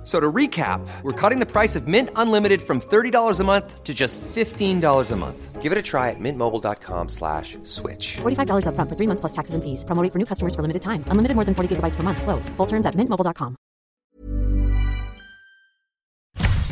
F- 0.00 0.06
So 0.06 0.18
to 0.18 0.32
recap, 0.32 0.80
we're 1.02 1.12
cutting 1.12 1.40
the 1.40 1.46
price 1.46 1.76
of 1.76 1.86
Mint 1.86 2.08
Unlimited 2.16 2.62
from 2.62 2.80
$30 2.80 3.38
a 3.40 3.44
month 3.44 3.84
to 3.84 3.92
just 3.92 4.18
$15 4.34 5.10
a 5.10 5.16
month. 5.16 5.60
Give 5.60 5.72
it 5.72 5.76
a 5.78 5.82
try 5.82 6.08
at 6.08 6.16
mintmobile.com 6.18 7.08
slash 7.10 7.58
switch. 7.64 8.16
$45 8.22 8.64
upfront 8.64 8.88
for 8.88 8.96
three 8.96 9.06
months 9.06 9.20
plus 9.20 9.32
taxes 9.32 9.54
and 9.54 9.62
fees. 9.62 9.84
Promo 9.84 10.02
rate 10.02 10.10
for 10.12 10.18
new 10.18 10.24
customers 10.24 10.54
for 10.54 10.62
limited 10.62 10.80
time. 10.80 11.04
Unlimited 11.08 11.34
more 11.36 11.44
than 11.44 11.54
40 11.54 11.76
gigabytes 11.76 11.96
per 11.96 12.02
month. 12.02 12.22
Slows. 12.22 12.48
Full 12.56 12.66
terms 12.66 12.86
at 12.86 12.94
mintmobile.com. 12.96 13.56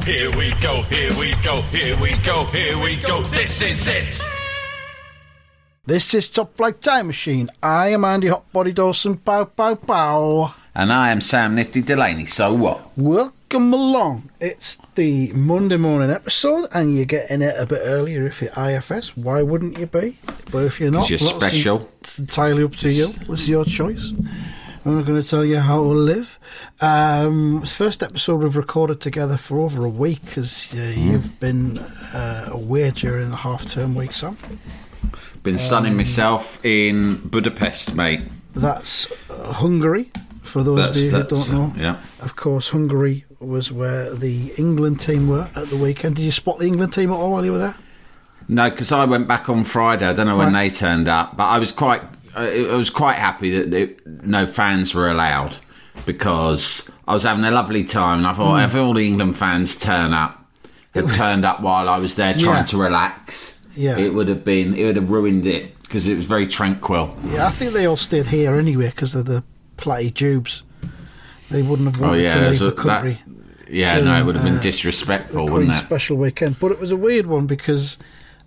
Here 0.07 0.31
we 0.39 0.55
go, 0.63 0.81
here 0.89 1.13
we 1.21 1.35
go, 1.45 1.61
here 1.69 1.95
we 2.01 2.17
go, 2.25 2.45
here 2.47 2.79
we 2.83 2.97
go. 3.03 3.21
This 3.29 3.61
is 3.61 3.87
it. 3.89 4.19
This 5.85 6.15
is 6.15 6.31
Top 6.31 6.57
Flight 6.57 6.81
Time 6.81 7.07
Machine. 7.09 7.51
I 7.63 7.89
am 7.93 8.05
Andy 8.05 8.29
Hotbody 8.29 8.73
Dawson. 8.75 9.15
Bow, 9.15 9.45
bow, 9.45 9.75
bow. 9.75 10.55
And 10.79 10.93
I 10.93 11.11
am 11.11 11.21
Sam 11.21 11.57
Nifty 11.57 11.83
Delaney. 11.83 12.25
So 12.25 12.53
what? 12.55 12.97
Welcome 12.97 13.75
along. 13.75 14.31
It's 14.39 14.79
the 14.95 15.33
Monday 15.33 15.77
morning 15.77 16.09
episode, 16.09 16.69
and 16.73 16.95
you're 16.95 17.05
getting 17.05 17.43
it 17.43 17.57
a 17.59 17.67
bit 17.67 17.81
earlier 17.83 18.25
if 18.25 18.41
you're 18.41 18.53
IFS. 18.57 19.17
Why 19.17 19.43
wouldn't 19.43 19.77
you 19.77 19.87
be? 19.87 20.19
But 20.53 20.67
if 20.67 20.79
you're 20.81 20.93
not, 20.93 21.11
you're 21.11 21.19
well, 21.21 21.41
special. 21.41 21.89
It's 22.01 22.21
entirely 22.21 22.63
up 22.63 22.75
to 22.77 22.93
you. 22.93 23.13
It's 23.29 23.49
your 23.49 23.65
choice. 23.65 24.13
I'm 24.85 24.99
not 24.99 25.05
going 25.05 25.21
to 25.21 25.29
tell 25.29 25.45
you 25.45 25.59
how 25.59 25.83
to 25.83 25.89
live. 25.89 26.39
Um, 26.81 27.59
it's 27.65 27.73
the 27.73 27.85
first 27.85 28.05
episode 28.05 28.37
we've 28.45 28.57
recorded 28.57 29.01
together 29.01 29.37
for 29.37 29.59
over 29.59 29.85
a 29.85 29.89
week 29.91 30.25
because 30.27 30.73
uh, 30.75 30.77
Hmm. 30.95 31.11
you've 31.11 31.41
been 31.41 31.79
uh, 31.79 32.51
away 32.53 32.93
during 32.93 33.31
the 33.31 33.37
half 33.39 33.67
term 33.67 33.97
week, 33.97 34.13
Sam. 34.13 34.39
Been 35.43 35.59
sunning 35.59 35.97
myself 35.97 36.65
in 36.65 37.17
Budapest, 37.17 37.97
mate. 37.97 38.21
That's 38.55 39.11
uh, 39.29 39.53
Hungary, 39.55 40.11
for 40.49 40.63
those 40.63 40.77
That's- 40.79 40.97
of 40.97 41.03
you 41.03 41.11
who 41.11 41.25
don't 41.25 41.53
know. 41.53 41.73
yeah. 41.77 41.97
Of 42.21 42.37
course, 42.37 42.71
Hungary 42.71 43.25
was 43.41 43.71
where 43.71 44.15
the 44.15 44.53
England 44.57 45.01
team 45.01 45.29
were 45.29 45.49
at 45.55 45.69
the 45.71 45.77
weekend. 45.77 46.17
Did 46.17 46.23
you 46.23 46.33
spot 46.33 46.59
the 46.59 46.67
England 46.67 46.93
team 46.93 47.11
at 47.11 47.15
all 47.17 47.31
while 47.33 47.45
you 47.45 47.53
were 47.53 47.59
there? 47.59 47.77
No, 48.49 48.69
because 48.71 48.91
I 48.93 49.05
went 49.05 49.29
back 49.29 49.49
on 49.49 49.65
Friday. 49.65 50.07
I 50.09 50.13
don't 50.13 50.27
know 50.27 50.37
when 50.37 50.53
Right. 50.55 50.71
they 50.71 50.75
turned 50.75 51.07
up, 51.09 51.37
but 51.37 51.45
I 51.45 51.59
was 51.59 51.71
quite, 51.71 52.03
I 52.35 52.75
was 52.75 52.91
quite 52.91 53.17
happy 53.17 53.51
that 53.59 53.71
they, 53.71 53.95
no 54.23 54.47
fans 54.47 54.95
were 54.95 55.11
allowed 55.11 55.57
because 56.07 56.91
I 57.07 57.13
was 57.13 57.25
having 57.25 57.45
a 57.45 57.51
lovely 57.51 57.85
time, 57.85 58.19
and 58.19 58.27
I 58.27 58.33
thought 58.33 58.59
hmm. 58.59 58.65
if 58.65 58.75
all 58.75 58.95
the 58.95 59.07
England 59.07 59.37
fans 59.37 59.77
turn 59.77 60.13
up, 60.15 60.45
had 60.95 61.13
turned 61.23 61.45
up 61.45 61.61
while 61.61 61.89
I 61.89 61.99
was 61.99 62.17
there 62.17 62.33
trying 62.33 62.57
Yeah. 62.59 62.63
to 62.65 62.77
relax, 62.79 63.59
Yeah. 63.77 63.99
it 63.99 64.15
would 64.15 64.29
have 64.29 64.45
been, 64.45 64.75
it 64.75 64.85
would 64.85 64.97
have 64.97 65.11
ruined 65.11 65.47
it 65.47 65.79
because 65.83 66.09
it 66.09 66.17
was 66.17 66.27
very 66.27 66.47
tranquil. 66.47 67.17
Yeah, 67.27 67.47
I 67.47 67.51
think 67.51 67.73
they 67.73 67.87
all 67.87 67.97
stayed 67.97 68.27
here 68.27 68.55
anyway 68.57 68.89
because 68.91 69.15
of 69.15 69.27
the 69.27 69.43
platty 69.79 70.13
jubes. 70.13 70.63
They 71.51 71.63
wouldn't 71.63 71.89
have 71.95 72.03
Oh 72.03 72.09
wanted 72.09 72.29
to 72.31 72.51
leave 72.51 72.59
the 72.59 72.73
country. 72.73 73.13
that- 73.25 73.71
yeah, 73.71 74.01
no, 74.01 74.19
it 74.19 74.25
would 74.25 74.35
have 74.35 74.45
been 74.45 74.57
uh, 74.59 74.61
disrespectful, 74.63 75.45
the 75.47 75.53
wouldn't 75.53 75.71
Queen's 75.71 75.83
it? 75.83 75.87
special 75.87 76.17
weekend. 76.17 76.59
But 76.59 76.73
it 76.73 76.81
was 76.81 76.91
a 76.91 76.97
weird 76.97 77.27
one 77.27 77.47
because, 77.47 77.99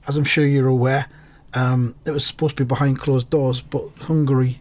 as 0.07 0.17
I'm 0.17 0.23
sure 0.23 0.45
you're 0.45 0.67
aware, 0.67 1.05
um, 1.53 1.93
it 2.05 2.11
was 2.11 2.25
supposed 2.25 2.57
to 2.57 2.65
be 2.65 2.67
behind 2.67 2.97
closed 2.99 3.29
doors, 3.29 3.61
but 3.61 3.83
Hungary, 4.01 4.59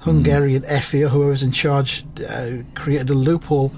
Hungarian 0.00 0.62
FA, 0.62 1.08
whoever's 1.08 1.42
in 1.42 1.50
charge, 1.52 2.04
uh, 2.28 2.58
created 2.74 3.10
a 3.10 3.14
loophole 3.14 3.70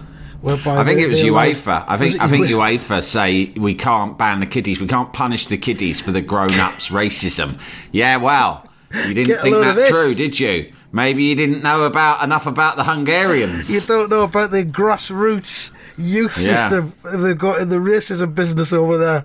whereby 0.42 0.78
I 0.80 0.84
think 0.84 0.98
they- 0.98 1.04
it 1.04 1.08
was 1.08 1.22
UEFA. 1.22 1.84
I 1.88 1.96
think 1.96 2.20
I 2.20 2.28
think 2.28 2.46
UEFA 2.46 3.02
say 3.02 3.52
we 3.56 3.74
can't 3.74 4.18
ban 4.18 4.40
the 4.40 4.46
kiddies. 4.46 4.80
We 4.80 4.86
can't 4.88 5.12
punish 5.12 5.46
the 5.46 5.56
kiddies 5.56 6.02
for 6.02 6.12
the 6.12 6.20
grown-ups' 6.20 6.88
racism. 7.00 7.58
Yeah, 7.92 8.16
well, 8.16 8.66
you 9.06 9.14
didn't 9.14 9.40
think 9.40 9.56
that 9.56 9.88
through, 9.88 10.14
did 10.14 10.38
you? 10.38 10.72
Maybe 10.92 11.22
you 11.24 11.34
didn't 11.36 11.62
know 11.62 11.84
about 11.84 12.22
enough 12.24 12.46
about 12.46 12.76
the 12.76 12.84
Hungarians. 12.84 13.72
You 13.72 13.80
don't 13.80 14.10
know 14.10 14.24
about 14.24 14.50
the 14.50 14.64
grassroots 14.64 15.70
youth 15.96 16.36
Yeah. 16.38 16.68
system 16.68 16.92
they've 17.22 17.38
got 17.38 17.60
in 17.60 17.68
the 17.68 17.76
racism 17.76 18.34
business 18.34 18.72
over 18.72 18.96
there. 18.98 19.24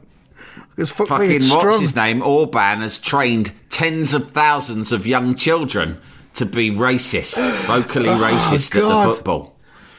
Because 0.75 0.91
fuck 0.91 1.09
me, 1.09 1.17
Fucking 1.17 1.31
it's 1.31 1.49
what's 1.49 1.61
strong. 1.63 1.81
his 1.81 1.95
name? 1.95 2.21
Orban 2.21 2.81
has 2.81 2.99
trained 2.99 3.51
tens 3.69 4.13
of 4.13 4.31
thousands 4.31 4.91
of 4.91 5.07
young 5.07 5.33
children 5.35 5.99
to 6.35 6.45
be 6.45 6.69
racist, 6.69 7.37
vocally 7.65 8.09
racist 8.09 8.75
at 8.75 8.83
Oh, 8.83 9.07
the 9.09 9.15
football. 9.15 9.55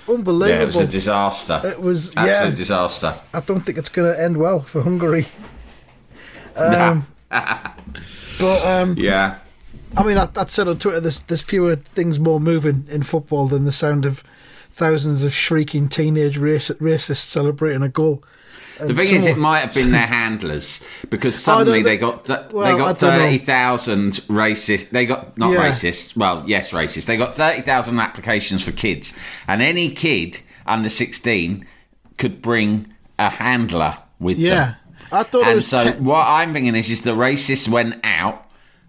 Unbelievable. 0.09 0.49
Yeah, 0.55 0.63
it 0.63 0.67
was 0.67 0.77
a 0.77 0.87
disaster. 0.87 1.61
It 1.65 1.81
was- 1.81 2.15
absolute 2.17 2.51
yeah. 2.51 2.55
disaster. 2.55 3.15
I 3.35 3.41
don't 3.41 3.61
think 3.61 3.77
it's 3.79 3.89
going 3.89 4.13
to 4.15 4.23
end 4.23 4.37
well 4.37 4.61
for 4.61 4.83
Hungary. 4.83 5.27
Um, 6.57 7.07
but 7.31 8.65
um, 8.65 8.95
Yeah. 8.97 9.37
I 9.97 10.03
mean, 10.03 10.19
I, 10.19 10.29
I'd 10.37 10.51
said 10.51 10.69
on 10.69 10.79
Twitter, 10.79 11.01
there's 11.01 11.21
there's 11.21 11.43
fewer 11.43 11.77
things 11.77 12.19
more 12.21 12.41
moving 12.41 12.87
in 12.91 13.03
football 13.03 13.47
than 13.47 13.65
the 13.65 13.73
sound 13.73 14.05
of 14.05 14.23
thousands 14.71 15.25
of 15.25 15.33
shrieking 15.33 15.89
teenage 15.89 16.39
raci- 16.39 16.77
racists 16.79 17.17
celebrating 17.17 17.83
a 17.83 17.89
goal. 17.89 18.23
The 18.79 18.93
thing 18.93 19.15
is, 19.15 19.25
it 19.25 19.39
might 19.39 19.61
have 19.61 19.75
been 19.75 19.91
their 19.91 20.07
handlers 20.07 20.83
because 21.09 21.35
suddenly 21.35 21.81
they 21.83 21.97
got 21.97 22.27
th- 22.27 22.53
well, 22.53 22.71
they 22.73 22.79
got 22.79 22.99
thirty 22.99 23.39
thousand 23.39 24.13
racist. 24.29 24.91
They 24.91 25.07
got 25.07 25.39
not 25.39 25.53
Yeah. 25.53 25.71
racist. 25.71 26.15
Well, 26.17 26.43
yes, 26.47 26.73
racist. 26.73 27.07
They 27.07 27.17
got 27.17 27.37
thirty 27.37 27.63
thousand 27.63 27.99
applications 27.99 28.63
for 28.63 28.73
kids, 28.73 29.15
and 29.49 29.63
any 29.63 29.89
kid 29.89 30.41
under 30.67 30.91
sixteen 30.91 31.65
could 32.19 32.43
bring 32.43 32.93
a 33.19 33.31
handler 33.31 33.97
with 34.21 34.37
Yeah, 34.39 34.55
them. 34.55 34.77
I 35.11 35.23
thought 35.23 35.47
And 35.47 35.65
so 35.65 35.93
te- 35.93 35.99
what 36.01 36.27
I'm 36.27 36.53
thinking 36.53 36.75
is, 36.77 36.91
is 36.91 37.01
the 37.01 37.13
racists 37.15 37.67
went 37.69 37.99
out. 38.05 38.46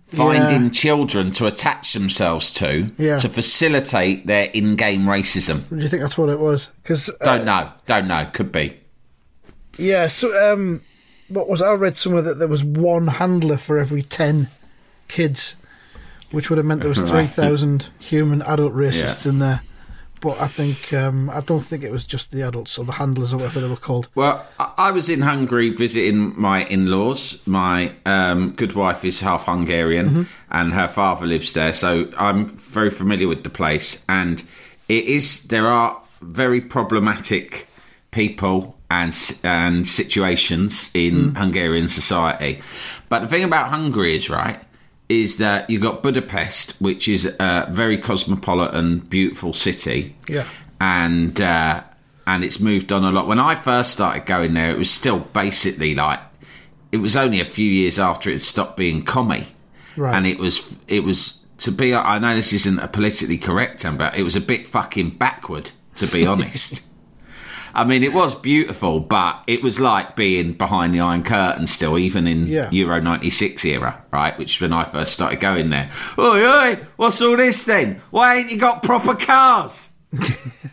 Finding 0.07 0.65
Yeah. 0.65 0.69
children 0.69 1.31
to 1.33 1.47
attach 1.47 1.91
themselves 1.93 2.53
to 2.53 2.91
Yeah. 2.97 3.17
to 3.17 3.27
facilitate 3.27 4.25
their 4.25 4.45
in-game 4.53 5.01
racism. 5.03 5.67
do 5.69 5.75
you 5.83 5.89
think 5.89 6.01
that's 6.01 6.17
what 6.17 6.29
it 6.29 6.39
was? 6.39 6.71
Because 6.81 7.09
Don't 7.21 7.43
know, 7.45 7.71
don't 7.87 8.07
know. 8.07 8.25
Could 8.31 8.51
be. 8.53 8.77
Yeah, 9.77 10.07
so 10.07 10.53
um, 10.53 10.81
what 11.27 11.49
was 11.49 11.61
I 11.61 11.73
read 11.73 11.97
somewhere 11.97 12.21
that 12.21 12.39
there 12.39 12.47
was 12.47 12.63
one 12.63 13.07
handler 13.07 13.57
for 13.57 13.77
every 13.77 14.01
ten 14.01 14.47
kids, 15.09 15.55
which 16.31 16.49
would 16.49 16.57
have 16.57 16.65
meant 16.65 16.81
there 16.81 16.89
was 16.89 17.01
three 17.11 17.27
thousand 17.27 17.89
human 17.99 18.41
adult 18.43 18.73
racists 18.73 19.25
Yeah. 19.25 19.31
in 19.33 19.39
there. 19.39 19.61
But 20.21 20.39
I 20.41 20.47
think 20.47 20.93
um, 20.93 21.29
I 21.29 21.41
don't 21.41 21.63
think 21.63 21.83
it 21.83 21.91
was 21.91 22.05
just 22.05 22.31
the 22.31 22.41
adults 22.41 22.77
or 22.77 22.85
the 22.85 22.93
handlers 22.93 23.33
or 23.33 23.37
whatever 23.37 23.59
they 23.59 23.69
were 23.69 23.75
called. 23.75 24.09
Well, 24.15 24.45
I 24.59 24.91
was 24.91 25.09
in 25.09 25.21
Hungary 25.21 25.69
visiting 25.69 26.39
my 26.39 26.63
in-laws. 26.65 27.45
My 27.45 27.91
um, 28.05 28.51
good 28.51 28.73
wife 28.73 29.05
is 29.05 29.21
half 29.21 29.45
Hungarian, 29.45 30.27
and 30.49 30.73
her 30.73 30.87
father 30.87 31.25
lives 31.25 31.53
there, 31.53 31.73
so 31.73 32.09
I'm 32.17 32.47
very 32.47 32.89
familiar 32.89 33.27
with 33.27 33.43
the 33.43 33.49
place. 33.49 34.03
And 34.09 34.43
it 34.89 35.05
is 35.05 35.43
there 35.43 35.67
are 35.67 36.01
very 36.21 36.61
problematic 36.61 37.67
people 38.11 38.75
and 38.89 39.13
and 39.43 39.87
situations 39.87 40.89
in 40.93 41.35
Hungarian 41.35 41.87
society. 41.89 42.61
But 43.09 43.19
the 43.19 43.27
thing 43.27 43.43
about 43.43 43.69
Hungary 43.69 44.15
is 44.15 44.29
right 44.29 44.59
is 45.09 45.37
that 45.37 45.69
you've 45.69 45.81
got 45.81 46.03
Budapest, 46.03 46.71
which 46.81 47.07
is 47.07 47.25
a 47.39 47.67
very 47.69 47.97
cosmopolitan, 47.97 48.99
beautiful 48.99 49.53
city 49.53 50.15
Yeah. 50.27 50.45
and 50.81 51.39
uh, 51.39 51.81
and 52.25 52.43
it's 52.43 52.59
moved 52.59 52.91
on 52.91 53.03
a 53.05 53.11
lot. 53.11 53.27
When 53.27 53.39
I 53.39 53.55
first 53.55 53.91
started 53.91 54.25
going 54.25 54.53
there, 54.53 54.69
it 54.71 54.77
was 54.77 54.91
still 54.91 55.19
basically 55.19 55.95
like 55.95 56.19
it 56.91 56.97
was 56.97 57.15
only 57.15 57.39
a 57.39 57.45
few 57.45 57.69
years 57.69 57.97
after 57.99 58.29
it 58.29 58.39
stopped 58.41 58.75
being 58.77 59.03
commie, 59.03 59.47
Right. 59.95 60.13
and 60.15 60.27
it 60.27 60.37
was 60.39 60.61
it 60.87 61.03
was 61.03 61.39
to 61.59 61.71
be. 61.71 61.95
I 61.95 62.19
know 62.19 62.35
this 62.35 62.51
isn't 62.53 62.79
a 62.79 62.87
politically 62.87 63.37
correct 63.37 63.81
term, 63.81 63.97
but 63.97 64.15
it 64.17 64.23
was 64.23 64.35
a 64.35 64.41
bit 64.41 64.67
fucking 64.67 65.11
backward, 65.11 65.71
to 65.95 66.07
be 66.07 66.25
honest. 66.25 66.81
I 67.73 67.83
mean, 67.83 68.03
it 68.03 68.13
was 68.13 68.35
beautiful, 68.35 68.99
but 68.99 69.43
it 69.47 69.61
was 69.63 69.79
like 69.79 70.15
being 70.15 70.53
behind 70.53 70.93
the 70.93 70.99
Iron 70.99 71.23
Curtain 71.23 71.67
still, 71.67 71.97
even 71.97 72.27
in 72.27 72.47
Yeah. 72.47 72.69
Euro 72.71 72.99
96 73.01 73.63
era, 73.65 74.03
right? 74.11 74.37
Which 74.37 74.55
is 74.55 74.61
when 74.61 74.73
I 74.73 74.83
first 74.83 75.13
started 75.13 75.39
going 75.39 75.69
there. 75.69 75.89
Oi, 76.17 76.45
oi, 76.45 76.79
what's 76.95 77.21
all 77.21 77.37
this 77.37 77.63
then? 77.63 78.01
Why 78.11 78.37
ain't 78.37 78.51
you 78.51 78.57
got 78.57 78.83
proper 78.83 79.15
cars? 79.15 79.89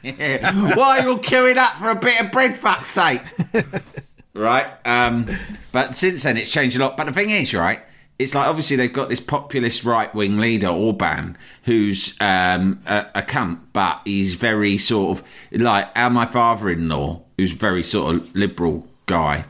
Why 0.03 0.99
are 0.99 1.03
you 1.03 1.11
all 1.13 1.19
queuing 1.19 1.57
up 1.57 1.75
for 1.75 1.91
a 1.91 1.95
bit 1.97 2.21
of 2.21 2.31
bread, 2.31 2.57
fuck's 2.57 2.89
sake? 2.89 3.23
right? 4.35 4.67
Um, 4.85 5.29
but 5.73 5.97
since 5.97 6.23
then, 6.23 6.37
it's 6.37 6.51
changed 6.51 6.77
a 6.77 6.79
lot. 6.81 6.97
But 6.97 7.07
the 7.07 7.13
thing 7.13 7.31
is, 7.31 7.53
right? 7.55 7.81
It's 8.19 8.35
like 8.35 8.47
obviously 8.47 8.77
they've 8.77 8.93
got 8.93 9.09
this 9.09 9.21
populist 9.21 9.85
right 9.85 10.15
wing 10.15 10.39
leader 10.39 10.69
Orban, 10.69 11.37
who's 11.65 12.17
um, 12.21 12.81
a, 12.87 13.07
a 13.17 13.23
cunt, 13.23 13.59
but 13.73 14.01
he's 14.05 14.35
very 14.35 14.79
sort 14.79 15.19
of 15.19 15.27
like 15.53 15.89
our 15.97 16.11
my 16.11 16.27
father 16.27 16.71
in 16.71 16.89
law, 16.89 17.23
who's 17.37 17.53
very 17.53 17.83
sort 17.83 18.17
of 18.17 18.35
liberal 18.37 18.87
guy, 19.07 19.45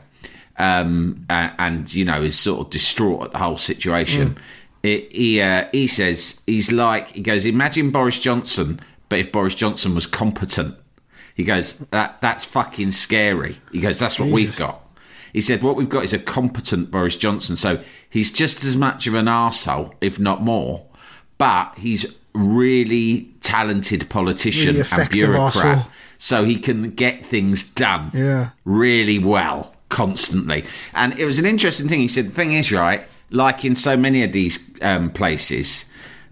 um, 0.57 1.25
uh, 1.29 1.51
and 1.59 1.93
you 1.93 2.05
know 2.05 2.23
is 2.23 2.39
sort 2.39 2.61
of 2.61 2.69
distraught 2.71 3.25
at 3.25 3.31
the 3.33 3.37
whole 3.37 3.57
situation. 3.57 4.35
It, 4.81 5.11
he 5.11 5.41
uh, 5.41 5.67
he 5.71 5.87
says 5.87 6.41
he's 6.47 6.71
like 6.71 7.09
he 7.11 7.21
goes 7.21 7.45
imagine 7.45 7.91
Boris 7.91 8.19
Johnson, 8.19 8.79
but 9.09 9.19
if 9.19 9.31
Boris 9.31 9.55
Johnson 9.55 9.93
was 9.93 10.07
competent. 10.07 10.75
He 11.35 11.43
goes, 11.43 11.79
that 11.91 12.21
that's 12.21 12.45
fucking 12.45 12.91
scary. 12.91 13.57
He 13.73 13.81
goes, 13.81 13.99
that's 13.99 14.17
what 14.17 14.29
we've 14.29 14.55
got. 14.57 14.84
He 15.35 15.41
said, 15.41 15.61
what 15.63 15.75
we've 15.75 15.89
got 15.89 16.05
is 16.05 16.13
a 16.13 16.17
competent 16.19 16.91
Boris 16.91 17.17
Johnson. 17.17 17.57
So 17.57 17.83
he's 18.09 18.31
just 18.31 18.63
as 18.63 18.77
much 18.77 19.05
of 19.05 19.15
an 19.15 19.25
arsehole, 19.25 19.91
if 19.99 20.17
not 20.17 20.41
more, 20.41 20.85
but 21.37 21.77
he's 21.77 22.05
really 22.33 23.33
talented 23.41 24.09
politician 24.09 24.75
Really 24.77 24.87
and 24.93 25.09
bureaucrat. 25.09 25.77
arsehole. 25.79 25.87
So 26.19 26.45
he 26.45 26.55
can 26.55 26.91
get 26.91 27.25
things 27.25 27.69
done 27.69 28.11
Yeah. 28.13 28.51
really 28.63 29.19
well 29.19 29.75
constantly. 29.89 30.63
And 30.93 31.19
it 31.19 31.25
was 31.25 31.37
an 31.37 31.45
interesting 31.45 31.89
thing. 31.89 31.99
He 31.99 32.07
said, 32.07 32.27
the 32.29 32.33
thing 32.33 32.53
is, 32.53 32.71
right, 32.71 33.03
like 33.29 33.65
in 33.65 33.75
so 33.75 33.97
many 33.97 34.23
of 34.23 34.31
these 34.31 34.57
um, 34.81 35.09
places, 35.09 35.83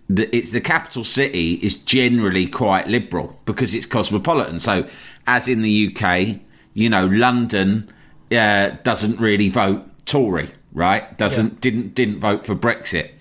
the, 0.10 0.34
it's 0.34 0.52
the 0.52 0.62
capital 0.62 1.04
city 1.04 1.56
is 1.56 1.76
generally 1.76 2.48
quite 2.48 2.88
liberal 2.88 3.38
because 3.44 3.74
it's 3.74 3.86
cosmopolitan. 3.86 4.60
So, 4.60 4.88
as 5.28 5.50
in 5.50 5.62
the 5.62 5.94
UK, 5.94 6.40
you 6.74 6.90
know, 6.90 7.06
London 7.08 7.90
uh, 8.38 8.78
doesn't 8.84 9.20
really 9.20 9.50
vote 9.50 9.84
Tory, 10.06 10.52
right? 10.74 11.18
Doesn't 11.18 11.62
didn't 11.62 11.96
didn't 11.96 12.20
vote 12.20 12.46
for 12.46 12.56
Brexit. 12.56 13.12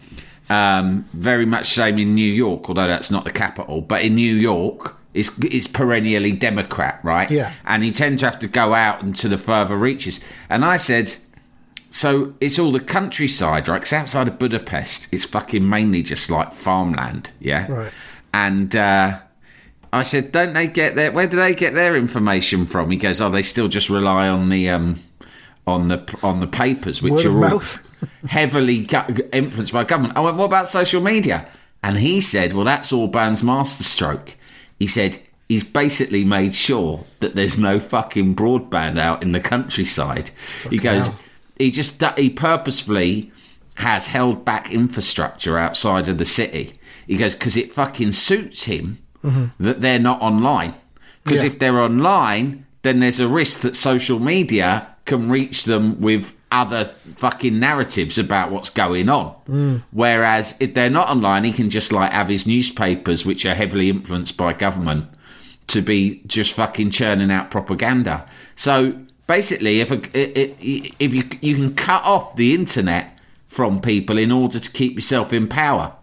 Um, 0.51 1.05
very 1.13 1.47
much 1.47 1.67
same 1.67 1.99
in 1.99 2.15
New 2.15 2.31
York, 2.33 2.69
although 2.69 2.87
that's 2.87 3.11
not 3.11 3.25
the 3.25 3.31
capital. 3.31 3.81
But 3.81 4.03
in 4.03 4.15
New 4.17 4.35
York, 4.35 4.97
it's 5.15 5.31
it's 5.43 5.67
perennially 5.67 6.33
Democrat, 6.33 7.01
right? 7.03 7.31
Yeah. 7.31 7.53
And 7.65 7.85
you 7.85 7.93
tend 7.93 8.19
to 8.21 8.27
have 8.27 8.39
to 8.41 8.49
go 8.49 8.75
out 8.75 9.03
into 9.03 9.29
the 9.29 9.39
further 9.39 9.77
reaches. 9.77 10.21
And 10.49 10.65
I 10.65 10.77
said, 10.77 11.15
so 11.91 12.35
it's 12.41 12.59
all 12.59 12.73
the 12.73 12.81
countryside, 12.81 13.69
right? 13.69 13.79
Because 13.79 13.93
outside 13.93 14.29
of 14.29 14.39
Budapest, 14.39 15.13
it's 15.13 15.25
fucking 15.25 15.69
mainly 15.69 16.03
just 16.03 16.31
like 16.31 16.53
farmland, 16.53 17.31
yeah. 17.39 17.71
Right. 17.71 17.93
And 18.33 18.75
uh, 18.75 19.21
I 19.93 20.03
said, 20.03 20.33
don't 20.33 20.55
they 20.55 20.67
get 20.67 20.95
their? 20.95 21.13
Where 21.13 21.27
do 21.27 21.37
they 21.37 21.55
get 21.55 21.75
their 21.75 21.97
information 21.97 22.65
from? 22.65 22.91
He 22.91 22.97
goes, 22.97 23.21
oh, 23.21 23.31
they 23.31 23.43
still 23.43 23.69
just 23.69 23.91
rely 23.91 24.29
on 24.29 24.49
the 24.49 24.71
um, 24.71 25.01
on 25.67 25.89
the 25.89 26.19
on 26.23 26.41
the 26.41 26.47
papers, 26.47 27.03
which 27.03 27.13
Word 27.13 27.27
are 27.27 27.53
all 27.53 27.63
heavily 28.29 28.85
gu- 28.85 29.29
influenced 29.33 29.73
by 29.73 29.85
government. 29.85 30.17
I 30.17 30.21
went, 30.21 30.37
what 30.37 30.47
about 30.47 30.69
social 30.69 31.03
media? 31.03 31.47
And 31.83 31.99
he 31.99 32.21
said, 32.21 32.55
well, 32.55 32.65
that's 32.65 32.93
Orban's 32.93 33.43
masterstroke. 33.43 34.35
He 34.79 34.87
said 34.87 35.21
he's 35.49 35.65
basically 35.65 36.25
made 36.25 36.55
sure 36.55 37.05
that 37.21 37.35
there's 37.35 37.59
no 37.59 37.79
fucking 37.79 38.35
broadband 38.35 38.99
out 38.99 39.23
in 39.23 39.33
the 39.33 39.41
countryside. 39.41 40.31
he 40.71 40.79
goes, 40.79 41.09
hell. 41.09 41.19
he 41.59 41.71
just 41.71 42.03
he 42.17 42.31
purposefully 42.31 43.31
has 43.75 44.07
held 44.07 44.45
back 44.45 44.73
infrastructure 44.73 45.59
outside 45.59 46.09
of 46.09 46.17
the 46.17 46.25
city. 46.25 46.79
He 47.07 47.17
goes 47.19 47.35
because 47.35 47.59
it 47.59 47.73
fucking 47.73 48.13
suits 48.13 48.65
him 48.65 48.99
Mm-hmm. 49.25 49.63
that 49.65 49.81
they're 49.81 49.99
not 49.99 50.21
online. 50.21 50.75
Because 51.25 51.41
Yeah. 51.43 51.47
if 51.49 51.59
they're 51.59 51.81
online, 51.81 52.67
then 52.83 53.01
there's 53.01 53.21
a 53.21 53.29
risk 53.29 53.61
that 53.61 53.77
social 53.77 54.19
media 54.19 54.89
can 55.05 55.29
reach 55.29 55.65
them 55.65 56.01
with 56.01 56.35
other 56.51 56.85
fucking 56.85 57.59
narratives 57.59 58.19
about 58.19 58.51
what's 58.51 58.69
going 58.71 59.09
on. 59.09 59.35
Mm. 59.49 59.83
Whereas 59.93 60.57
if 60.61 60.75
they're 60.75 60.91
not 60.91 61.09
online, 61.09 61.45
he 61.45 61.53
can 61.53 61.71
just 61.71 61.93
like 61.93 62.13
have 62.13 62.29
his 62.29 62.47
newspapers, 62.47 63.25
which 63.25 63.47
are 63.47 63.55
heavily 63.55 63.89
influenced 63.89 64.37
by 64.37 64.53
government, 64.53 65.07
to 65.69 65.81
be 65.81 66.23
just 66.27 66.53
fucking 66.53 66.91
churning 66.91 67.31
out 67.31 67.51
propaganda. 67.51 68.27
So 68.57 68.95
basically, 69.27 69.81
if 69.81 69.91
a, 69.91 70.01
if 70.15 71.15
you 71.15 71.25
you 71.41 71.55
can 71.57 71.75
cut 71.75 72.05
off 72.05 72.37
the 72.37 72.55
internet 72.55 73.17
from 73.49 73.81
people 73.81 74.19
in 74.19 74.31
order 74.33 74.59
to 74.59 74.71
keep 74.71 74.95
yourself 74.97 75.33
in 75.33 75.47
power, 75.49 75.95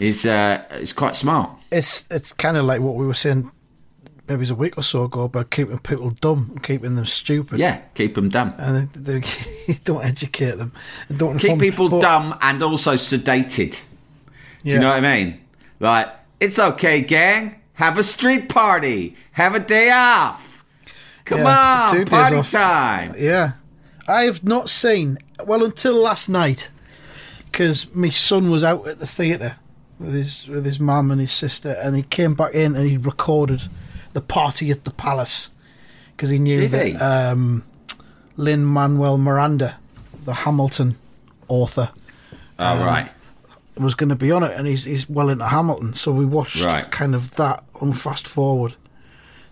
is 0.00 0.26
uh, 0.26 0.64
it's 0.70 0.92
quite 0.92 1.14
smart. 1.14 1.50
It's 1.70 2.04
it's 2.10 2.32
kind 2.32 2.56
of 2.56 2.64
like 2.64 2.80
what 2.80 2.96
we 2.96 3.06
were 3.06 3.14
saying 3.14 3.50
maybe 4.28 4.38
it 4.38 4.40
was 4.40 4.50
a 4.50 4.54
week 4.54 4.78
or 4.78 4.82
so 4.82 5.04
ago 5.04 5.24
about 5.24 5.50
keeping 5.50 5.76
people 5.80 6.10
dumb, 6.10 6.56
keeping 6.62 6.94
them 6.94 7.04
stupid. 7.06 7.58
Yeah, 7.58 7.80
keep 7.94 8.14
them 8.14 8.28
dumb. 8.28 8.54
And 8.58 8.88
they, 8.88 9.20
they 9.22 9.74
don't 9.84 10.04
educate 10.04 10.52
them. 10.56 10.72
and 11.08 11.18
Don't 11.18 11.34
Keep 11.38 11.50
inform- 11.50 11.60
people 11.60 11.88
but- 11.88 12.00
dumb 12.02 12.38
and 12.40 12.62
also 12.62 12.94
sedated. 12.94 13.72
Do 13.72 13.78
Yeah. 14.62 14.74
you 14.74 14.80
know 14.80 14.88
what 14.90 15.04
I 15.04 15.16
mean? 15.16 15.40
Like, 15.80 16.08
it's 16.38 16.58
okay, 16.60 17.00
gang. 17.02 17.56
Have 17.74 17.98
a 17.98 18.04
street 18.04 18.48
party. 18.48 19.16
Have 19.32 19.54
a 19.56 19.58
day 19.60 19.90
off. 19.90 20.64
Come 21.24 21.38
Yeah, 21.40 21.88
on, 21.90 22.04
party 22.06 22.36
off. 22.36 22.50
time. 22.52 23.14
Yeah. 23.18 23.52
I 24.06 24.22
have 24.22 24.44
not 24.44 24.70
seen, 24.70 25.18
well, 25.46 25.64
until 25.64 25.94
last 25.94 26.28
night, 26.28 26.70
because 27.50 27.92
my 27.94 28.10
son 28.10 28.48
was 28.50 28.62
out 28.62 28.86
at 28.86 28.98
the 29.00 29.06
theatre 29.06 29.56
with 30.00 30.14
his 30.14 30.46
with 30.48 30.64
his 30.64 30.80
mum 30.80 31.10
and 31.12 31.20
his 31.20 31.30
sister, 31.32 31.76
and 31.82 31.94
he 31.94 32.02
came 32.02 32.34
back 32.34 32.54
in 32.54 32.74
and 32.74 32.88
he 32.88 32.96
recorded 32.96 33.60
the 34.14 34.20
party 34.20 34.70
at 34.70 34.84
the 34.84 34.90
palace 34.90 35.50
because 36.16 36.30
he 36.30 36.38
knew 36.38 36.60
Did 36.60 36.70
that 36.72 36.86
he? 36.86 36.96
um, 36.96 37.64
Lin 38.36 38.64
Manuel 38.64 39.18
Miranda, 39.18 39.76
the 40.24 40.32
Hamilton 40.34 40.96
author, 41.48 41.90
Oh, 42.58 42.84
right. 42.84 43.10
was 43.78 43.94
going 43.94 44.08
to 44.10 44.16
be 44.16 44.32
on 44.32 44.42
it, 44.42 44.56
and 44.56 44.66
he's 44.66 44.84
he's 44.84 45.08
well 45.08 45.28
into 45.28 45.46
Hamilton, 45.46 45.92
so 45.94 46.12
we 46.12 46.24
watched 46.24 46.64
Right. 46.64 46.90
kind 46.90 47.14
of 47.14 47.32
that 47.36 47.62
on 47.80 47.92
fast 47.92 48.26
forward 48.26 48.74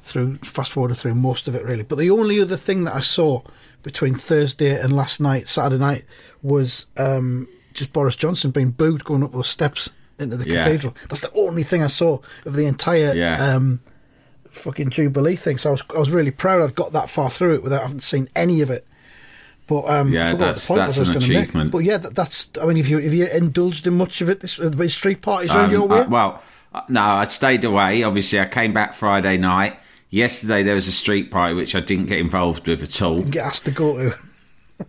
through 0.02 0.36
fast 0.38 0.72
forward 0.72 0.96
through 0.96 1.14
most 1.14 1.48
of 1.48 1.54
it 1.54 1.64
really. 1.64 1.82
But 1.82 1.98
the 1.98 2.10
only 2.10 2.40
other 2.40 2.56
thing 2.56 2.84
that 2.84 2.94
I 2.94 3.00
saw 3.00 3.42
between 3.82 4.14
Thursday 4.14 4.78
and 4.80 4.94
last 4.94 5.20
night, 5.20 5.48
Saturday 5.48 5.78
night, 5.78 6.04
was 6.42 6.86
um, 6.96 7.46
just 7.74 7.92
Boris 7.92 8.16
Johnson 8.16 8.50
being 8.50 8.70
booed 8.70 9.04
going 9.04 9.22
up 9.22 9.32
those 9.32 9.48
steps 9.48 9.90
into 10.18 10.36
the 10.36 10.48
Yeah. 10.48 10.64
cathedral. 10.64 10.94
That's 11.08 11.20
the 11.20 11.32
only 11.34 11.62
thing 11.62 11.82
I 11.82 11.86
saw 11.88 12.18
of 12.44 12.54
the 12.54 12.66
entire 12.66 13.12
Yeah. 13.14 13.54
um, 13.54 13.80
fucking 14.50 14.90
Jubilee 14.90 15.36
thing. 15.36 15.58
So 15.58 15.70
I 15.70 15.72
was 15.72 15.82
I 15.94 15.98
was 15.98 16.10
really 16.10 16.30
proud 16.30 16.62
I'd 16.62 16.74
got 16.74 16.92
that 16.92 17.08
far 17.10 17.30
through 17.30 17.54
it 17.54 17.62
without 17.62 17.82
having 17.82 18.00
seen 18.00 18.28
any 18.34 18.60
of 18.60 18.70
it. 18.70 18.86
But 19.66 19.88
um, 19.90 20.12
Yeah, 20.12 20.30
I 20.30 20.32
that's- 20.34 20.68
what 20.68 20.76
the 20.76 20.80
point 20.80 20.86
that's 20.94 20.98
I 20.98 21.02
an 21.12 21.18
gonna 21.20 21.28
make. 21.32 21.42
achievement. 21.44 21.70
But 21.70 21.78
yeah, 21.80 21.98
that, 21.98 22.14
that's. 22.14 22.48
I 22.60 22.64
mean, 22.64 22.78
if 22.78 22.88
you 22.88 22.98
if 22.98 23.12
you 23.12 23.26
indulged 23.26 23.86
in 23.86 23.96
much 23.98 24.20
of 24.22 24.30
it, 24.30 24.40
this 24.40 24.56
the 24.56 24.88
street 24.88 25.20
parties 25.22 25.54
around 25.54 25.66
Um, 25.66 25.70
your 25.72 25.86
way. 25.86 26.00
uh, 26.00 26.08
well, 26.08 26.42
uh, 26.74 26.80
no, 26.88 27.02
I 27.02 27.24
stayed 27.26 27.64
away. 27.64 28.02
Obviously, 28.02 28.40
I 28.40 28.46
came 28.46 28.72
back 28.72 28.94
Friday 28.94 29.36
night. 29.36 29.78
Yesterday, 30.10 30.62
there 30.62 30.74
was 30.74 30.88
a 30.88 30.92
street 30.92 31.30
party 31.30 31.54
which 31.54 31.74
I 31.74 31.80
didn't 31.80 32.06
get 32.06 32.18
involved 32.18 32.66
with 32.66 32.82
at 32.82 33.02
all. 33.02 33.20
get 33.20 33.44
asked 33.44 33.66
to 33.66 33.70
go 33.70 33.98
to. 33.98 34.14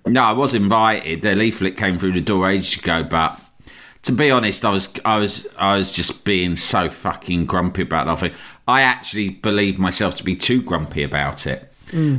No, 0.08 0.22
I 0.24 0.32
was 0.32 0.54
invited. 0.54 1.24
The 1.24 1.36
leaflet 1.36 1.76
came 1.76 2.00
through 2.00 2.14
the 2.14 2.22
door 2.22 2.50
ages 2.50 2.78
ago, 2.78 3.04
but 3.04 3.38
to 4.04 4.12
be 4.12 4.32
honest, 4.32 4.64
I 4.64 4.72
was 4.72 4.94
I 5.04 5.18
was 5.18 5.48
I 5.58 5.78
was 5.78 5.94
just 5.94 6.24
being 6.24 6.56
so 6.56 6.90
fucking 6.90 7.46
grumpy 7.46 7.82
about 7.82 8.08
nothing. 8.08 8.34
I 8.68 8.82
actually 8.82 9.30
believed 9.30 9.80
myself 9.80 10.16
to 10.18 10.24
be 10.24 10.36
too 10.36 10.62
grumpy 10.62 11.04
about 11.04 11.46
it. 11.48 11.72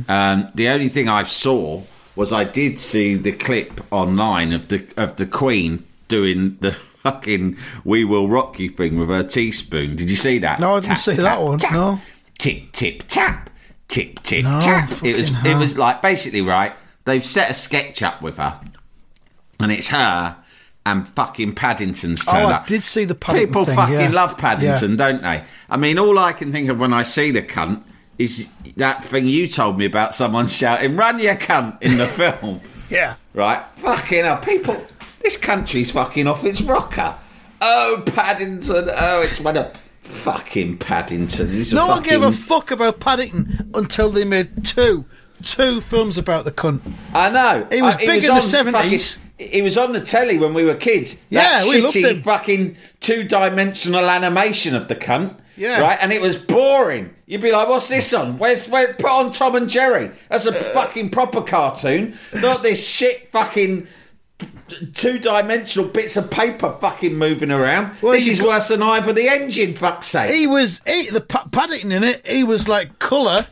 Um, 0.09 0.49
the 0.53 0.67
only 0.67 0.89
thing 0.89 1.07
I 1.07 1.23
saw 1.23 1.83
was 2.15 2.33
I 2.33 2.43
did 2.43 2.77
see 2.77 3.15
the 3.15 3.31
clip 3.31 3.81
online 3.91 4.51
of 4.51 4.67
the 4.67 4.85
of 4.97 5.15
the 5.15 5.25
Queen 5.25 5.85
doing 6.07 6.57
the 6.59 6.71
fucking 7.03 7.57
"We 7.83 8.03
Will 8.03 8.27
Rock 8.27 8.59
You" 8.59 8.69
thing 8.69 8.99
with 8.99 9.09
her 9.09 9.23
teaspoon. 9.23 9.95
Did 9.95 10.09
you 10.09 10.15
see 10.15 10.39
that? 10.39 10.59
No, 10.59 10.75
I 10.75 10.79
didn't 10.81 10.97
see 10.97 11.15
that 11.15 11.41
one, 11.41 11.59
no. 11.71 11.99
Tip 12.37 12.71
tip 12.73 13.03
tap, 13.07 13.49
tip 13.87 14.19
tip 14.23 14.43
No, 14.43 14.59
tap. 14.59 14.91
It 15.03 15.15
was 15.15 15.29
fucking 15.29 15.51
it 15.51 15.55
was 15.55 15.77
like 15.77 16.01
basically 16.01 16.41
right. 16.41 16.73
They've 17.05 17.25
set 17.25 17.49
a 17.49 17.53
sketch 17.53 18.03
up 18.03 18.21
with 18.21 18.37
her, 18.37 18.59
and 19.59 19.71
it's 19.71 19.89
her 19.89 20.37
and 20.85 21.07
fucking 21.09 21.53
Paddington's 21.53 22.23
Oh, 22.27 22.31
turn 22.31 22.45
I 22.47 22.51
up. 22.53 22.67
did 22.67 22.83
see 22.83 23.05
the 23.05 23.15
Paddington 23.15 23.47
People 23.49 23.65
thing, 23.65 23.75
fucking 23.75 23.93
yeah. 23.95 24.09
love 24.09 24.37
Paddington, 24.37 24.91
Yeah. 24.91 24.97
don't 24.97 25.21
they? 25.21 25.43
I 25.69 25.77
mean, 25.77 25.99
all 25.99 26.17
I 26.19 26.33
can 26.33 26.51
think 26.51 26.69
of 26.69 26.79
when 26.79 26.93
I 26.93 27.03
see 27.03 27.31
the 27.31 27.41
cunt 27.41 27.81
is 28.17 28.47
that 28.77 29.03
thing 29.03 29.25
you 29.25 29.47
told 29.47 29.77
me 29.77 29.85
about 29.85 30.13
someone 30.15 30.47
shouting 30.47 30.95
"Run, 30.95 31.19
you 31.19 31.29
cunt!" 31.29 31.81
in 31.81 31.97
the 31.97 32.05
film. 32.39 32.61
Yeah. 32.89 33.15
Right? 33.33 33.63
Fucking 33.77 34.23
hell, 34.25 34.37
people. 34.37 34.85
This 35.23 35.37
country's 35.37 35.91
fucking 35.91 36.27
off 36.27 36.43
its 36.43 36.61
rocker. 36.61 37.15
Oh, 37.61 38.03
Paddington. 38.07 38.89
Oh, 38.97 39.21
it's 39.21 39.39
one 39.39 39.55
of 39.57 39.71
fucking 40.01 40.77
Paddington. 40.79 41.47
He's 41.51 41.71
a 41.71 41.75
No 41.75 41.87
one 41.87 42.03
gave 42.03 42.21
a 42.23 42.31
fuck 42.31 42.71
about 42.71 42.99
Paddington 42.99 43.71
until 43.73 44.09
they 44.09 44.25
made 44.25 44.65
two, 44.65 45.05
two 45.43 45.79
films 45.79 46.17
about 46.17 46.43
the 46.43 46.51
cunt. 46.51 46.81
I 47.13 47.29
know. 47.29 47.67
He 47.71 47.81
was 47.81 47.95
Uh, 47.95 47.99
big 47.99 48.09
in 48.09 48.21
the 48.23 48.31
on 48.31 48.41
70s. 49.41 49.45
fucking- 49.47 49.51
he 49.51 49.61
was 49.61 49.77
on 49.77 49.93
the 49.93 50.01
telly 50.01 50.37
when 50.37 50.53
we 50.53 50.63
were 50.63 50.75
kids. 50.75 51.21
Yeah, 51.29 51.63
we 51.69 51.81
loved 51.81 51.95
him. 51.95 52.21
fucking 52.21 52.77
two-dimensional 52.99 54.09
animation 54.09 54.75
of 54.75 54.87
the 54.87 54.95
cunt. 54.95 55.35
Yeah. 55.57 55.81
Right, 55.81 55.97
and 56.01 56.11
it 56.13 56.21
was 56.21 56.37
boring. 56.37 57.13
You'd 57.27 57.41
be 57.41 57.51
like, 57.51 57.67
"What's 57.67 57.87
this 57.89 58.13
on? 58.13 58.37
Where's 58.39 58.67
where? 58.67 58.93
Put 58.93 59.11
on 59.11 59.31
Tom 59.31 59.55
and 59.55 59.69
Jerry. 59.69 60.09
That's 60.29 60.47
Uh. 60.47 60.51
a 60.51 60.53
fucking 60.53 61.09
proper 61.09 61.41
cartoon, 61.41 62.17
not 62.33 62.63
this 62.63 62.85
shit 62.85 63.29
fucking." 63.31 63.87
Two-dimensional 64.95 65.89
bits 65.89 66.17
of 66.17 66.31
paper 66.31 66.75
fucking 66.81 67.15
moving 67.15 67.51
around. 67.51 67.91
Well, 68.01 68.13
this 68.13 68.27
is 68.27 68.39
got- 68.39 68.47
worse 68.47 68.67
than 68.69 68.81
Ivor 68.81 69.13
the 69.13 69.27
Engine. 69.27 69.75
Fuck's 69.75 70.07
sake! 70.07 70.31
He 70.33 70.47
was 70.47 70.81
he, 70.87 71.09
the 71.09 71.21
Pa- 71.21 71.45
Paddington 71.51 71.91
in 71.91 72.03
it. 72.03 72.25
He 72.25 72.43
was 72.43 72.67
like 72.67 72.97
colour 72.97 73.45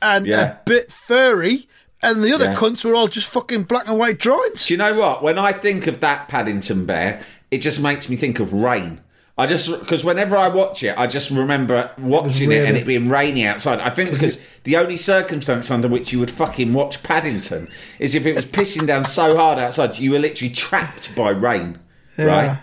and 0.00 0.26
Yeah. 0.26 0.42
a 0.52 0.54
bit 0.64 0.90
furry, 0.92 1.68
and 2.02 2.22
the 2.24 2.32
other 2.32 2.46
Yeah. 2.46 2.54
cunts 2.54 2.84
were 2.84 2.94
all 2.94 3.08
just 3.08 3.28
fucking 3.28 3.64
black 3.64 3.86
and 3.88 3.98
white 3.98 4.18
drawings. 4.18 4.66
Do 4.66 4.74
you 4.74 4.78
know 4.78 4.94
what? 4.98 5.22
When 5.22 5.38
I 5.38 5.52
think 5.52 5.86
of 5.86 6.00
that 6.00 6.28
Paddington 6.28 6.86
bear, 6.86 7.20
it 7.50 7.58
just 7.58 7.80
makes 7.82 8.08
me 8.08 8.16
think 8.16 8.40
of 8.40 8.52
rain. 8.52 9.00
I 9.38 9.46
just 9.46 9.70
because 9.80 10.04
whenever 10.04 10.36
I 10.36 10.48
watch 10.48 10.82
it, 10.82 10.94
I 10.98 11.06
just 11.06 11.30
remember 11.30 11.90
watching 11.98 12.52
it, 12.52 12.58
and 12.58 12.68
really- 12.68 12.80
it 12.80 12.86
being 12.86 13.08
rainy 13.08 13.46
outside. 13.46 13.80
I 13.80 13.88
think 13.88 14.10
because 14.10 14.38
the 14.64 14.76
only 14.76 14.98
circumstance 14.98 15.70
under 15.70 15.88
which 15.88 16.12
you 16.12 16.18
would 16.20 16.30
fucking 16.30 16.74
watch 16.74 17.02
Paddington 17.02 17.68
is 17.98 18.14
if 18.14 18.26
it 18.26 18.34
was 18.34 18.44
pissing 18.44 18.86
down 18.86 19.06
so 19.06 19.36
hard 19.38 19.58
outside, 19.58 19.98
you 19.98 20.10
were 20.10 20.18
literally 20.18 20.52
trapped 20.52 21.14
by 21.16 21.30
rain, 21.30 21.78
Yeah. 22.18 22.24
right? 22.26 22.58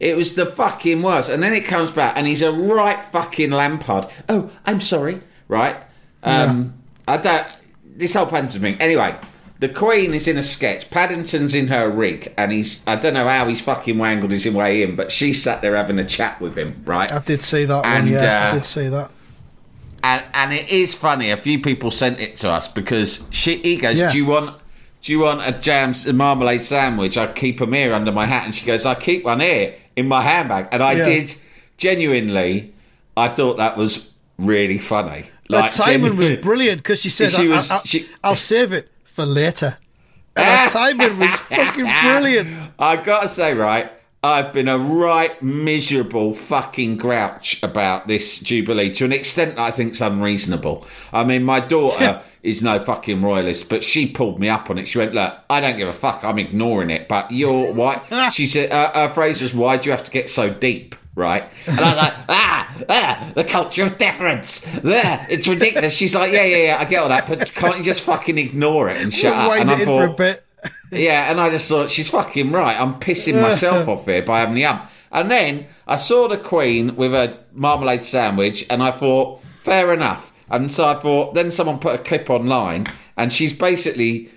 It 0.00 0.16
was 0.16 0.34
the 0.34 0.46
fucking 0.46 1.02
worst. 1.02 1.28
And 1.28 1.42
then 1.42 1.52
it 1.52 1.66
comes 1.66 1.90
back, 1.90 2.14
and 2.16 2.26
he's 2.26 2.40
a 2.42 2.50
right 2.50 2.98
fucking 3.12 3.50
Lampard. 3.50 4.06
Oh, 4.28 4.48
I'm 4.64 4.80
sorry, 4.80 5.20
right? 5.48 5.76
Um, 6.24 6.72
I 7.06 7.18
don't. 7.18 7.46
This 7.94 8.14
whole 8.14 8.26
Paddington 8.26 8.60
thing. 8.60 8.76
Anyway, 8.80 9.14
the 9.60 9.68
Queen 9.68 10.14
is 10.14 10.26
in 10.26 10.36
a 10.38 10.42
sketch. 10.42 10.90
Paddington's 10.90 11.54
in 11.54 11.68
her 11.68 11.90
rig, 11.90 12.32
and 12.36 12.50
he's. 12.52 12.82
I 12.86 12.96
don't 12.96 13.14
know 13.14 13.28
how 13.28 13.46
he's 13.46 13.60
fucking 13.62 13.98
wangled 13.98 14.30
his 14.32 14.48
way 14.48 14.82
in, 14.82 14.96
but 14.96 15.12
she 15.12 15.32
sat 15.32 15.60
there 15.62 15.76
having 15.76 15.98
a 15.98 16.04
chat 16.04 16.40
with 16.40 16.56
him, 16.56 16.82
right? 16.84 17.10
I 17.12 17.18
did 17.20 17.42
see 17.42 17.64
that 17.66 17.84
And, 17.84 18.06
one. 18.06 18.14
Yeah, 18.14 18.46
uh, 18.46 18.50
I 18.50 18.54
did 18.54 18.64
see 18.64 18.88
that. 18.88 19.10
and 20.02 20.24
and 20.34 20.52
it 20.52 20.68
is 20.70 20.94
funny. 20.94 21.30
A 21.30 21.36
few 21.36 21.60
people 21.60 21.90
sent 21.90 22.18
it 22.18 22.36
to 22.36 22.50
us 22.50 22.66
because 22.68 23.26
she 23.30 23.58
he 23.58 23.76
goes, 23.76 24.00
Yeah. 24.00 24.10
"Do 24.10 24.18
you 24.18 24.26
want 24.26 24.58
do 25.02 25.12
you 25.12 25.20
want 25.20 25.42
a 25.46 25.52
jam 25.52 25.94
a 26.08 26.12
marmalade 26.12 26.62
sandwich? 26.62 27.16
I 27.16 27.26
keep 27.32 27.58
them 27.58 27.72
here 27.74 27.92
under 27.92 28.10
my 28.12 28.26
hat." 28.26 28.44
And 28.46 28.54
she 28.54 28.66
goes, 28.66 28.84
"I 28.86 28.94
keep 28.94 29.24
one 29.24 29.40
here 29.40 29.74
in 29.96 30.08
my 30.08 30.22
handbag." 30.22 30.68
And 30.72 30.82
I 30.82 30.94
Yeah. 30.94 31.04
did 31.04 31.34
genuinely. 31.76 32.72
I 33.16 33.28
thought 33.28 33.58
that 33.58 33.76
was 33.76 34.10
really 34.38 34.78
funny. 34.78 35.26
The 35.48 35.62
timing 35.72 36.16
was 36.16 36.38
brilliant 36.40 36.78
because 36.78 37.00
she 37.00 37.10
said, 37.10 37.30
She 37.30 37.50
I, 37.50 37.56
was- 37.56 37.70
I, 37.70 37.78
she- 37.80 38.06
will 38.24 38.34
save 38.36 38.72
it 38.72 38.90
for 39.04 39.26
later." 39.26 39.78
And 40.36 40.46
her 40.46 40.68
timing 40.78 41.18
was 41.18 41.30
fucking 41.34 41.84
brilliant. 42.02 42.48
I 42.78 42.96
gotta 42.96 43.28
say, 43.28 43.52
right, 43.54 43.92
I've 44.24 44.52
been 44.52 44.68
a 44.68 44.78
right 44.78 45.40
miserable 45.42 46.32
fucking 46.32 46.96
grouch 46.96 47.62
about 47.62 48.06
this 48.06 48.40
Jubilee 48.40 48.90
to 48.94 49.04
an 49.04 49.12
extent 49.12 49.56
that 49.56 49.62
I 49.62 49.70
think's 49.72 50.00
unreasonable. 50.00 50.86
I 51.12 51.24
mean, 51.24 51.42
my 51.44 51.60
daughter 51.60 52.22
is 52.42 52.62
no 52.62 52.80
fucking 52.80 53.20
royalist, 53.20 53.68
but 53.68 53.84
she 53.84 54.06
pulled 54.08 54.38
me 54.40 54.48
up 54.48 54.70
on 54.70 54.78
it. 54.78 54.86
She 54.88 54.96
went, 54.98 55.12
"Look, 55.12 55.34
I 55.50 55.60
don't 55.60 55.76
give 55.76 55.88
a 55.88 55.92
fuck. 55.92 56.24
I'm 56.24 56.38
ignoring 56.38 56.88
it, 56.90 57.08
but 57.08 57.30
you're 57.30 57.72
why?" 57.72 58.00
she 58.32 58.46
said, 58.46 58.70
uh, 58.72 58.92
"Her 58.94 59.12
phrase 59.12 59.42
was, 59.42 59.52
why 59.52 59.76
do 59.76 59.86
you 59.86 59.90
have 59.90 60.04
to 60.04 60.10
get 60.10 60.30
so 60.30 60.48
deep?" 60.50 60.94
Right, 61.14 61.44
and 61.66 61.78
I'm 61.78 61.96
like, 61.96 62.14
ah, 62.30 62.84
ah, 62.88 63.32
the 63.34 63.44
culture 63.44 63.84
of 63.84 63.98
deference. 63.98 64.66
Ah, 64.82 65.26
it's 65.28 65.46
ridiculous. 65.46 65.92
She's 65.92 66.14
like, 66.14 66.32
yeah, 66.32 66.44
yeah, 66.44 66.56
yeah, 66.56 66.76
I 66.80 66.86
get 66.86 67.02
all 67.02 67.10
that, 67.10 67.28
but 67.28 67.52
can't 67.54 67.76
you 67.76 67.84
just 67.84 68.00
fucking 68.02 68.38
ignore 68.38 68.88
it 68.88 69.00
and 69.00 69.12
shut 69.12 69.34
up? 69.36 69.52
And 69.52 69.70
I 69.70 69.84
thought, 69.84 69.98
for 69.98 70.04
a 70.06 70.14
bit. 70.14 70.44
yeah, 70.90 71.30
and 71.30 71.38
I 71.38 71.50
just 71.50 71.68
thought 71.68 71.90
she's 71.90 72.10
fucking 72.10 72.50
right. 72.52 72.80
I'm 72.80 72.94
pissing 72.98 73.40
myself 73.42 73.88
off 73.88 74.06
here 74.06 74.22
by 74.22 74.40
having 74.40 74.54
the 74.54 74.64
um. 74.64 74.80
And 75.10 75.30
then 75.30 75.66
I 75.86 75.96
saw 75.96 76.28
the 76.28 76.38
Queen 76.38 76.96
with 76.96 77.12
a 77.12 77.38
marmalade 77.52 78.04
sandwich, 78.04 78.64
and 78.70 78.82
I 78.82 78.90
thought, 78.90 79.42
fair 79.60 79.92
enough. 79.92 80.32
And 80.50 80.72
so 80.72 80.88
I 80.88 80.94
thought, 80.94 81.34
then 81.34 81.50
someone 81.50 81.78
put 81.78 81.94
a 81.94 81.98
clip 82.02 82.30
online, 82.30 82.86
and 83.18 83.30
she's 83.30 83.52
basically 83.52 84.30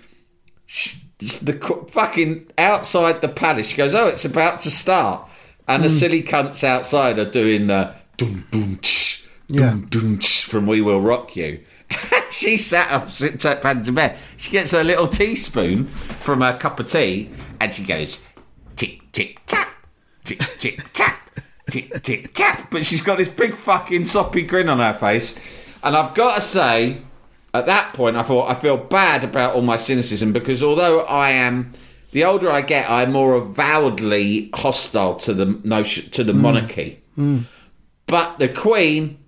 sh- 0.66 0.96
the 1.18 1.54
fucking 1.90 2.50
outside 2.58 3.22
the 3.22 3.28
palace. 3.28 3.68
She 3.68 3.76
goes, 3.78 3.94
"Oh, 3.94 4.06
it's 4.08 4.26
about 4.26 4.60
to 4.60 4.70
start," 4.70 5.26
and 5.68 5.84
the 5.84 5.88
hmm. 5.88 5.94
silly 5.94 6.22
cunts 6.22 6.64
outside 6.64 7.18
are 7.18 7.30
doing 7.30 7.66
the 7.66 7.94
dum 8.16 8.46
dum 8.50 8.78
tsh, 8.82 9.26
Yeah. 9.48 9.70
dum 9.70 9.86
dum 9.90 10.18
tsh 10.18 10.44
from 10.44 10.66
"We 10.66 10.80
Will 10.80 11.00
Rock 11.00 11.36
You." 11.36 11.60
she 12.30 12.56
sat 12.56 12.90
up, 12.90 13.04
up, 13.04 13.82
to 13.84 13.92
bed. 13.92 14.18
She 14.36 14.50
gets 14.50 14.72
her 14.72 14.82
little 14.82 15.08
teaspoon 15.08 15.86
from 15.86 16.40
her 16.40 16.56
cup 16.56 16.80
of 16.80 16.90
tea, 16.90 17.30
and 17.60 17.72
she 17.72 17.84
goes 17.84 18.24
tick 18.74 19.00
tick 19.12 19.40
tap, 19.46 19.68
tick 20.24 20.40
tick 20.58 20.80
tap, 20.92 21.40
tick 21.70 22.02
tick 22.02 22.34
tap. 22.34 22.70
But 22.70 22.84
she's 22.84 23.02
got 23.02 23.18
this 23.18 23.28
big 23.28 23.54
fucking 23.54 24.04
soppy 24.04 24.42
grin 24.42 24.68
on 24.68 24.78
her 24.78 24.94
face, 24.94 25.38
and 25.82 25.96
I've 25.96 26.14
got 26.14 26.36
to 26.36 26.40
say, 26.40 27.02
at 27.54 27.66
that 27.66 27.94
point, 27.94 28.16
I 28.16 28.22
thought 28.22 28.50
I 28.50 28.54
feel 28.54 28.76
bad 28.76 29.24
about 29.24 29.54
all 29.54 29.62
my 29.62 29.76
cynicism 29.76 30.32
because 30.32 30.62
although 30.62 31.00
I 31.00 31.30
am. 31.30 31.72
The 32.16 32.24
older 32.24 32.50
I 32.50 32.62
get, 32.62 32.90
I'm 32.90 33.12
more 33.12 33.34
avowedly 33.34 34.48
hostile 34.54 35.16
to 35.16 35.34
the 35.34 35.60
notion 35.64 36.08
to 36.12 36.24
the 36.24 36.32
hmm. 36.32 36.40
monarchy. 36.40 37.02
Hmm. 37.14 37.40
But 38.06 38.38
the 38.38 38.48
Queen, 38.48 39.18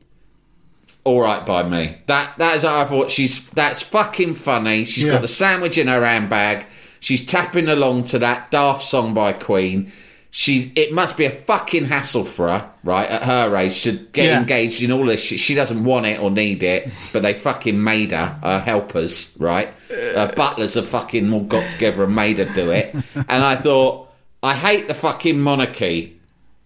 all 1.05 1.21
right 1.21 1.45
by 1.45 1.69
me. 1.69 1.99
That 2.07 2.39
that 2.39 2.57
is 2.57 2.63
how 2.63 2.81
I 2.81 2.85
thought. 2.85 3.11
She's 3.11 3.51
that's 3.51 3.83
fucking 3.83 4.37
funny. 4.37 4.87
She's 4.87 5.05
Yeah. 5.05 5.13
got 5.13 5.21
the 5.21 5.29
sandwich 5.29 5.77
in 5.77 5.87
her 5.87 6.03
handbag. 6.03 6.65
She's 6.99 7.23
tapping 7.27 7.69
along 7.69 8.05
to 8.05 8.21
that 8.21 8.51
daft 8.51 8.85
song 8.87 9.13
by 9.13 9.35
Queen. 9.35 9.93
She 10.31 10.73
it 10.77 10.93
must 10.93 11.17
be 11.17 11.25
a 11.25 11.31
fucking 11.31 11.87
hassle 11.87 12.25
for 12.25 12.49
her, 12.49 12.71
right? 12.85 13.09
At 13.09 13.23
her 13.23 13.57
age, 13.57 13.83
to 13.85 13.93
get 13.93 14.27
Yeah. 14.27 14.41
engaged 14.41 14.83
in 14.83 14.93
all 14.93 15.07
this 15.07 15.23
shit. 15.23 15.39
She 15.39 15.55
doesn't 15.55 15.83
want 15.85 16.05
it 16.07 16.21
or 16.21 16.31
need 16.31 16.63
it, 16.63 16.91
but 17.13 17.23
they 17.23 17.33
fucking 17.33 17.83
made 17.83 18.11
her. 18.11 18.39
Her 18.43 18.61
helpers, 18.61 19.35
right? 19.41 19.69
Her 19.89 20.29
uh. 20.31 20.35
butlers 20.37 20.75
have 20.75 20.87
fucking 20.87 21.33
all 21.33 21.41
got 21.41 21.71
together 21.71 22.05
and 22.05 22.15
made 22.15 22.39
her 22.39 22.45
do 22.45 22.71
it. 22.71 22.95
And 23.15 23.43
I 23.43 23.57
thought, 23.57 24.11
I 24.43 24.55
hate 24.55 24.87
the 24.87 24.95
fucking 24.95 25.41
monarchy. 25.41 26.21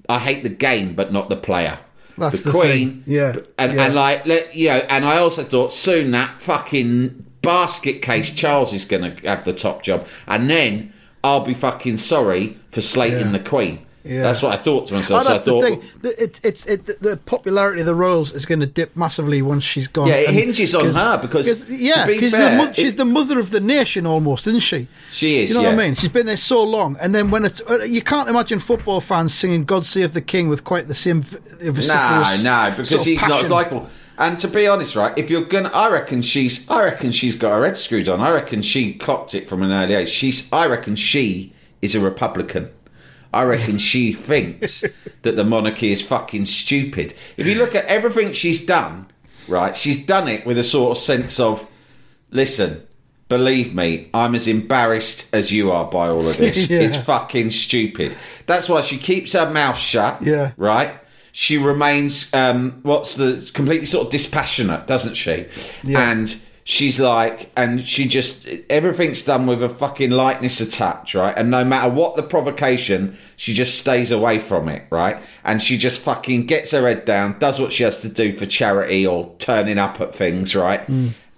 I 0.08 0.18
hate 0.18 0.42
the 0.42 0.48
game, 0.48 0.94
but 0.94 1.12
not 1.12 1.28
the 1.28 1.36
player. 1.36 1.78
That's 2.18 2.42
the 2.42 2.50
the 2.50 2.58
Queen, 2.58 3.02
thing. 3.02 3.04
Yeah, 3.06 3.36
and 3.58 3.72
yeah. 3.74 3.86
and 3.86 3.94
like 3.94 4.54
you 4.54 4.68
know, 4.68 4.84
and 4.88 5.04
I 5.04 5.18
also 5.18 5.42
thought 5.44 5.72
soon 5.72 6.10
that 6.10 6.30
fucking 6.32 7.24
basket 7.42 8.02
case 8.02 8.30
Charles 8.30 8.72
is 8.72 8.84
going 8.84 9.16
to 9.16 9.28
have 9.28 9.44
the 9.44 9.52
top 9.52 9.82
job, 9.82 10.06
and 10.26 10.50
then 10.50 10.92
I'll 11.24 11.44
be 11.44 11.54
fucking 11.54 11.96
sorry 11.98 12.58
for 12.70 12.80
slating 12.80 13.26
Yeah. 13.26 13.32
the 13.32 13.40
Queen. 13.40 13.78
Yeah. 14.04 14.22
That's 14.22 14.42
what 14.42 14.52
I 14.52 14.56
thought 14.60 14.86
to 14.88 14.94
myself. 14.94 15.20
Oh, 15.20 15.22
so 15.22 15.28
that's 15.28 15.42
the 15.42 15.60
thing. 15.60 15.82
The- 16.00 16.20
It's 16.24 16.40
it's 16.40 16.66
it, 16.66 16.86
the- 17.00 17.16
popularity 17.24 17.82
of 17.82 17.86
the 17.86 17.94
royals 17.94 18.32
is 18.32 18.44
going 18.44 18.58
to 18.58 18.66
dip 18.66 18.96
massively 18.96 19.42
once 19.42 19.62
she's 19.62 19.86
gone. 19.86 20.08
Yeah, 20.08 20.16
it 20.16 20.30
hinges 20.30 20.74
on 20.74 20.92
her 20.92 21.18
because, 21.18 21.70
yeah, 21.70 22.04
be 22.04 22.14
because 22.14 22.32
mo- 22.32 22.72
she's 22.72 22.96
the 22.96 23.04
mother 23.04 23.38
of 23.38 23.52
the 23.52 23.60
nation 23.60 24.04
almost, 24.04 24.48
isn't 24.48 24.58
she? 24.58 24.88
She 25.12 25.38
is, 25.44 25.50
You 25.50 25.54
know 25.58 25.62
what. 25.62 25.74
I 25.74 25.76
mean? 25.76 25.94
She's 25.94 26.08
been 26.10 26.26
there 26.26 26.36
so 26.36 26.64
long, 26.64 26.96
and 27.00 27.14
then 27.14 27.30
when 27.30 27.44
it's 27.44 27.60
uh, 27.70 27.84
you 27.84 28.02
can't 28.02 28.28
imagine 28.28 28.58
football 28.58 29.00
fans 29.00 29.32
singing 29.32 29.62
"God 29.64 29.86
Save 29.86 30.14
the 30.14 30.20
King" 30.20 30.48
with 30.48 30.64
quite 30.64 30.88
the 30.88 30.94
same 30.94 31.22
No, 31.60 31.70
no, 31.70 32.70
because 32.70 32.88
sort 32.88 33.02
of 33.02 33.06
he's 33.06 33.22
not 33.28 33.44
as 33.44 33.50
likable. 33.50 33.88
And 34.18 34.38
to 34.40 34.48
be 34.48 34.66
honest, 34.66 34.94
right, 34.94 35.16
if 35.16 35.30
you're 35.30 35.44
gonna, 35.44 35.70
I 35.72 35.90
reckon 35.90 36.22
she's, 36.22 36.68
I 36.70 36.84
reckon 36.84 37.12
she's 37.12 37.34
got 37.36 37.52
her 37.56 37.64
head 37.64 37.76
screwed 37.76 38.08
on. 38.08 38.20
I 38.20 38.30
reckon 38.30 38.62
she 38.62 38.94
clocked 38.94 39.34
it 39.34 39.48
from 39.48 39.62
an 39.62 39.72
early 39.72 39.94
age. 39.94 40.08
She's, 40.10 40.52
I 40.52 40.66
reckon 40.66 40.96
she 40.96 41.52
is 41.80 41.94
a 41.94 42.00
Republican. 42.00 42.70
I 43.32 43.44
reckon 43.44 43.78
she 43.78 44.12
thinks 44.12 44.84
that 45.22 45.36
the 45.36 45.44
monarchy 45.44 45.92
is 45.92 46.02
fucking 46.02 46.44
stupid. 46.44 47.14
If 47.36 47.46
you 47.46 47.54
look 47.54 47.74
at 47.74 47.86
everything 47.86 48.32
she's 48.32 48.64
done, 48.64 49.06
right, 49.48 49.76
she's 49.76 50.04
done 50.04 50.28
it 50.28 50.44
with 50.44 50.58
a 50.58 50.64
sort 50.64 50.92
of 50.92 51.02
sense 51.02 51.40
of, 51.40 51.66
listen, 52.30 52.86
believe 53.28 53.74
me, 53.74 54.10
I'm 54.12 54.34
as 54.34 54.46
embarrassed 54.46 55.34
as 55.34 55.50
you 55.50 55.72
are 55.72 55.90
by 55.90 56.08
all 56.08 56.28
of 56.28 56.36
this. 56.36 56.68
Yeah. 56.70 56.80
It's 56.80 56.98
fucking 56.98 57.50
stupid. 57.50 58.14
That's 58.46 58.68
why 58.68 58.82
she 58.82 58.98
keeps 58.98 59.32
her 59.32 59.50
mouth 59.50 59.78
shut. 59.78 60.22
Yeah. 60.22 60.52
Right? 60.58 60.92
She 61.32 61.58
remains, 61.58 62.32
um, 62.34 62.80
what's 62.82 63.16
the, 63.16 63.50
completely 63.54 63.86
sort 63.86 64.06
of 64.06 64.12
dispassionate, 64.12 64.86
doesn't 64.86 65.14
she? 65.14 65.46
Yeah. 65.82 66.10
And 66.10 66.40
she's 66.64 67.00
like, 67.00 67.50
and 67.56 67.80
she 67.80 68.06
just, 68.06 68.46
everything's 68.68 69.22
done 69.22 69.46
with 69.46 69.62
a 69.62 69.68
fucking 69.68 70.10
lightness 70.10 70.60
of 70.60 70.70
touch, 70.70 71.14
right? 71.14 71.36
And 71.36 71.50
no 71.50 71.64
matter 71.64 71.90
what 71.90 72.16
the 72.16 72.22
provocation, 72.22 73.16
she 73.36 73.54
just 73.54 73.78
stays 73.78 74.10
away 74.10 74.38
from 74.38 74.68
it, 74.68 74.84
right? 74.90 75.16
And 75.42 75.60
she 75.60 75.78
just 75.78 76.00
fucking 76.00 76.46
gets 76.46 76.72
her 76.72 76.86
head 76.86 77.06
down, 77.06 77.38
does 77.38 77.58
what 77.58 77.72
she 77.72 77.82
has 77.82 78.02
to 78.02 78.08
do 78.08 78.32
for 78.32 78.46
charity 78.46 79.06
or 79.06 79.34
turning 79.38 79.78
up 79.78 80.00
at 80.00 80.14
things, 80.14 80.54
right? 80.54 80.86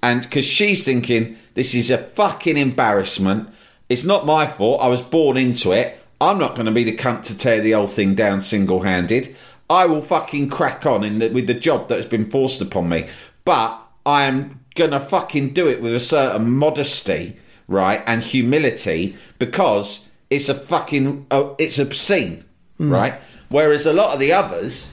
And 0.03 0.23
because 0.23 0.45
she's 0.45 0.85
thinking, 0.85 1.39
this 1.55 1.73
is 1.73 1.91
a 1.91 1.99
fucking 1.99 2.57
embarrassment. 2.57 3.49
It's 3.89 4.05
not 4.05 4.27
my 4.27 4.47
fault. 4.47 4.83
I 4.83 4.89
was 4.89 5.03
born 5.03 5.37
into 5.37 5.73
it. 5.73 6.01
I'm 6.21 6.39
not 6.39 6.55
going 6.55 6.67
to 6.67 6.73
be 6.73 6.85
the 6.85 6.97
cunt 6.97 7.23
to 7.25 7.37
tear 7.37 7.61
the 7.61 7.73
whole 7.73 7.87
thing 7.87 8.15
down 8.15 8.41
single 8.41 8.83
handed. 8.83 9.35
I 9.69 9.87
will 9.87 10.03
fucking 10.03 10.51
crack 10.51 10.85
on 10.87 11.05
in 11.05 11.19
the, 11.19 11.29
with 11.29 11.47
the 11.47 11.55
job 11.55 11.89
that 11.89 11.97
has 11.97 12.07
been 12.07 12.31
forced 12.31 12.61
upon 12.61 12.89
me. 12.89 13.07
But 13.45 13.81
I 14.05 14.25
am 14.25 14.61
to 14.75 15.01
fucking 15.01 15.51
do 15.51 15.69
it 15.69 15.81
with 15.81 15.95
a 15.95 16.01
certain 16.01 16.51
modesty, 16.51 17.37
right, 17.69 18.03
and 18.07 18.23
humility 18.23 19.17
because 19.39 20.11
it's 20.31 20.49
a 20.49 20.55
fucking, 20.55 21.27
oh, 21.31 21.55
it's 21.59 21.79
obscene, 21.79 22.45
hmm. 22.79 22.93
right? 22.93 23.15
Whereas 23.49 23.87
a 23.87 23.93
lot 23.93 24.15
of 24.15 24.21
the 24.21 24.33
others, 24.33 24.91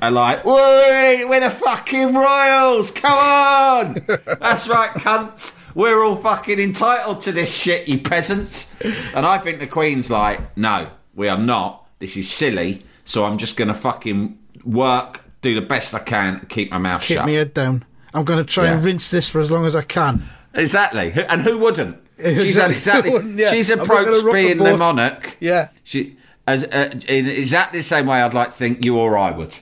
are 0.00 0.10
like, 0.10 0.44
"Wait, 0.44 1.24
we're 1.24 1.40
the 1.40 1.50
fucking 1.50 2.14
royals! 2.14 2.90
Come 2.90 3.18
on! 3.18 3.94
That's 4.40 4.68
right, 4.68 4.90
cunts. 4.90 5.58
We're 5.74 6.04
all 6.04 6.16
fucking 6.16 6.58
entitled 6.58 7.20
to 7.22 7.32
this 7.32 7.54
shit, 7.54 7.88
you 7.88 7.98
peasants." 7.98 8.74
And 9.14 9.26
I 9.26 9.38
think 9.38 9.58
the 9.58 9.66
Queen's 9.66 10.10
like, 10.10 10.56
"No, 10.56 10.88
we 11.14 11.28
are 11.28 11.38
not. 11.38 11.86
This 11.98 12.16
is 12.16 12.30
silly. 12.30 12.84
So 13.08 13.24
I'm 13.24 13.38
just 13.38 13.56
gonna 13.56 13.74
fucking 13.74 14.38
work, 14.64 15.22
do 15.40 15.54
the 15.54 15.62
best 15.62 15.94
I 15.94 16.00
can, 16.00 16.44
keep 16.50 16.70
my 16.70 16.76
mouth 16.78 17.00
Keep 17.02 17.16
shut." 17.16 17.24
my 17.26 17.32
head 17.32 17.54
down. 17.54 17.84
I'm 18.12 18.24
going 18.24 18.38
to 18.38 18.44
try 18.44 18.66
and 18.66 18.84
rinse 18.84 19.10
this 19.10 19.28
for 19.28 19.40
as 19.40 19.50
long 19.50 19.64
as 19.66 19.74
I 19.76 19.82
can. 19.82 20.22
Exactly. 20.54 21.12
And 21.28 21.42
who 21.42 21.58
wouldn't? 21.58 21.98
She's 22.22 22.58
Exactly. 22.58 23.10
Wouldn't? 23.12 23.38
Yeah. 23.38 23.50
She's 23.50 23.70
I'm 23.70 23.78
not 23.78 23.86
gonna 23.88 24.00
approached 24.02 24.24
rock 24.24 24.34
the 24.34 24.42
being 24.44 24.58
the 24.58 24.76
monarch. 24.76 25.36
Yeah. 25.40 25.68
She 25.84 26.16
As, 26.46 26.64
uh, 26.64 26.98
in 27.06 27.26
exactly 27.28 27.80
the 27.80 27.84
same 27.84 28.06
way 28.06 28.20
I'd 28.22 28.34
like 28.34 28.48
to 28.48 28.54
think 28.54 28.84
you 28.84 28.98
or 28.98 29.16
I 29.16 29.30
would. 29.30 29.56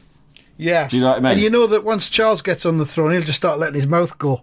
Yeah. 0.57 0.89
Do 0.89 0.97
you 0.97 1.03
know 1.03 1.11
what 1.11 1.19
I 1.19 1.21
mean? 1.21 1.33
And 1.33 1.41
you 1.41 1.51
know 1.51 1.67
that 1.67 1.85
once 1.85 2.09
Charles 2.09 2.41
gets 2.43 2.65
on 2.65 2.79
the 2.79 2.87
throne, 2.87 3.13
he'll 3.13 3.23
just 3.23 3.37
start 3.37 3.59
letting 3.59 3.75
his 3.75 3.87
mouth 3.87 4.17
go. 4.19 4.43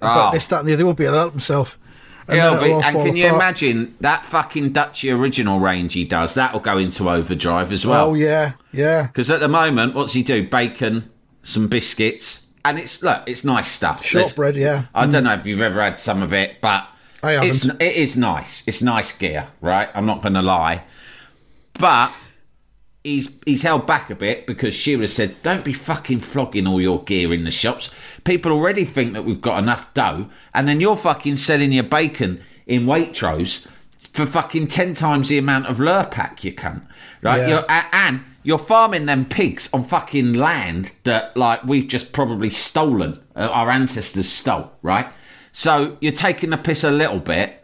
About 0.00 0.28
Oh. 0.28 0.32
this, 0.32 0.46
that, 0.48 0.60
and 0.60 0.68
the 0.68 0.72
other. 0.72 0.80
He 0.80 0.84
won't 0.84 0.98
be 0.98 1.04
able 1.04 1.14
to 1.14 1.18
help 1.20 1.32
himself. 1.32 1.78
And 2.32 2.38
Yeah, 2.38 2.58
but- 2.58 2.84
and 2.84 2.92
fall 2.94 3.04
can 3.04 3.16
you 3.16 3.26
apart. 3.26 3.42
imagine 3.42 3.94
that 4.00 4.24
fucking 4.24 4.72
Duchy 4.72 5.10
original 5.10 5.60
range 5.60 5.94
he 5.94 6.04
does? 6.04 6.34
That'll 6.34 6.60
go 6.60 6.78
into 6.78 7.10
overdrive 7.10 7.70
as 7.72 7.84
well. 7.84 8.08
Oh, 8.08 8.14
yeah. 8.14 8.52
Yeah. 8.72 9.02
Because 9.06 9.30
at 9.30 9.40
the 9.40 9.48
moment, 9.48 9.94
what's 9.94 10.14
he 10.14 10.22
do? 10.22 10.46
Bacon, 10.46 11.10
some 11.42 11.68
biscuits, 11.68 12.46
and 12.64 12.78
it's 12.78 13.02
look, 13.02 13.22
it's 13.26 13.44
nice 13.44 13.68
stuff. 13.68 14.04
Shortbread, 14.04 14.56
yeah. 14.56 14.84
I 14.94 15.06
don't 15.06 15.22
mm. 15.22 15.24
know 15.24 15.34
if 15.34 15.46
you've 15.46 15.60
ever 15.60 15.82
had 15.82 15.98
some 15.98 16.22
of 16.22 16.32
it, 16.32 16.60
but 16.60 16.86
I 17.22 17.44
it's, 17.44 17.64
it 17.64 17.80
is 17.80 18.16
nice. 18.16 18.62
It's 18.66 18.82
nice 18.82 19.12
gear, 19.12 19.48
right? 19.60 19.90
I'm 19.94 20.06
not 20.06 20.22
going 20.22 20.34
to 20.34 20.42
lie, 20.42 20.84
but 21.74 22.12
he's 23.04 23.30
he's 23.44 23.62
held 23.62 23.86
back 23.86 24.10
a 24.10 24.14
bit 24.14 24.46
because 24.46 24.74
Shearer 24.74 25.06
said, 25.06 25.40
"Don't 25.42 25.64
be 25.64 25.72
fucking 25.72 26.20
flogging 26.20 26.66
all 26.66 26.80
your 26.80 27.02
gear 27.02 27.32
in 27.32 27.44
the 27.44 27.50
shops. 27.50 27.90
People 28.24 28.52
already 28.52 28.84
think 28.84 29.12
that 29.12 29.24
we've 29.24 29.40
got 29.40 29.62
enough 29.62 29.92
dough, 29.94 30.28
and 30.54 30.68
then 30.68 30.80
you're 30.80 30.96
fucking 30.96 31.36
selling 31.36 31.72
your 31.72 31.84
bacon 31.84 32.40
in 32.66 32.86
Waitrose 32.86 33.66
for 34.12 34.26
fucking 34.26 34.68
ten 34.68 34.94
times 34.94 35.28
the 35.28 35.38
amount 35.38 35.66
of 35.66 35.78
Lurpak, 35.78 36.44
you 36.44 36.52
cunt, 36.52 36.86
right? 37.22 37.38
Yeah. 37.38 37.48
You're, 37.48 37.64
and 37.68 38.24
you're 38.42 38.58
farming 38.58 39.06
them 39.06 39.24
pigs 39.24 39.68
on 39.72 39.84
fucking 39.84 40.34
land 40.34 40.94
that 41.04 41.36
like 41.36 41.64
we've 41.64 41.88
just 41.88 42.12
probably 42.12 42.50
stolen, 42.50 43.20
uh, 43.36 43.48
our 43.52 43.70
ancestors 43.70 44.28
stole, 44.28 44.72
right? 44.82 45.12
So 45.52 45.96
you're 46.00 46.12
taking 46.12 46.50
the 46.50 46.58
piss 46.58 46.84
a 46.84 46.90
little 46.90 47.20
bit." 47.20 47.58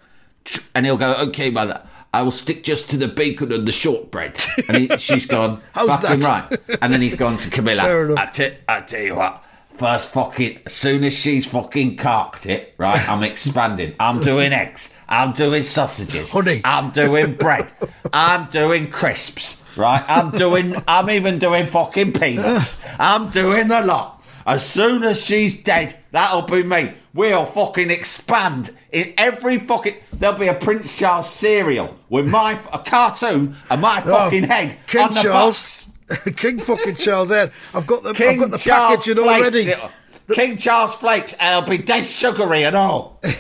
And 0.75 0.87
he'll 0.87 0.97
go, 0.97 1.15
okay, 1.15 1.51
mother, 1.51 1.87
I 2.13 2.23
will 2.23 2.31
stick 2.31 2.65
just 2.65 2.91
to 2.91 2.97
the 2.97 3.09
bacon 3.09 3.53
and 3.53 3.67
the 3.69 3.73
shortbread. 3.73 4.39
And 4.67 4.77
he, 4.77 4.89
she's 4.99 5.27
gone, 5.27 5.61
How's 5.73 5.89
fucking 6.01 6.21
that? 6.21 6.51
right. 6.51 6.79
And 6.83 6.93
then 6.93 7.03
he's 7.03 7.15
gone 7.15 7.37
to 7.39 7.51
Camilla. 7.51 8.15
I, 8.17 8.27
t- 8.27 8.55
I 8.67 8.81
tell 8.81 9.03
you 9.03 9.17
what, 9.17 9.45
first 9.69 10.09
fucking, 10.11 10.61
as 10.67 10.73
soon 10.73 11.05
as 11.05 11.13
she's 11.13 11.47
fucking 11.47 11.97
carked 11.97 12.47
it, 12.47 12.75
right, 12.79 13.07
I'm 13.09 13.23
expanding. 13.23 13.95
I'm 14.01 14.21
doing 14.23 14.53
eggs. 14.53 14.95
I'm 15.09 15.33
doing 15.33 15.63
sausages. 15.63 16.31
Honey. 16.33 16.61
I'm 16.65 16.91
doing 16.91 17.33
bread. 17.35 17.73
I'm 18.13 18.49
doing 18.51 18.91
crisps, 18.91 19.63
right? 19.77 20.03
I'm 20.09 20.31
doing, 20.31 20.83
I'm 20.89 21.11
even 21.11 21.39
doing 21.39 21.67
fucking 21.67 22.15
peanuts. 22.15 22.83
I'm 22.99 23.31
doing 23.31 23.69
the 23.69 23.83
lot. 23.83 24.23
As 24.47 24.67
soon 24.67 25.03
as 25.05 25.23
she's 25.23 25.63
dead, 25.63 25.98
that'll 26.11 26.43
be 26.43 26.63
me. 26.63 26.95
We'll 27.15 27.47
fucking 27.47 27.91
expand 27.91 28.71
in 28.93 29.15
every 29.19 29.59
fucking. 29.59 29.97
There'll 30.13 30.39
be 30.39 30.49
a 30.49 30.55
Prince 30.55 30.99
Charles 30.99 31.29
cereal 31.31 31.97
with 32.09 32.29
my 32.29 32.61
a 32.73 32.79
cartoon 32.79 33.57
and 33.71 33.81
my 33.81 34.01
oh, 34.05 34.09
fucking 34.11 34.45
head 34.45 34.77
Oh, 34.79 34.83
King 34.87 35.03
on 35.03 35.15
the 35.15 35.23
Charles. 35.23 35.85
box. 35.85 36.25
King 36.37 36.59
fucking 36.61 36.97
Charles 36.97 37.29
Head. 37.29 37.53
I've 37.75 37.87
got 37.87 38.03
the, 38.03 38.11
I've 38.11 38.17
King 38.17 38.39
got 38.39 38.51
the 38.51 38.59
Charles 38.59 39.01
packaging 39.05 39.23
already. 39.23 39.61
It'll- 39.71 39.91
King 40.35 40.57
Charles 40.59 40.95
flakes, 40.95 41.35
and 41.35 41.57
it'll 41.65 41.69
be 41.71 41.83
dead 41.83 42.05
sugary 42.05 42.65
and 42.65 42.77
all. 42.77 43.21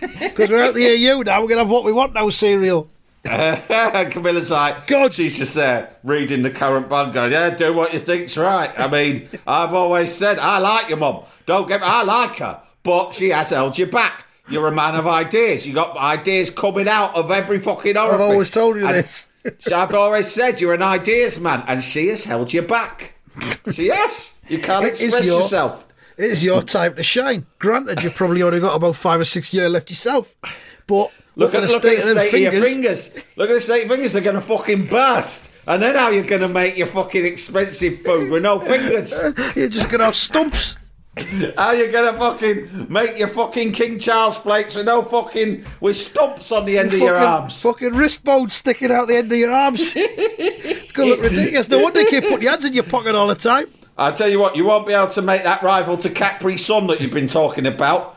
Because 0.00 0.48
we're 0.50 0.62
out 0.62 0.72
the 0.72 0.80
EU 0.82 1.22
now, 1.22 1.42
we're 1.42 1.48
going 1.48 1.58
to 1.58 1.64
have 1.64 1.68
what 1.68 1.84
we 1.84 1.92
want 1.92 2.14
now 2.14 2.30
cereal. 2.30 2.88
Camilla's 3.24 4.50
like, 4.50 4.86
God. 4.86 5.12
she's 5.12 5.38
just 5.38 5.54
there 5.54 5.94
reading 6.02 6.42
the 6.42 6.50
current 6.50 6.88
bug, 6.88 7.12
going, 7.12 7.32
yeah, 7.32 7.50
do 7.50 7.74
what 7.74 7.92
you 7.92 7.98
think's 7.98 8.36
right. 8.36 8.70
I 8.78 8.88
mean, 8.88 9.28
I've 9.46 9.74
always 9.74 10.12
said, 10.14 10.38
I 10.38 10.58
like 10.58 10.88
your 10.88 10.98
mum. 10.98 11.22
Don't 11.46 11.68
get 11.68 11.80
me, 11.80 11.86
I 11.86 12.02
like 12.02 12.36
her, 12.36 12.60
but 12.82 13.12
she 13.12 13.28
has 13.30 13.50
held 13.50 13.78
you 13.78 13.86
back. 13.86 14.26
You're 14.48 14.66
a 14.68 14.72
man 14.72 14.96
of 14.96 15.06
ideas. 15.06 15.66
You 15.66 15.74
got 15.74 15.96
ideas 15.96 16.50
coming 16.50 16.88
out 16.88 17.14
of 17.14 17.30
every 17.30 17.60
fucking 17.60 17.96
orifice. 17.96 18.14
I've 18.14 18.20
always 18.20 18.50
told 18.50 18.76
you 18.76 18.86
And 18.86 19.04
this. 19.04 19.26
I've 19.72 19.94
always 19.94 20.26
said 20.30 20.60
you're 20.60 20.74
an 20.74 20.82
ideas 20.82 21.38
man, 21.38 21.62
and 21.68 21.84
she 21.84 22.08
has 22.08 22.24
held 22.24 22.52
you 22.52 22.62
back. 22.62 23.14
She 23.72 23.88
has. 23.88 24.38
You 24.48 24.58
can't 24.58 24.84
It 24.84 25.00
express 25.00 25.24
your- 25.24 25.36
yourself. 25.36 25.86
It 26.18 26.24
is 26.32 26.44
your 26.44 26.62
time 26.62 26.96
to 26.96 27.02
shine. 27.02 27.46
Granted, 27.58 28.02
you've 28.02 28.14
probably 28.14 28.42
only 28.42 28.60
got 28.60 28.76
about 28.76 28.94
five 28.96 29.20
or 29.20 29.24
six 29.24 29.54
years 29.54 29.70
left 29.70 29.88
yourself. 29.88 30.34
But 30.86 31.10
Look, 31.40 31.54
at, 31.54 31.62
the 31.62 31.68
look 31.68 31.82
state 31.82 31.98
at 32.00 32.08
of 32.08 32.14
the 32.16 32.26
state 32.26 32.46
of 32.46 32.52
your 32.52 32.62
fingers. 32.62 33.36
Look 33.38 33.48
at 33.48 33.54
the 33.54 33.60
state 33.62 33.82
of 33.84 33.88
your 33.88 33.96
fingers. 33.96 34.12
They're 34.12 34.22
going 34.22 34.36
to 34.36 34.42
fucking 34.42 34.86
burst. 34.88 35.50
And 35.66 35.82
then 35.82 35.94
how 35.94 36.10
you're 36.10 36.24
going 36.24 36.42
to 36.42 36.48
make 36.48 36.76
your 36.76 36.86
fucking 36.86 37.24
expensive 37.24 38.02
food 38.02 38.30
with 38.30 38.42
no 38.42 38.60
fingers? 38.60 39.12
You're 39.56 39.68
just 39.68 39.88
going 39.88 40.00
to 40.00 40.06
have 40.06 40.14
stumps. 40.14 40.76
how 41.56 41.72
you 41.72 41.90
going 41.90 42.12
to 42.12 42.18
fucking 42.18 42.86
make 42.92 43.18
your 43.18 43.28
fucking 43.28 43.72
King 43.72 43.98
Charles 43.98 44.36
flakes 44.36 44.74
with 44.74 44.86
no 44.86 45.02
fucking 45.02 45.64
with 45.80 45.96
stumps 45.96 46.50
on 46.52 46.64
the 46.64 46.78
end 46.78 46.92
of 46.92 46.98
your 46.98 47.16
arms? 47.16 47.62
Fucking 47.62 47.94
wrist 47.94 48.24
bones 48.24 48.54
sticking 48.54 48.90
out 48.90 49.08
the 49.08 49.16
end 49.16 49.30
of 49.30 49.38
your 49.38 49.52
arms. 49.52 49.92
it's 49.96 50.92
going 50.92 51.10
to 51.10 51.14
look 51.16 51.30
ridiculous. 51.30 51.68
No 51.68 51.80
wonder 51.80 52.00
you 52.00 52.10
keep 52.10 52.24
putting 52.24 52.42
your 52.42 52.50
hands 52.50 52.64
in 52.64 52.72
your 52.72 52.84
pocket 52.84 53.14
all 53.14 53.28
the 53.28 53.34
time. 53.34 53.66
I'll 53.96 54.12
tell 54.12 54.28
you 54.28 54.38
what, 54.40 54.56
you 54.56 54.64
won't 54.64 54.86
be 54.86 54.92
able 54.92 55.08
to 55.08 55.22
make 55.22 55.42
that 55.42 55.62
rival 55.62 55.96
to 55.98 56.10
Capri 56.10 56.56
Sun 56.56 56.86
that 56.88 57.00
you've 57.00 57.12
been 57.12 57.28
talking 57.28 57.66
about. 57.66 58.16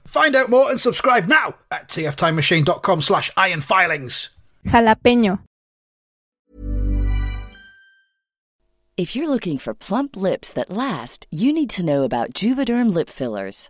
Find 0.11 0.35
out 0.35 0.49
more 0.49 0.69
and 0.69 0.77
subscribe 0.77 1.25
now 1.29 1.55
at 1.71 1.87
tftimemachine.com 1.87 3.01
slash 3.01 3.31
ironfilings. 3.37 4.29
Jalapeño. 4.65 5.39
If 8.97 9.15
you're 9.15 9.29
looking 9.29 9.57
for 9.57 9.73
plump 9.73 10.17
lips 10.17 10.51
that 10.51 10.69
last, 10.69 11.25
you 11.31 11.53
need 11.53 11.69
to 11.69 11.85
know 11.85 12.03
about 12.03 12.33
Juvederm 12.33 12.93
lip 12.93 13.07
fillers. 13.09 13.69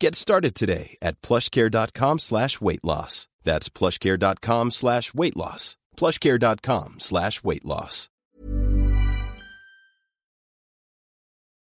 Get 0.00 0.14
started 0.14 0.54
today 0.54 0.96
at 1.02 1.20
plushcare.com 1.22 2.18
slash 2.20 2.60
weight 2.60 2.84
loss. 2.84 3.26
That's 3.42 3.68
plushcare.com 3.68 4.70
slash 4.70 5.12
weight 5.14 5.36
loss. 5.36 5.76
plushcare.com 5.96 7.00
slash 7.00 7.42
weight 7.42 7.64
loss. 7.64 8.08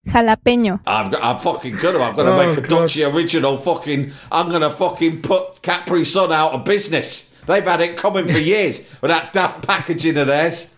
Jalapeño. 0.08 0.82
I'm, 0.86 1.12
go- 1.12 1.20
I'm 1.22 1.38
fucking 1.38 1.76
good. 1.76 1.96
I'm 1.96 2.16
going 2.16 2.26
to 2.28 2.34
Oh, 2.34 2.48
make 2.48 2.58
a 2.58 2.62
God. 2.62 2.70
Duchy 2.88 3.04
original 3.04 3.58
fucking. 3.58 4.12
I'm 4.32 4.50
going 4.50 4.62
to 4.64 4.72
fucking 4.72 5.22
put 5.22 5.62
Capri 5.62 6.04
Sun 6.04 6.32
out 6.34 6.54
of 6.54 6.66
business. 6.66 7.30
They've 7.48 7.64
had 7.64 7.82
it 7.82 7.96
coming 7.98 8.28
for 8.28 8.40
years 8.40 8.80
with 9.02 9.10
that 9.12 9.32
daft 9.32 9.66
packaging 9.66 10.18
of 10.18 10.28
theirs. 10.28 10.74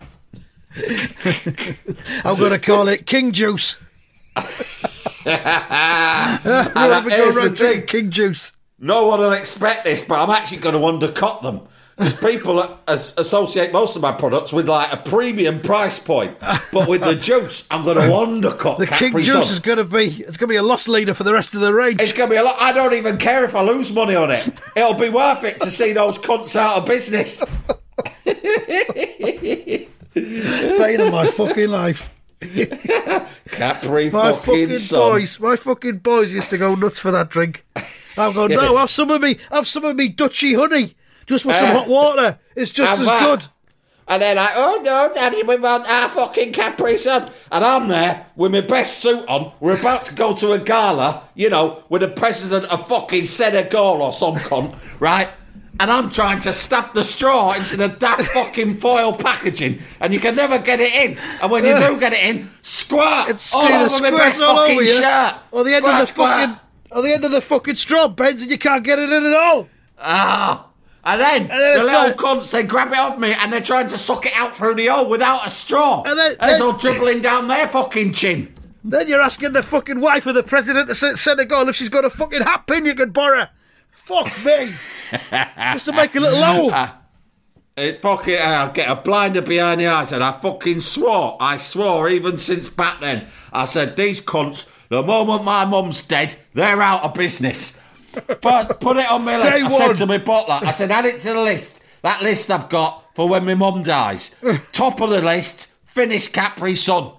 I'm 2.24 2.38
going 2.38 2.52
to 2.52 2.58
call 2.58 2.86
it 2.88 3.06
King 3.06 3.32
Juice. 3.32 3.78
You're 5.26 6.94
having 6.94 7.10
here's 7.12 7.34
go 7.34 7.48
the 7.48 7.64
around 7.64 7.86
King 7.88 8.10
Juice. 8.10 8.52
No 8.78 9.06
one 9.06 9.20
will 9.20 9.32
expect 9.32 9.84
this, 9.84 10.06
but 10.06 10.20
I'm 10.20 10.30
actually 10.30 10.58
going 10.58 10.74
to 10.74 10.84
undercut 10.84 11.42
them. 11.42 11.62
Because 11.96 12.12
people 12.14 12.78
associate 12.86 13.72
most 13.72 13.96
of 13.96 14.02
my 14.02 14.12
products 14.12 14.52
with 14.52 14.68
like 14.68 14.92
a 14.92 14.98
premium 14.98 15.60
price 15.60 15.98
point, 15.98 16.38
but 16.70 16.86
with 16.86 17.00
the 17.00 17.14
juice, 17.20 17.66
I'm 17.70 17.84
going 17.84 17.96
to 17.96 18.14
undercut 18.14 18.78
The 18.78 18.86
Capri 18.86 19.10
King 19.10 19.22
Juice 19.22 19.32
Sun. 19.32 19.42
is 19.54 19.60
going 19.60 19.78
to 19.78 19.84
be 19.84 20.04
it's 20.04 20.36
going 20.36 20.48
to 20.48 20.52
be 20.52 20.56
a 20.56 20.62
loss 20.62 20.88
leader 20.88 21.14
for 21.14 21.24
the 21.24 21.32
rest 21.32 21.54
of 21.54 21.62
the 21.62 21.72
range. 21.72 22.02
It's 22.02 22.12
going 22.12 22.28
to 22.28 22.34
be 22.34 22.38
a 22.38 22.42
lot. 22.42 22.56
I 22.60 22.72
don't 22.72 22.92
even 22.92 23.16
care 23.16 23.44
if 23.44 23.54
I 23.54 23.62
lose 23.62 23.92
money 23.94 24.14
on 24.14 24.30
it. 24.30 24.46
It'll 24.76 24.92
be 24.94 25.08
worth 25.08 25.42
it 25.44 25.58
to 25.62 25.70
see 25.70 25.92
those 25.94 26.18
cunts 26.18 26.54
out 26.54 26.76
of 26.76 26.86
business. 26.86 27.42
Pain 30.14 31.00
of 31.00 31.12
my 31.12 31.26
fucking 31.28 31.68
life. 31.70 32.10
Capri 33.50 34.10
My 34.10 34.32
fucking, 34.32 34.68
fucking 34.68 34.98
boys, 34.98 35.40
my 35.40 35.56
fucking 35.56 35.98
boys 35.98 36.32
used 36.32 36.50
to 36.50 36.58
go 36.58 36.74
nuts 36.74 36.98
for 36.98 37.10
that 37.10 37.30
drink. 37.30 37.64
I'm 38.16 38.32
going, 38.32 38.50
no, 38.50 38.76
have 38.76 38.90
some 38.90 39.10
of 39.10 39.20
me, 39.22 39.38
have 39.50 39.66
some 39.66 39.84
of 39.84 39.96
me 39.96 40.08
Duchy 40.08 40.54
honey, 40.54 40.94
just 41.26 41.44
with 41.44 41.56
some 41.56 41.70
Uh, 41.70 41.78
hot 41.80 41.88
water. 41.88 42.38
It's 42.54 42.70
just 42.70 42.92
as 42.92 43.06
that. 43.06 43.20
good. 43.20 43.48
And 44.08 44.22
then 44.22 44.38
I, 44.38 44.52
oh 44.54 44.80
no, 44.84 45.10
Daddy, 45.12 45.42
we 45.42 45.56
want 45.56 45.88
our 45.88 46.08
fucking 46.08 46.52
Capri 46.52 46.96
Sun. 46.96 47.28
And 47.50 47.64
I'm 47.64 47.88
there 47.88 48.26
with 48.36 48.52
my 48.52 48.60
best 48.60 48.98
suit 49.00 49.26
on. 49.28 49.52
We're 49.58 49.78
about 49.78 50.04
to 50.06 50.14
go 50.14 50.34
to 50.36 50.52
a 50.52 50.58
gala, 50.60 51.24
you 51.34 51.50
know, 51.50 51.82
with 51.88 52.02
the 52.02 52.08
president 52.08 52.66
of 52.66 52.86
fucking 52.86 53.24
Senegal 53.24 54.02
or 54.02 54.12
some 54.12 54.34
cunt, 54.34 55.00
right? 55.00 55.28
And 55.78 55.90
I'm 55.90 56.10
trying 56.10 56.40
to 56.40 56.52
stab 56.52 56.94
the 56.94 57.04
straw 57.04 57.52
into 57.52 57.76
the 57.76 57.88
daft 57.88 58.22
fucking 58.32 58.76
foil 58.76 59.12
packaging, 59.12 59.80
and 60.00 60.14
you 60.14 60.20
can 60.20 60.34
never 60.34 60.58
get 60.58 60.80
it 60.80 60.92
in. 60.94 61.18
And 61.42 61.50
when 61.50 61.64
you 61.64 61.76
do 61.76 62.00
get 62.00 62.12
it 62.14 62.20
in, 62.24 62.50
squirt 62.62 63.28
It's 63.28 63.54
all 63.54 63.62
over 63.64 63.78
my 63.84 63.88
squirt 63.88 64.12
best 64.16 64.42
all 64.42 64.56
fucking 64.56 64.74
over 64.74 64.82
you. 64.82 64.98
shirt. 65.00 65.34
Or 65.50 65.64
the 65.64 65.74
end 65.74 65.82
Squirt, 65.84 65.94
of 65.94 66.00
the 66.00 66.06
squirt. 66.06 66.28
fucking, 66.30 66.60
or 66.92 67.02
the 67.02 67.12
end 67.14 67.24
of 67.26 67.30
the 67.32 67.40
fucking 67.42 67.74
straw 67.74 68.08
bends 68.08 68.40
and 68.42 68.50
you 68.50 68.56
can't 68.58 68.84
get 68.84 68.98
it 68.98 69.10
in 69.12 69.26
at 69.26 69.34
all. 69.34 69.68
Ah. 69.98 70.66
And 71.04 71.20
then, 71.20 71.48
then 71.48 71.78
the 71.78 71.84
little 71.84 72.02
like- 72.04 72.16
cunts, 72.16 72.50
they 72.50 72.62
grab 72.64 72.90
it 72.92 72.98
off 72.98 73.18
me 73.18 73.32
and 73.32 73.52
they're 73.52 73.60
trying 73.60 73.86
to 73.88 73.98
suck 73.98 74.26
it 74.26 74.32
out 74.34 74.56
through 74.56 74.74
the 74.76 74.86
hole 74.86 75.08
without 75.08 75.46
a 75.46 75.50
straw. 75.50 76.02
And 76.06 76.18
then- 76.18 76.34
and 76.40 76.50
it's 76.50 76.60
all 76.60 76.72
dribbling 76.72 77.20
down 77.20 77.46
their 77.48 77.68
fucking 77.68 78.12
chin. 78.14 78.52
Then 78.82 79.08
you're 79.08 79.20
asking 79.20 79.52
the 79.52 79.62
fucking 79.62 80.00
wife 80.00 80.26
of 80.26 80.34
the 80.34 80.42
president 80.42 80.88
of 80.90 80.96
Senegal 80.96 81.68
if 81.68 81.76
she's 81.76 81.88
got 81.88 82.04
a 82.04 82.10
fucking 82.10 82.42
hat 82.42 82.66
pin 82.66 82.86
you 82.86 82.94
can 82.94 83.10
borrow. 83.10 83.46
Fuck 84.06 84.44
me. 84.44 84.70
Just 85.72 85.86
to 85.86 85.92
make 85.92 86.14
a 86.14 86.20
little 86.20 86.42
hole. 86.42 86.70
Fuck 86.70 87.02
it 87.76 88.00
fucking, 88.00 88.36
uh, 88.36 88.42
I'll 88.42 88.72
get 88.72 88.88
a 88.88 88.94
blinder 88.94 89.42
behind 89.42 89.80
the 89.80 89.88
eyes, 89.88 90.12
and 90.12 90.22
I 90.22 90.38
fucking 90.38 90.78
swore, 90.78 91.36
I 91.40 91.56
swore 91.56 92.08
even 92.08 92.38
since 92.38 92.68
back 92.68 93.00
then. 93.00 93.26
I 93.52 93.64
said, 93.64 93.96
these 93.96 94.20
cunts, 94.20 94.70
the 94.90 95.02
moment 95.02 95.42
my 95.42 95.64
mum's 95.64 96.02
dead, 96.02 96.36
they're 96.54 96.80
out 96.80 97.02
of 97.02 97.14
business. 97.14 97.80
But 98.40 98.80
put 98.80 98.96
it 98.96 99.10
on 99.10 99.26
my 99.26 99.36
list. 99.36 99.58
Day 99.58 99.62
I 99.62 99.68
said 99.68 99.96
to 99.96 100.06
my 100.06 100.16
butler, 100.16 100.60
I 100.62 100.70
said, 100.70 100.90
add 100.90 101.04
it 101.04 101.20
to 101.20 101.34
the 101.34 101.42
list. 101.42 101.82
That 102.00 102.22
list 102.22 102.50
I've 102.50 102.70
got 102.70 103.04
for 103.14 103.28
when 103.28 103.44
my 103.44 103.52
mum 103.52 103.82
dies. 103.82 104.34
Top 104.72 105.02
of 105.02 105.10
the 105.10 105.20
list, 105.20 105.66
finish 105.84 106.28
Capri 106.28 106.74
Sun. 106.76 107.12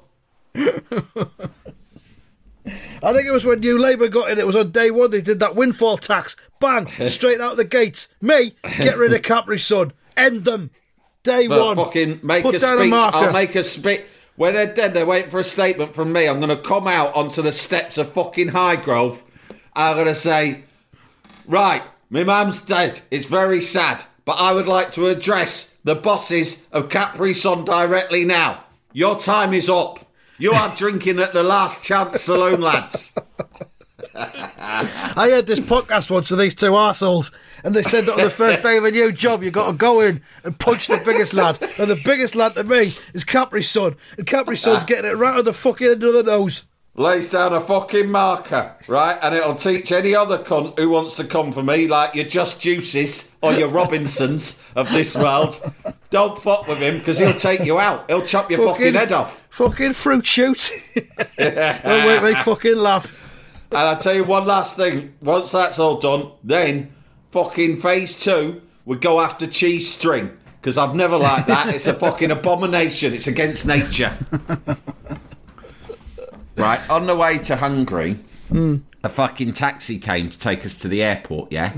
I 3.08 3.14
think 3.14 3.26
it 3.26 3.32
was 3.32 3.46
when 3.46 3.62
New 3.62 3.78
Labour 3.80 4.10
got 4.10 4.30
in. 4.30 4.38
It 4.38 4.46
was 4.46 4.58
on 4.58 4.72
day 4.72 4.92
one. 4.92 5.12
They 5.12 5.22
did 5.22 5.40
that 5.40 5.56
windfall 5.56 5.98
tax. 5.98 6.36
Bang, 6.60 6.88
straight 7.08 7.40
out 7.40 7.56
the 7.56 7.64
gates. 7.64 8.10
Me, 8.20 8.54
get 8.78 8.98
rid 8.98 9.14
of 9.14 9.22
Capri 9.24 9.58
Sun. 9.58 9.94
End 10.18 10.44
them. 10.44 10.72
Day 11.24 11.48
one. 11.48 11.78
fucking 11.78 12.20
make 12.22 12.44
Put 12.44 12.56
a 12.56 12.60
down 12.60 12.78
speech. 12.80 12.88
a 12.88 12.90
marker. 12.90 13.18
I'll 13.18 13.32
make 13.32 13.56
a 13.56 13.64
speech. 13.64 14.02
When 14.36 14.56
they're 14.56 14.74
dead, 14.74 14.94
they're 14.94 15.06
waiting 15.06 15.32
for 15.32 15.40
a 15.40 15.44
statement 15.44 15.96
from 15.96 16.12
me. 16.12 16.28
I'm 16.28 16.42
going 16.42 16.50
to 16.56 16.62
come 16.62 16.86
out 16.86 17.16
onto 17.16 17.42
the 17.42 17.54
steps 17.54 17.98
of 17.98 18.12
fucking 18.12 18.50
Highgrove. 18.50 19.22
I'm 19.74 19.96
going 19.96 20.08
to 20.08 20.14
say, 20.16 20.66
right, 21.48 21.84
my 22.10 22.26
mum's 22.26 22.62
dead. 22.62 23.02
It's 23.10 23.26
very 23.26 23.62
sad. 23.62 24.04
But 24.26 24.34
I 24.34 24.52
would 24.52 24.68
like 24.68 24.92
to 24.92 25.08
address 25.08 25.78
the 25.86 25.96
bosses 25.96 26.68
of 26.74 26.90
Capri 26.90 27.34
Sun 27.34 27.64
directly 27.64 28.26
now. 28.26 28.66
Your 28.92 29.18
time 29.18 29.54
is 29.54 29.70
up. 29.70 30.06
You 30.40 30.52
are 30.52 30.76
drinking 30.76 31.20
at 31.20 31.34
the 31.34 31.42
last 31.42 31.84
chance 31.84 32.22
saloon, 32.22 32.62
lads. 32.62 33.12
I 34.14 35.30
heard 35.32 35.48
this 35.48 35.60
podcast 35.60 36.12
once 36.12 36.30
of 36.30 36.38
these 36.38 36.54
two 36.54 36.72
arseholes, 36.72 37.32
and 37.64 37.76
they 37.76 37.82
said 37.82 38.06
that 38.06 38.14
on 38.14 38.24
the 38.24 38.30
first 38.30 38.62
day 38.62 38.78
of 38.78 38.84
a 38.84 38.92
new 38.92 39.12
job, 39.12 39.42
you've 39.42 39.54
got 39.54 39.72
to 39.72 39.78
go 39.78 40.00
in 40.00 40.22
and 40.44 40.60
punch 40.60 40.88
the 40.88 41.02
biggest 41.04 41.34
lad. 41.34 41.58
And 41.80 41.90
the 41.90 42.00
biggest 42.06 42.36
lad 42.36 42.54
to 42.54 42.64
me 42.64 42.96
is 43.16 43.24
Capri 43.24 43.64
Sun. 43.64 43.96
And 44.18 44.28
Capri 44.28 44.58
Sun's 44.58 44.84
ah. 44.84 44.86
getting 44.86 45.10
it 45.10 45.16
right 45.16 45.40
on 45.40 45.46
the 45.46 45.54
fucking 45.54 45.88
end 45.88 46.04
of 46.04 46.14
the 46.14 46.24
nose. 46.24 46.66
Lays 46.98 47.32
down 47.32 47.54
a 47.54 47.62
fucking 47.62 48.10
marker, 48.10 48.76
right? 48.88 49.18
And 49.22 49.34
it'll 49.34 49.56
teach 49.56 49.92
any 49.92 50.16
other 50.16 50.40
cunt 50.40 50.78
who 50.78 50.90
wants 50.90 51.16
to 51.18 51.24
come 51.24 51.52
for 51.52 51.64
me, 51.64 51.88
like 51.88 52.16
your 52.16 52.26
Just 52.26 52.60
Juices 52.60 53.36
or 53.42 53.54
your 53.54 53.70
Robinsons 53.70 54.62
of 54.76 54.92
this 54.92 55.16
world. 55.16 55.74
Don't 56.10 56.38
fuck 56.38 56.68
with 56.68 56.80
him 56.80 56.98
because 56.98 57.20
he'll 57.20 57.34
take 57.34 57.64
you 57.64 57.80
out. 57.80 58.10
He'll 58.10 58.26
chop 58.26 58.50
your 58.50 58.68
fucking, 58.68 58.96
head 58.96 59.12
off. 59.12 59.48
Fucking 59.52 59.94
fruit 59.94 60.26
shoot. 60.26 60.72
Don't 61.38 61.86
make 61.86 62.24
me 62.24 62.36
fucking 62.36 62.78
laugh. 62.78 63.16
And 63.70 63.80
I'll 63.80 63.98
tell 63.98 64.16
you 64.16 64.24
one 64.24 64.46
last 64.46 64.76
thing. 64.76 65.14
Once 65.22 65.52
that's 65.52 65.78
all 65.78 66.00
done, 66.00 66.32
then 66.44 66.94
fucking 67.32 67.80
phase 67.80 68.20
two 68.20 68.62
we 68.86 68.96
go 68.96 69.20
after 69.20 69.46
cheese 69.46 69.88
string. 69.88 70.36
Because 70.60 70.78
I've 70.78 70.96
never 70.96 71.18
liked 71.18 71.48
that. 71.48 71.68
It's 71.74 71.88
a 71.88 71.94
fucking 71.94 72.32
abomination. 72.32 73.14
It's 73.14 73.28
against 73.28 73.68
nature. 73.68 74.18
right, 76.58 76.90
on 76.90 77.08
the 77.08 77.16
way 77.16 77.38
to 77.40 77.56
Hungary, 77.58 78.20
a 78.52 79.10
fucking 79.10 79.54
taxi 79.54 80.00
came 80.00 80.30
to 80.30 80.38
take 80.38 80.66
us 80.66 80.80
to 80.80 80.88
the 80.88 81.02
airport, 81.04 81.52
yeah? 81.52 81.74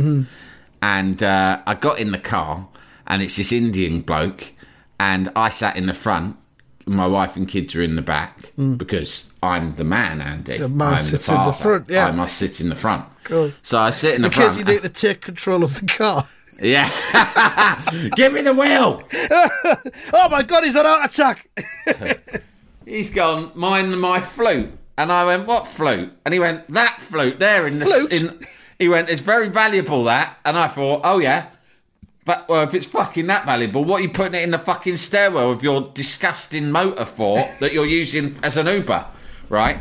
And 0.81 1.21
uh, 1.23 1.61
I 1.67 1.73
got 1.75 1.99
in 1.99 2.11
the 2.11 2.19
car, 2.19 2.67
and 3.07 3.21
it's 3.21 3.35
this 3.35 3.51
Indian 3.51 4.01
bloke, 4.01 4.51
and 4.99 5.29
I 5.35 5.49
sat 5.49 5.75
in 5.77 5.85
the 5.87 5.93
front. 5.93 6.37
My 6.85 7.05
wife 7.05 7.35
and 7.35 7.47
kids 7.47 7.75
are 7.75 7.83
in 7.83 7.95
the 7.95 8.01
back 8.01 8.51
because 8.77 9.31
I'm 9.43 9.75
the 9.75 9.83
man, 9.83 10.21
Andy. 10.21 10.57
The 10.57 10.67
man 10.69 10.95
I'm 10.95 11.01
sits 11.03 11.29
in 11.29 11.43
the 11.43 11.51
front, 11.51 11.87
yeah. 11.89 12.07
I 12.07 12.11
must 12.11 12.35
sit 12.37 12.59
in 12.61 12.69
the 12.69 12.75
front. 12.75 13.05
course. 13.25 13.59
So 13.61 13.77
I 13.77 13.91
sit 13.91 14.15
in 14.15 14.23
the 14.23 14.27
In 14.29 14.33
case 14.33 14.55
front. 14.55 14.67
you 14.67 14.73
need 14.75 14.81
to 14.83 14.89
take 14.89 15.21
control 15.21 15.63
of 15.63 15.79
the 15.79 15.85
car. 15.85 16.25
Yeah. 16.61 16.89
Give 18.17 18.33
me 18.33 18.41
the 18.41 18.53
wheel. 18.53 19.01
Oh 20.11 20.27
my 20.29 20.43
god, 20.43 20.65
he's 20.65 20.75
an 20.75 20.83
heart 20.85 21.09
attack. 21.09 21.47
He's 22.89 23.11
gone, 23.11 23.51
mine 23.53 23.99
my 23.99 24.19
flute. 24.19 24.71
And 24.97 25.11
I 25.11 25.23
went, 25.23 25.45
what 25.45 25.67
flute? 25.67 26.11
And 26.25 26.33
he 26.33 26.39
went, 26.39 26.67
that 26.69 26.99
flute 26.99 27.39
there 27.39 27.67
in 27.67 27.79
the 27.79 27.85
Flute? 27.85 28.11
in 28.11 28.39
he 28.79 28.89
went, 28.89 29.09
it's 29.09 29.21
very 29.21 29.49
valuable 29.49 30.03
that. 30.05 30.37
And 30.43 30.57
I 30.57 30.67
thought, 30.67 31.01
oh 31.03 31.19
yeah. 31.19 31.49
But 32.25 32.49
well, 32.49 32.63
if 32.63 32.73
it's 32.73 32.87
fucking 32.87 33.27
that 33.27 33.45
valuable, 33.45 33.85
what 33.85 33.99
are 33.99 34.03
you 34.03 34.09
putting 34.09 34.33
it 34.33 34.43
in 34.43 34.51
the 34.51 34.59
fucking 34.59 34.97
stairwell 34.97 35.51
of 35.51 35.63
your 35.63 35.81
disgusting 35.93 36.71
motor 36.71 37.05
for 37.05 37.37
that 37.59 37.73
you're 37.73 37.85
using 37.85 38.37
as 38.41 38.57
an 38.57 38.67
Uber? 38.67 39.05
Right? 39.49 39.79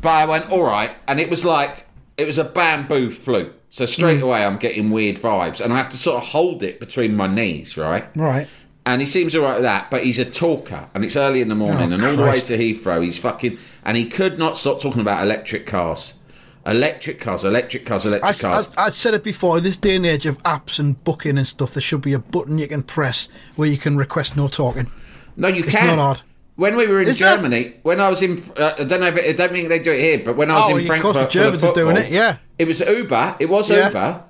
But 0.00 0.10
I 0.10 0.26
went, 0.26 0.50
all 0.50 0.64
right. 0.64 0.90
And 1.08 1.18
it 1.18 1.30
was 1.30 1.44
like 1.44 1.86
it 2.16 2.26
was 2.26 2.38
a 2.38 2.44
bamboo 2.44 3.10
flute. 3.10 3.54
So 3.70 3.86
straight 3.86 4.18
mm. 4.18 4.24
away 4.24 4.44
I'm 4.44 4.58
getting 4.58 4.90
weird 4.90 5.16
vibes. 5.16 5.60
And 5.60 5.72
I 5.72 5.78
have 5.78 5.90
to 5.90 5.96
sort 5.96 6.22
of 6.22 6.28
hold 6.28 6.62
it 6.62 6.78
between 6.78 7.16
my 7.16 7.26
knees, 7.26 7.76
right? 7.76 8.04
Right. 8.14 8.46
And 8.86 9.00
he 9.02 9.06
seems 9.06 9.34
all 9.36 9.42
right 9.42 9.54
with 9.54 9.62
that, 9.64 9.90
but 9.90 10.04
he's 10.04 10.18
a 10.18 10.24
talker, 10.24 10.88
and 10.94 11.04
it's 11.04 11.16
early 11.16 11.42
in 11.42 11.48
the 11.48 11.54
morning, 11.54 11.92
Oh, 11.92 11.94
and 11.96 12.04
all 12.04 12.16
the 12.16 12.22
way 12.22 12.38
to 12.40 12.56
Heathrow, 12.58 13.02
he's 13.04 13.18
fucking, 13.18 13.58
and 13.84 13.96
he 13.96 14.06
could 14.06 14.38
not 14.38 14.56
stop 14.56 14.80
talking 14.80 15.02
about 15.02 15.22
electric 15.22 15.66
cars, 15.66 16.14
electric 16.66 17.20
cars, 17.20 17.44
electric 17.44 17.84
cars, 17.84 18.06
electric 18.06 18.36
I, 18.36 18.48
cars. 18.48 18.68
I, 18.78 18.86
I 18.86 18.90
said 18.90 19.12
it 19.14 19.22
before. 19.22 19.58
In 19.58 19.64
this 19.64 19.76
day 19.76 19.96
and 19.96 20.06
age 20.06 20.24
of 20.24 20.38
apps 20.44 20.78
and 20.78 21.02
booking 21.04 21.36
and 21.36 21.46
stuff, 21.46 21.72
there 21.74 21.80
should 21.82 22.00
be 22.00 22.14
a 22.14 22.18
button 22.18 22.56
you 22.58 22.68
can 22.68 22.82
press 22.82 23.28
where 23.54 23.68
you 23.68 23.76
can 23.76 23.96
request 23.98 24.36
no 24.36 24.48
talking. 24.48 24.90
no, 25.36 25.48
you 25.48 25.62
it's 25.62 25.72
can. 25.72 25.86
not 25.86 25.98
hard. 25.98 26.22
When 26.56 26.76
we 26.76 26.86
were 26.86 27.00
in 27.02 27.08
Is? 27.08 27.18
Germany, 27.18 27.74
when 27.82 28.00
I 28.00 28.08
was 28.10 28.22
in, 28.22 28.38
uh, 28.56 28.74
I 28.78 28.84
don't 28.84 29.00
know 29.00 29.06
if 29.08 29.16
it, 29.16 29.28
I 29.28 29.32
don't 29.32 29.52
think 29.52 29.68
they 29.68 29.78
do 29.82 29.92
it 29.92 30.00
here, 30.00 30.22
but 30.24 30.36
when 30.36 30.50
I 30.50 30.58
was 30.60 30.70
Oh, 30.70 30.74
in 30.74 30.80
of 30.80 30.86
Frankfurt, 30.86 31.14
course 31.14 31.24
the 31.26 31.30
Germans 31.30 31.64
are 31.64 31.72
doing 31.74 31.96
it, 31.96 32.10
yeah. 32.10 32.36
it 32.58 32.66
was 32.66 32.80
Uber. 32.80 33.36
It 33.40 33.48
was 33.48 33.70
Yeah. 33.70 33.86
Uber, 33.88 34.24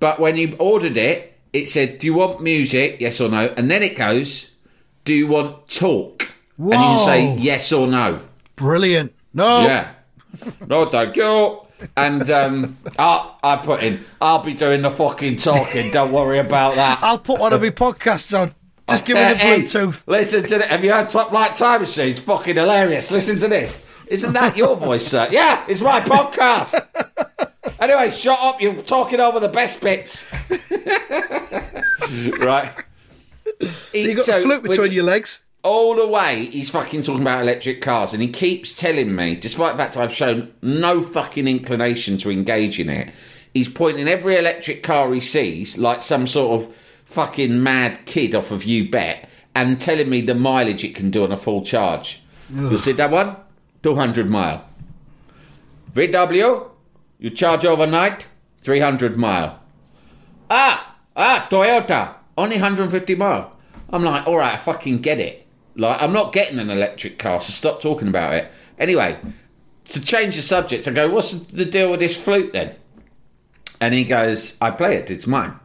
but 0.00 0.18
when 0.20 0.36
you 0.36 0.56
ordered 0.58 0.96
it, 0.96 1.33
it 1.54 1.68
said, 1.70 1.98
"Do 2.00 2.06
you 2.06 2.14
want 2.14 2.42
music? 2.42 2.98
Yes 3.00 3.18
or 3.20 3.30
no?" 3.30 3.52
And 3.56 3.70
then 3.70 3.82
it 3.82 3.96
goes, 3.96 4.50
"Do 5.04 5.14
you 5.14 5.26
want 5.28 5.68
talk?" 5.70 6.28
And 6.58 6.68
you 6.70 6.76
can 6.76 6.98
say 7.00 7.36
yes 7.38 7.72
or 7.72 7.86
no. 7.86 8.20
Brilliant. 8.56 9.14
No. 9.32 9.62
Yeah. 9.62 9.90
No, 10.68 10.84
thank 10.86 11.16
you. 11.16 11.60
And 11.96 12.28
um, 12.30 12.78
I, 12.98 13.34
I 13.42 13.56
put 13.56 13.82
in, 13.82 14.04
I'll 14.20 14.42
be 14.42 14.54
doing 14.54 14.82
the 14.82 14.90
fucking 14.90 15.36
talking. 15.36 15.90
Don't 15.90 16.12
worry 16.12 16.38
about 16.38 16.76
that. 16.76 17.00
I'll 17.02 17.18
put 17.18 17.40
one 17.40 17.52
of 17.52 17.60
my 17.60 17.70
podcasts 17.70 18.38
on. 18.38 18.54
Just 18.88 19.04
give 19.06 19.16
me 19.16 19.22
the 19.22 19.28
Uh, 19.30 19.34
hey, 19.34 19.62
Bluetooth. 19.62 20.04
listen 20.06 20.44
to 20.44 20.56
it. 20.60 20.66
Have 20.66 20.84
you 20.84 20.92
heard 20.92 21.08
Top 21.08 21.30
Flight 21.30 21.54
Time 21.56 21.80
Machine? 21.80 22.10
It's 22.10 22.20
fucking 22.20 22.54
hilarious. 22.56 23.10
Listen 23.10 23.36
to 23.38 23.48
this. 23.48 23.84
Isn't 24.06 24.32
that 24.34 24.56
your 24.56 24.76
voice, 24.76 25.06
sir? 25.06 25.26
Yeah, 25.30 25.64
it's 25.68 25.80
my 25.80 26.00
podcast. 26.00 26.80
Anyway, 27.84 28.10
shut 28.10 28.38
up. 28.40 28.60
You're 28.60 28.82
talking 28.82 29.20
over 29.20 29.40
the 29.40 29.48
best 29.48 29.80
bits. 29.80 30.30
right. 32.40 32.72
You 33.92 34.14
got 34.14 34.24
So, 34.24 34.38
a 34.38 34.42
flute 34.42 34.62
between 34.62 34.80
which- 34.80 34.92
your 34.92 35.04
legs. 35.04 35.42
all 35.62 35.96
the 35.96 36.06
way 36.06 36.46
he's 36.46 36.70
fucking 36.70 37.02
talking 37.02 37.22
about 37.22 37.40
electric 37.42 37.80
cars 37.80 38.12
and 38.12 38.20
he 38.20 38.28
keeps 38.28 38.72
telling 38.74 39.14
me 39.16 39.34
despite 39.34 39.72
the 39.76 39.82
fact 39.82 39.96
i've 39.96 40.12
shown 40.12 40.52
no 40.60 41.00
fucking 41.00 41.48
inclination 41.48 42.18
to 42.18 42.30
engage 42.30 42.78
in 42.78 42.90
it 42.90 43.10
he's 43.54 43.66
pointing 43.68 44.06
every 44.06 44.36
electric 44.36 44.82
car 44.82 45.10
he 45.14 45.20
sees 45.20 45.78
like 45.78 46.02
some 46.02 46.26
sort 46.26 46.60
of 46.60 46.74
fucking 47.06 47.62
mad 47.62 47.98
kid 48.04 48.34
off 48.34 48.50
of 48.50 48.64
you 48.64 48.90
bet 48.90 49.26
and 49.54 49.80
telling 49.80 50.10
me 50.10 50.20
the 50.20 50.34
mileage 50.34 50.84
it 50.84 50.94
can 50.94 51.10
do 51.10 51.24
on 51.24 51.32
a 51.32 51.36
full 51.36 51.62
charge 51.62 52.20
you 52.54 52.76
see 52.76 52.92
that 52.92 53.10
one 53.10 53.34
200 53.82 54.28
mile 54.28 54.68
vw 55.94 56.68
you 57.24 57.30
charge 57.30 57.64
overnight? 57.64 58.26
300 58.60 59.16
mile. 59.16 59.58
Ah 60.50 60.98
ah 61.16 61.46
toyota 61.50 62.16
only 62.36 62.56
150 62.56 63.14
mile. 63.14 63.56
I'm 63.88 64.04
like 64.04 64.26
all 64.26 64.36
right 64.36 64.52
i 64.52 64.56
fucking 64.58 64.98
get 64.98 65.18
it. 65.18 65.46
Like 65.74 66.02
i'm 66.02 66.12
not 66.12 66.34
getting 66.34 66.58
an 66.58 66.68
electric 66.68 67.18
car 67.18 67.40
so 67.40 67.50
stop 67.50 67.80
talking 67.80 68.08
about 68.08 68.34
it. 68.34 68.52
Anyway 68.78 69.18
to 69.84 70.02
change 70.02 70.36
the 70.36 70.42
subject 70.42 70.86
i 70.86 70.90
go 70.92 71.08
what's 71.08 71.32
the 71.44 71.64
deal 71.64 71.90
with 71.90 72.00
this 72.00 72.22
flute 72.22 72.52
then? 72.52 72.74
And 73.80 73.94
he 73.94 74.04
goes 74.04 74.58
i 74.60 74.70
play 74.70 74.96
it 74.96 75.10
it's 75.10 75.26
mine. 75.26 75.58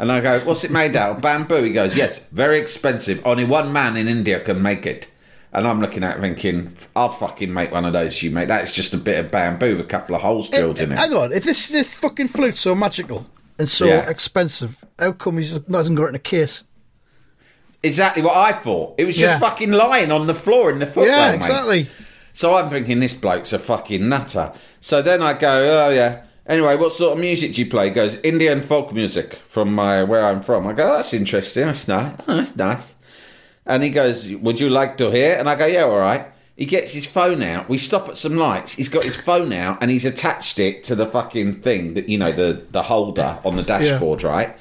And 0.00 0.10
i 0.10 0.18
go 0.18 0.40
what's 0.40 0.64
it 0.64 0.72
made 0.72 0.96
out 0.96 1.14
of? 1.14 1.22
Bamboo. 1.22 1.62
He 1.62 1.70
goes 1.70 1.96
yes 1.96 2.26
very 2.30 2.58
expensive. 2.58 3.24
Only 3.24 3.44
one 3.44 3.72
man 3.72 3.96
in 3.96 4.08
india 4.08 4.40
can 4.40 4.60
make 4.60 4.84
it 4.84 5.06
and 5.54 5.66
I'm 5.68 5.80
looking 5.80 6.02
at 6.02 6.18
it 6.18 6.20
thinking, 6.20 6.76
I'll 6.96 7.08
fucking 7.08 7.52
make 7.52 7.70
one 7.70 7.84
of 7.84 7.92
those 7.92 8.22
you 8.22 8.30
mate. 8.30 8.48
That's 8.48 8.72
just 8.72 8.92
a 8.94 8.98
bit 8.98 9.24
of 9.24 9.30
bamboo 9.30 9.72
with 9.76 9.80
a 9.80 9.88
couple 9.88 10.16
of 10.16 10.22
holes 10.22 10.52
eh, 10.52 10.58
drilled 10.58 10.80
in 10.80 10.90
eh, 10.90 10.94
it. 10.94 10.98
Hang 10.98 11.14
on, 11.14 11.32
if 11.32 11.44
this 11.44 11.68
this 11.68 11.94
fucking 11.94 12.28
flute's 12.28 12.60
so 12.60 12.74
magical 12.74 13.26
and 13.58 13.68
so 13.68 13.86
Yeah. 13.86 14.08
expensive, 14.08 14.84
how 14.98 15.12
come 15.12 15.38
he's 15.38 15.54
not 15.54 15.78
hasn't 15.78 15.96
got 15.96 16.06
it 16.06 16.08
in 16.10 16.14
a 16.16 16.18
case? 16.20 16.64
Exactly 17.82 18.22
what 18.22 18.36
I 18.36 18.52
thought. 18.52 18.94
It 18.98 19.04
was 19.04 19.16
just 19.16 19.34
Yeah. 19.34 19.38
fucking 19.38 19.70
lying 19.72 20.10
on 20.10 20.26
the 20.26 20.34
floor 20.34 20.70
in 20.70 20.78
the 20.78 20.86
footwell, 20.86 21.06
yeah, 21.06 21.30
mate. 21.32 21.36
exactly. 21.36 21.86
So 22.32 22.56
I'm 22.56 22.68
thinking 22.70 22.98
this 22.98 23.14
bloke's 23.14 23.52
a 23.52 23.58
fucking 23.58 24.08
nutter. 24.08 24.52
So 24.80 25.02
then 25.02 25.22
I 25.22 25.34
go, 25.34 25.86
oh 25.86 25.90
yeah. 25.90 26.22
Anyway, 26.46 26.76
what 26.76 26.92
sort 26.92 27.12
of 27.12 27.18
music 27.20 27.54
do 27.54 27.62
you 27.62 27.70
play? 27.70 27.88
He 27.88 27.94
goes 27.94 28.16
Indian 28.16 28.60
folk 28.60 28.92
music 28.92 29.34
from 29.46 29.72
my 29.74 30.02
where 30.02 30.26
I'm 30.26 30.42
from. 30.42 30.66
I 30.66 30.72
go, 30.72 30.90
oh, 30.92 30.96
that's 30.96 31.14
interesting. 31.14 31.66
That's 31.66 31.86
nice. 31.88 32.12
Oh, 32.26 32.36
that's 32.36 32.56
nice. 32.56 32.93
And 33.66 33.82
he 33.82 33.90
goes, 33.90 34.30
would 34.30 34.60
you 34.60 34.68
like 34.68 34.96
to 34.98 35.10
hear? 35.10 35.36
And 35.36 35.48
I 35.48 35.54
go, 35.54 35.66
yeah, 35.66 35.82
all 35.84 35.98
right. 35.98 36.26
He 36.56 36.66
gets 36.66 36.92
his 36.92 37.06
phone 37.06 37.42
out. 37.42 37.68
We 37.68 37.78
stop 37.78 38.08
at 38.08 38.16
some 38.16 38.36
lights. 38.36 38.74
He's 38.74 38.88
got 38.88 39.02
his 39.02 39.16
phone 39.16 39.52
out 39.52 39.78
and 39.80 39.90
he's 39.90 40.04
attached 40.04 40.58
it 40.60 40.84
to 40.84 40.94
the 40.94 41.06
fucking 41.06 41.62
thing 41.62 41.94
that 41.94 42.08
you 42.08 42.16
know 42.16 42.30
the 42.30 42.64
the 42.70 42.84
holder 42.84 43.40
on 43.44 43.56
the 43.56 43.62
dashboard, 43.62 44.22
right? 44.22 44.56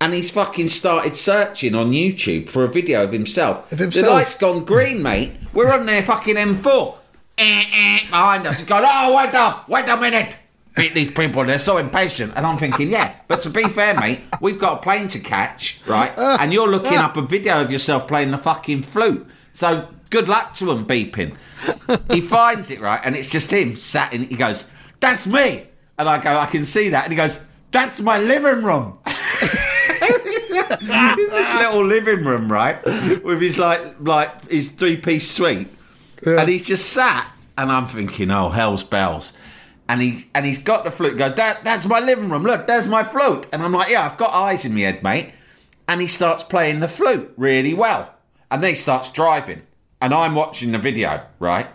And 0.00 0.12
he's 0.12 0.30
fucking 0.30 0.68
started 0.68 1.16
searching 1.16 1.74
on 1.74 1.92
YouTube 1.92 2.48
for 2.48 2.64
a 2.64 2.68
video 2.68 3.04
of 3.04 3.12
himself. 3.12 3.70
Of 3.72 3.78
himself? 3.78 4.04
The 4.04 4.10
light's 4.10 4.34
gone 4.34 4.64
green, 4.64 5.02
mate. 5.02 5.32
We're 5.54 5.72
on 5.72 5.86
their 5.86 6.02
fucking 6.02 6.34
M4. 6.34 6.96
Eh, 7.38 7.64
eh, 7.72 8.00
behind 8.10 8.46
us. 8.46 8.58
He's 8.58 8.68
going, 8.68 8.84
oh, 8.86 9.16
wait 9.16 9.34
up, 9.34 9.68
wait 9.68 9.88
a 9.88 9.96
minute. 9.96 10.36
Beat 10.76 10.92
these 10.92 11.10
people, 11.10 11.42
they're 11.44 11.58
so 11.58 11.78
impatient. 11.78 12.34
And 12.36 12.46
I'm 12.46 12.58
thinking, 12.58 12.90
yeah, 12.90 13.14
but 13.28 13.40
to 13.42 13.50
be 13.50 13.64
fair, 13.64 13.98
mate, 13.98 14.20
we've 14.40 14.58
got 14.58 14.78
a 14.78 14.82
plane 14.82 15.08
to 15.08 15.18
catch, 15.18 15.80
right? 15.86 16.12
Ah, 16.16 16.36
and 16.40 16.52
you're 16.52 16.68
looking 16.68 16.98
ah. 16.98 17.06
up 17.06 17.16
a 17.16 17.22
video 17.22 17.62
of 17.62 17.70
yourself 17.70 18.06
playing 18.06 18.30
the 18.30 18.38
fucking 18.38 18.82
flute. 18.82 19.26
So 19.54 19.88
good 20.10 20.28
luck 20.28 20.54
to 20.54 20.70
him 20.70 20.86
beeping. 20.86 21.36
He 22.12 22.20
finds 22.36 22.70
it, 22.70 22.80
right? 22.80 23.00
And 23.02 23.16
it's 23.16 23.30
just 23.30 23.50
him 23.52 23.74
sat 23.74 24.12
in 24.12 24.24
He 24.24 24.36
goes, 24.36 24.68
that's 25.00 25.26
me. 25.26 25.66
And 25.98 26.08
I 26.08 26.22
go, 26.22 26.36
I 26.36 26.46
can 26.46 26.64
see 26.66 26.90
that. 26.90 27.04
And 27.04 27.12
he 27.12 27.16
goes, 27.16 27.44
that's 27.72 28.00
my 28.00 28.18
living 28.18 28.62
room. 28.62 28.98
in 30.80 31.30
this 31.30 31.54
little 31.54 31.84
living 31.84 32.24
room, 32.24 32.50
right, 32.50 32.82
with 33.22 33.40
his 33.40 33.58
like 33.58 33.82
like 34.00 34.48
his 34.50 34.68
three 34.68 34.96
piece 34.96 35.30
suite, 35.30 35.68
and 36.24 36.48
he's 36.48 36.66
just 36.66 36.90
sat, 36.90 37.30
and 37.56 37.70
I'm 37.70 37.86
thinking, 37.86 38.30
oh 38.30 38.48
hell's 38.48 38.84
bells, 38.84 39.32
and 39.88 40.02
he 40.02 40.28
and 40.34 40.44
he's 40.44 40.58
got 40.58 40.84
the 40.84 40.90
flute. 40.90 41.16
Goes, 41.16 41.34
that 41.34 41.64
that's 41.64 41.86
my 41.86 42.00
living 42.00 42.30
room. 42.30 42.42
Look, 42.42 42.66
there's 42.66 42.88
my 42.88 43.04
flute, 43.04 43.46
and 43.52 43.62
I'm 43.62 43.72
like, 43.72 43.90
yeah, 43.90 44.06
I've 44.06 44.18
got 44.18 44.32
eyes 44.32 44.64
in 44.64 44.74
my 44.74 44.80
head, 44.80 45.02
mate. 45.02 45.32
And 45.88 46.00
he 46.00 46.08
starts 46.08 46.42
playing 46.42 46.80
the 46.80 46.88
flute 46.88 47.32
really 47.36 47.72
well, 47.72 48.14
and 48.50 48.62
then 48.62 48.70
he 48.70 48.76
starts 48.76 49.12
driving, 49.12 49.62
and 50.00 50.12
I'm 50.12 50.34
watching 50.34 50.72
the 50.72 50.78
video, 50.78 51.24
right. 51.38 51.68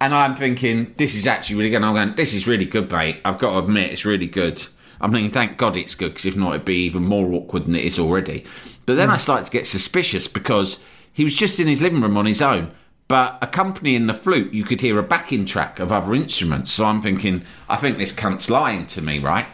And 0.00 0.12
I'm 0.12 0.34
thinking, 0.34 0.92
this 0.98 1.14
is 1.14 1.26
actually 1.26 1.56
really 1.56 1.70
good. 1.70 1.76
And 1.76 1.86
I'm 1.86 1.94
going, 1.94 2.14
this 2.16 2.34
is 2.34 2.46
really 2.46 2.64
good, 2.64 2.90
mate. 2.90 3.20
I've 3.24 3.38
got 3.38 3.52
to 3.52 3.58
admit, 3.58 3.92
it's 3.92 4.04
really 4.04 4.26
good. 4.26 4.62
I'm 5.00 5.12
thinking, 5.12 5.30
thank 5.30 5.56
God 5.56 5.76
it's 5.76 5.94
good, 5.94 6.10
because 6.10 6.26
if 6.26 6.36
not, 6.36 6.50
it'd 6.50 6.64
be 6.64 6.84
even 6.84 7.04
more 7.04 7.32
awkward 7.32 7.66
than 7.66 7.76
it 7.76 7.84
is 7.84 7.98
already. 7.98 8.44
But 8.86 8.96
then 8.96 9.08
hmm. 9.08 9.14
I 9.14 9.16
started 9.18 9.46
to 9.46 9.50
get 9.52 9.66
suspicious 9.66 10.26
because 10.26 10.82
he 11.12 11.22
was 11.22 11.34
just 11.34 11.60
in 11.60 11.68
his 11.68 11.80
living 11.80 12.00
room 12.00 12.16
on 12.16 12.26
his 12.26 12.42
own. 12.42 12.72
But 13.06 13.38
accompanying 13.42 14.06
the 14.06 14.14
flute, 14.14 14.52
you 14.54 14.64
could 14.64 14.80
hear 14.80 14.98
a 14.98 15.02
backing 15.02 15.44
track 15.44 15.78
of 15.78 15.92
other 15.92 16.14
instruments. 16.14 16.72
So 16.72 16.86
I'm 16.86 17.02
thinking, 17.02 17.44
I 17.68 17.76
think 17.76 17.98
this 17.98 18.12
cunt's 18.12 18.48
lying 18.48 18.86
to 18.88 19.02
me, 19.02 19.18
right? 19.18 19.46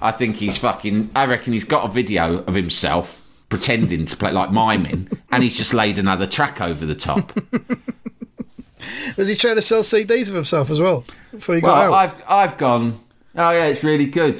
I 0.00 0.10
think 0.10 0.36
he's 0.36 0.56
fucking. 0.58 1.10
I 1.14 1.26
reckon 1.26 1.52
he's 1.52 1.64
got 1.64 1.84
a 1.84 1.92
video 1.92 2.38
of 2.44 2.54
himself 2.54 3.20
pretending 3.50 4.06
to 4.06 4.16
play, 4.16 4.32
like 4.32 4.50
miming, 4.50 5.08
and 5.30 5.42
he's 5.42 5.56
just 5.56 5.74
laid 5.74 5.98
another 5.98 6.26
track 6.26 6.60
over 6.60 6.84
the 6.86 6.94
top. 6.94 7.32
Was 9.16 9.28
he 9.28 9.34
trying 9.36 9.56
to 9.56 9.62
sell 9.62 9.82
CDs 9.82 10.28
of 10.28 10.34
himself 10.34 10.70
as 10.70 10.80
well 10.80 11.04
before 11.30 11.54
he 11.54 11.60
got 11.60 11.78
Well, 11.78 11.94
out? 11.94 11.94
I've 11.94 12.22
I've 12.28 12.58
gone. 12.58 12.98
Oh 13.36 13.50
yeah, 13.50 13.66
it's 13.66 13.82
really 13.84 14.06
good. 14.06 14.36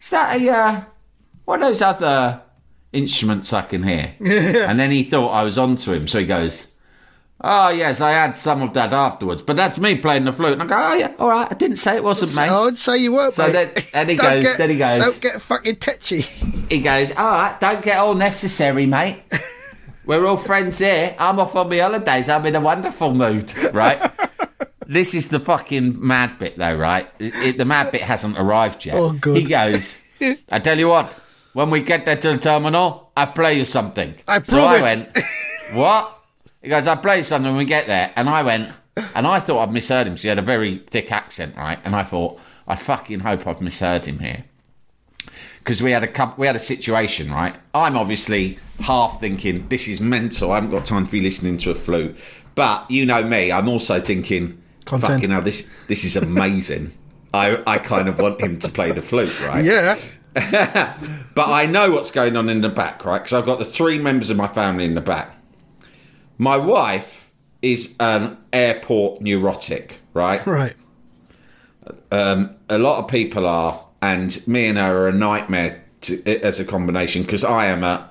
Is 0.00 0.10
that 0.10 0.40
a 0.40 0.50
uh, 0.50 0.80
what 1.44 1.60
are 1.62 1.68
those 1.70 1.80
other 1.82 2.42
instruments 2.92 3.52
I 3.52 3.62
can 3.62 3.82
hear? 3.82 4.14
and 4.20 4.78
then 4.78 4.90
he 4.90 5.04
thought 5.04 5.28
I 5.30 5.42
was 5.42 5.56
onto 5.56 5.92
him, 5.92 6.06
so 6.06 6.18
he 6.20 6.26
goes, 6.26 6.66
"Oh 7.40 7.68
yes, 7.70 8.00
I 8.00 8.10
had 8.12 8.36
some 8.36 8.62
of 8.62 8.72
that 8.74 8.92
afterwards, 8.92 9.42
but 9.42 9.56
that's 9.56 9.78
me 9.78 9.96
playing 9.96 10.24
the 10.24 10.32
flute." 10.32 10.54
And 10.54 10.62
I 10.62 10.66
go, 10.66 10.76
"Oh 10.78 10.94
yeah, 10.94 11.12
all 11.18 11.28
right. 11.28 11.48
I 11.50 11.54
didn't 11.54 11.76
say 11.76 11.96
it 11.96 12.04
wasn't 12.04 12.34
me." 12.36 12.42
I 12.42 12.60
would 12.62 12.78
say 12.78 12.98
you 12.98 13.12
were. 13.12 13.30
So 13.30 13.44
mate. 13.46 13.52
then- 13.52 13.84
then 13.92 14.08
he 14.08 14.14
goes- 14.16 14.42
get- 14.44 14.58
then 14.58 14.70
he 14.70 14.78
goes- 14.78 15.02
Don't 15.02 15.20
get 15.20 15.42
fucking 15.42 15.76
tetchy. 15.76 16.20
He 16.70 16.80
goes, 16.80 17.10
"All 17.16 17.32
right, 17.32 17.58
don't 17.60 17.82
get 17.82 17.98
all 17.98 18.14
necessary, 18.14 18.86
mate. 18.86 19.22
We're 20.06 20.26
all 20.26 20.36
friends 20.38 20.78
here. 20.78 21.14
I'm 21.18 21.38
off 21.38 21.54
on 21.54 21.68
my 21.68 21.78
holidays. 21.78 22.28
I'm 22.30 22.44
in 22.46 22.54
a 22.56 22.60
wonderful 22.60 23.14
mood, 23.14 23.52
right?" 23.74 24.10
This 24.90 25.14
is 25.14 25.28
the 25.28 25.38
fucking 25.38 25.96
mad 26.00 26.38
bit, 26.38 26.56
though, 26.56 26.74
right? 26.74 27.06
It, 27.18 27.34
it- 27.36 27.58
the 27.58 27.66
mad 27.66 27.92
bit 27.92 28.00
hasn't 28.00 28.38
arrived 28.38 28.86
yet. 28.86 28.96
Oh, 28.96 29.12
good. 29.12 29.36
He 29.36 29.42
goes, 29.44 29.98
I 30.50 30.60
tell 30.60 30.78
you 30.78 30.88
what, 30.88 31.14
when 31.52 31.68
we 31.68 31.82
get 31.82 32.06
there 32.06 32.16
to 32.16 32.32
the 32.32 32.38
terminal, 32.38 33.10
I 33.14 33.26
play 33.26 33.58
you 33.58 33.66
something. 33.66 34.14
I 34.26 34.40
so 34.40 34.52
prove 34.52 34.64
I 34.64 34.76
it. 34.78 34.82
went, 34.82 35.18
what? 35.74 36.17
He 36.68 36.70
goes, 36.70 36.86
I 36.86 36.96
play 36.96 37.22
something 37.22 37.50
when 37.50 37.56
we 37.56 37.64
get 37.64 37.86
there. 37.86 38.12
And 38.14 38.28
I 38.28 38.42
went, 38.42 38.70
and 39.14 39.26
I 39.26 39.40
thought 39.40 39.66
I'd 39.66 39.72
misheard 39.72 40.06
him 40.06 40.12
because 40.12 40.24
he 40.24 40.28
had 40.28 40.38
a 40.38 40.42
very 40.42 40.76
thick 40.76 41.10
accent, 41.10 41.56
right? 41.56 41.78
And 41.82 41.96
I 41.96 42.02
thought, 42.02 42.38
I 42.66 42.76
fucking 42.76 43.20
hope 43.20 43.46
I've 43.46 43.62
misheard 43.62 44.04
him 44.04 44.18
here 44.18 44.44
because 45.60 45.82
we 45.82 45.92
had 45.92 46.04
a 46.04 46.34
we 46.36 46.46
had 46.46 46.56
a 46.56 46.58
situation, 46.58 47.32
right? 47.32 47.56
I'm 47.72 47.96
obviously 47.96 48.58
half 48.80 49.18
thinking 49.18 49.66
this 49.68 49.88
is 49.88 49.98
mental. 49.98 50.52
I 50.52 50.56
haven't 50.56 50.70
got 50.70 50.84
time 50.84 51.06
to 51.06 51.10
be 51.10 51.22
listening 51.22 51.56
to 51.56 51.70
a 51.70 51.74
flute, 51.74 52.14
but 52.54 52.90
you 52.90 53.06
know 53.06 53.22
me, 53.22 53.50
I'm 53.50 53.66
also 53.70 53.98
thinking, 53.98 54.62
Content. 54.84 55.10
fucking 55.10 55.30
hell, 55.30 55.40
this 55.40 55.66
this 55.86 56.04
is 56.04 56.16
amazing. 56.16 56.92
I 57.32 57.62
I 57.66 57.78
kind 57.78 58.10
of 58.10 58.18
want 58.18 58.42
him 58.42 58.58
to 58.58 58.68
play 58.68 58.92
the 58.92 59.00
flute, 59.00 59.40
right? 59.48 59.64
yeah. 59.64 59.98
But 61.34 61.48
I 61.48 61.64
know 61.64 61.92
what's 61.92 62.10
going 62.10 62.36
on 62.36 62.50
in 62.50 62.60
the 62.60 62.68
back, 62.68 63.06
right? 63.06 63.20
Because 63.20 63.32
I've 63.32 63.46
got 63.46 63.58
the 63.58 63.64
three 63.64 63.98
members 63.98 64.28
of 64.28 64.36
my 64.36 64.48
family 64.48 64.84
in 64.84 64.94
the 64.94 65.00
back. 65.00 65.37
My 66.38 66.56
wife 66.56 67.30
is 67.62 67.94
an 67.98 68.38
airport 68.52 69.20
neurotic, 69.20 70.00
right? 70.14 70.40
Right. 70.46 70.74
Um, 72.12 72.54
a 72.68 72.78
lot 72.78 73.02
of 73.02 73.10
people 73.10 73.46
are, 73.46 73.82
and 74.02 74.46
me 74.46 74.66
and 74.66 74.76
her 74.76 75.04
are 75.04 75.08
a 75.08 75.12
nightmare 75.12 75.82
to, 76.02 76.22
as 76.42 76.60
a 76.60 76.64
combination 76.64 77.22
because 77.22 77.44
I 77.44 77.66
am 77.66 77.82
a, 77.82 78.10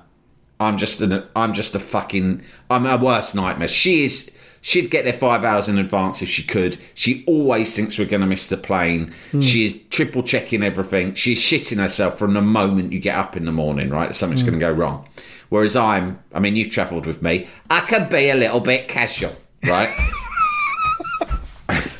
I'm 0.58 0.78
just 0.78 1.00
an, 1.00 1.24
I'm 1.36 1.52
just 1.52 1.76
a 1.76 1.78
fucking, 1.78 2.42
I'm 2.70 2.86
a 2.86 2.96
worst 2.96 3.36
nightmare. 3.36 3.68
She 3.68 4.04
is, 4.04 4.32
she'd 4.62 4.90
get 4.90 5.04
there 5.04 5.12
five 5.12 5.44
hours 5.44 5.68
in 5.68 5.78
advance 5.78 6.22
if 6.22 6.28
she 6.28 6.42
could. 6.42 6.76
She 6.94 7.24
always 7.26 7.74
thinks 7.76 7.98
we're 7.98 8.06
going 8.06 8.20
to 8.20 8.26
miss 8.26 8.48
the 8.48 8.56
plane. 8.56 9.14
She 9.40 9.64
is 9.66 9.78
triple 9.90 10.24
checking 10.24 10.64
everything. 10.64 11.14
She's 11.14 11.38
shitting 11.40 11.78
herself 11.78 12.18
from 12.18 12.34
the 12.34 12.42
moment 12.42 12.92
you 12.92 12.98
get 12.98 13.16
up 13.16 13.36
in 13.36 13.44
the 13.44 13.52
morning, 13.52 13.90
right? 13.90 14.12
Something's 14.12 14.42
going 14.42 14.54
to 14.54 14.60
go 14.60 14.72
wrong. 14.72 15.06
Whereas 15.48 15.76
I'm, 15.76 16.18
I 16.34 16.40
mean, 16.40 16.56
you've 16.56 16.70
travelled 16.70 17.06
with 17.06 17.22
me. 17.22 17.48
I 17.70 17.80
can 17.80 18.08
be 18.08 18.28
a 18.30 18.34
little 18.34 18.60
bit 18.60 18.86
casual, 18.88 19.34
right? 19.66 19.88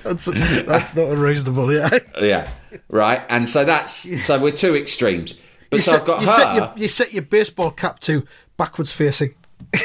That's 0.03 0.25
that's 0.65 0.95
not 0.95 1.09
unreasonable. 1.11 1.71
Yeah. 1.73 1.99
Yeah, 2.19 2.51
right. 2.89 3.21
And 3.29 3.47
so 3.47 3.67
that's 3.67 3.93
so 4.25 4.39
we're 4.41 4.53
two 4.53 4.75
extremes. 4.75 5.35
But 5.69 5.77
You 5.77 5.83
so 5.83 5.91
set, 5.93 6.01
I've 6.01 6.07
got 6.07 6.21
you 6.23 6.27
her. 6.29 6.33
set 6.33 6.55
your 6.55 6.73
you 6.77 6.89
set 6.89 7.13
your 7.13 7.23
baseball 7.25 7.71
cap 7.73 7.99
to 8.01 8.25
backwards 8.57 8.91
facing. 8.91 9.35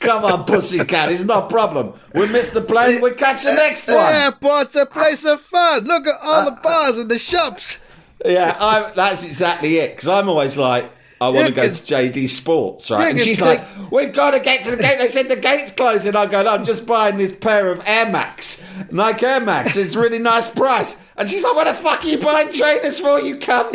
Come 0.00 0.24
on, 0.24 0.44
pussycat, 0.44 1.10
it's 1.10 1.24
no 1.24 1.42
problem. 1.42 1.94
We 2.14 2.26
missed 2.28 2.52
the 2.52 2.60
plane, 2.60 3.00
we'll 3.00 3.14
catch 3.14 3.44
the 3.44 3.52
next 3.54 3.88
one. 3.88 3.96
Yeah, 3.96 4.24
Airport's 4.26 4.76
a 4.76 4.84
place 4.84 5.24
of 5.24 5.40
fun. 5.40 5.84
Look 5.84 6.06
at 6.06 6.14
all 6.22 6.44
the 6.44 6.60
bars 6.62 6.98
and 6.98 7.10
the 7.10 7.18
shops. 7.18 7.78
Yeah, 8.26 8.56
I, 8.60 8.92
that's 8.94 9.22
exactly 9.24 9.78
it. 9.78 9.92
Because 9.96 10.08
I'm 10.08 10.28
always 10.28 10.58
like, 10.58 10.90
I 11.20 11.28
want 11.30 11.46
to 11.48 11.52
go 11.52 11.62
to 11.62 11.68
JD 11.70 12.28
Sports, 12.28 12.90
right? 12.90 13.04
you 13.04 13.10
And 13.10 13.20
she's 13.20 13.38
take- 13.38 13.60
like, 13.60 13.90
we've 13.90 14.12
got 14.12 14.30
to 14.32 14.40
get 14.40 14.62
to 14.64 14.70
the 14.72 14.76
gate. 14.82 14.98
They 14.98 15.08
said 15.08 15.26
the 15.28 15.36
gate's 15.36 15.72
closing. 15.72 16.14
I 16.14 16.26
go, 16.26 16.42
no, 16.42 16.50
I'm 16.50 16.64
just 16.64 16.86
buying 16.86 17.16
this 17.18 17.32
pair 17.32 17.72
of 17.72 17.82
Air 17.86 18.08
Max, 18.08 18.62
Nike 18.92 19.26
Air 19.26 19.40
Max. 19.40 19.76
It's 19.76 19.94
a 19.96 20.00
really 20.00 20.20
nice 20.20 20.48
price. 20.48 20.96
And 21.16 21.28
she's 21.28 21.42
like, 21.42 21.54
what 21.56 21.64
the 21.64 21.74
fuck 21.74 22.04
are 22.04 22.08
you 22.08 22.18
buying 22.18 22.52
trainers 22.52 23.00
for, 23.00 23.20
you 23.20 23.36
cunt? 23.36 23.72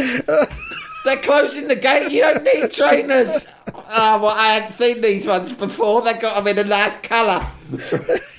They're 1.06 1.17
closing 1.17 1.67
the 1.67 1.75
gate. 1.75 2.13
You 2.13 2.21
don't 2.21 2.43
need 2.45 2.71
trainers. 2.71 3.53
Oh, 3.75 4.21
well, 4.21 4.27
I 4.27 4.53
hadn't 4.53 4.77
seen 4.77 5.01
these 5.01 5.27
ones 5.27 5.51
before. 5.51 6.01
They 6.01 6.13
got 6.13 6.38
them 6.38 6.47
in 6.47 6.65
a 6.65 6.69
nice 6.69 6.95
colour. 7.01 7.45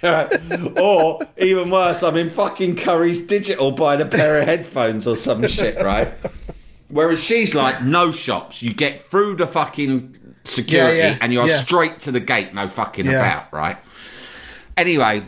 or 0.81 1.27
even 1.37 1.71
worse, 1.71 2.03
I'm 2.03 2.17
in 2.17 2.31
fucking 2.31 2.77
Curry's 2.77 3.21
Digital 3.27 3.71
buying 3.71 4.01
a 4.01 4.07
pair 4.07 4.41
of 4.41 4.47
headphones 4.47 5.07
or 5.07 5.17
some 5.17 5.47
shit, 5.47 5.83
right? 5.83 6.15
Whereas 6.95 7.21
she's 7.21 7.57
like, 7.57 7.83
no 7.83 8.13
shops. 8.13 8.63
You 8.63 8.73
get 8.73 9.07
through 9.07 9.35
the 9.35 9.49
fucking 9.49 10.37
security 10.45 10.99
Yeah, 10.99 11.09
yeah, 11.09 11.19
and 11.21 11.33
you're 11.33 11.49
yeah. 11.49 11.57
straight 11.57 11.99
to 12.01 12.13
the 12.13 12.21
gate. 12.21 12.55
No 12.55 12.69
fucking 12.69 13.09
about, 13.09 13.53
right? 13.53 13.77
Anyway, 14.77 15.25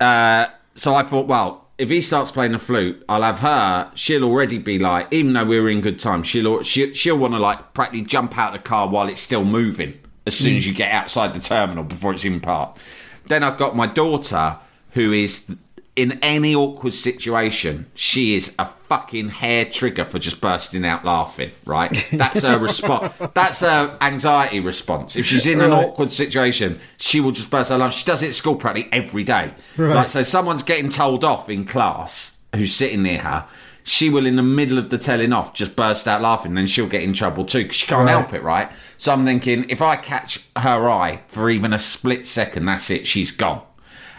uh, 0.00 0.48
so 0.74 0.94
I 0.94 1.02
thought, 1.02 1.26
well, 1.26 1.66
if 1.78 1.88
he 1.88 2.02
starts 2.02 2.30
playing 2.30 2.52
the 2.52 2.58
flute, 2.58 3.02
I'll 3.08 3.22
have 3.22 3.38
her. 3.38 3.90
She'll 3.94 4.22
already 4.22 4.58
be 4.58 4.78
like, 4.78 5.08
even 5.10 5.32
though 5.32 5.46
we 5.46 5.56
are 5.56 5.70
in 5.70 5.80
good 5.80 5.98
time, 5.98 6.22
she'll 6.22 6.62
she, 6.62 6.92
she'll 6.92 7.16
want 7.16 7.32
to 7.32 7.38
like 7.38 7.72
practically 7.72 8.02
jump 8.02 8.36
out 8.36 8.54
of 8.54 8.62
the 8.62 8.68
car 8.68 8.86
while 8.86 9.08
it's 9.08 9.22
still 9.22 9.46
moving. 9.46 9.98
As 10.26 10.36
soon 10.36 10.58
as 10.58 10.66
you 10.66 10.74
get 10.74 10.92
outside 10.92 11.32
the 11.32 11.40
terminal 11.40 11.84
before 11.84 12.12
it's 12.12 12.26
in 12.26 12.38
park. 12.38 12.76
Then 13.28 13.42
I've 13.42 13.56
got 13.56 13.74
my 13.74 13.86
daughter, 13.86 14.58
who 14.90 15.10
is 15.10 15.50
in 16.00 16.18
any 16.22 16.54
awkward 16.54 16.94
situation, 16.94 17.86
she 17.94 18.34
is 18.34 18.54
a 18.58 18.66
fucking 18.88 19.28
hair 19.28 19.64
trigger 19.64 20.04
for 20.04 20.18
just 20.18 20.40
bursting 20.40 20.84
out 20.84 21.04
laughing. 21.04 21.50
Right? 21.64 21.92
That's 22.12 22.42
her 22.42 22.58
response. 22.58 23.12
That's 23.34 23.60
her 23.60 23.96
anxiety 24.00 24.60
response. 24.60 25.16
If 25.16 25.26
she's 25.26 25.46
in 25.46 25.60
an 25.60 25.70
Right. 25.70 25.84
awkward 25.86 26.10
situation, 26.12 26.80
she 26.98 27.20
will 27.20 27.32
just 27.32 27.50
burst 27.50 27.70
out 27.70 27.80
laughing. 27.80 27.98
She 27.98 28.04
does 28.04 28.22
it 28.22 28.28
at 28.28 28.34
school 28.34 28.56
practically 28.56 28.92
every 28.92 29.24
day. 29.24 29.54
Right. 29.76 29.94
Like, 29.94 30.08
so 30.08 30.22
someone's 30.22 30.62
getting 30.62 30.88
told 30.90 31.24
off 31.24 31.48
in 31.50 31.64
class 31.64 32.36
who's 32.54 32.74
sitting 32.74 33.02
near 33.02 33.18
her. 33.20 33.46
She 33.82 34.10
will, 34.10 34.26
in 34.26 34.36
the 34.36 34.42
middle 34.42 34.76
of 34.78 34.90
the 34.90 34.98
telling 34.98 35.32
off, 35.32 35.54
just 35.54 35.74
burst 35.74 36.06
out 36.06 36.20
laughing. 36.20 36.54
Then 36.54 36.66
she'll 36.66 36.86
get 36.86 37.02
in 37.02 37.12
trouble 37.14 37.44
too 37.44 37.62
because 37.62 37.76
she 37.76 37.86
can't 37.86 38.04
Right. 38.06 38.10
help 38.10 38.34
it, 38.34 38.42
right? 38.42 38.70
So 38.98 39.10
I'm 39.12 39.24
thinking, 39.24 39.64
if 39.70 39.80
I 39.80 39.96
catch 39.96 40.44
her 40.56 40.88
eye 40.90 41.20
for 41.28 41.48
even 41.48 41.72
a 41.72 41.78
split 41.78 42.26
second, 42.26 42.66
that's 42.66 42.90
it. 42.90 43.06
She's 43.06 43.30
gone. 43.30 43.62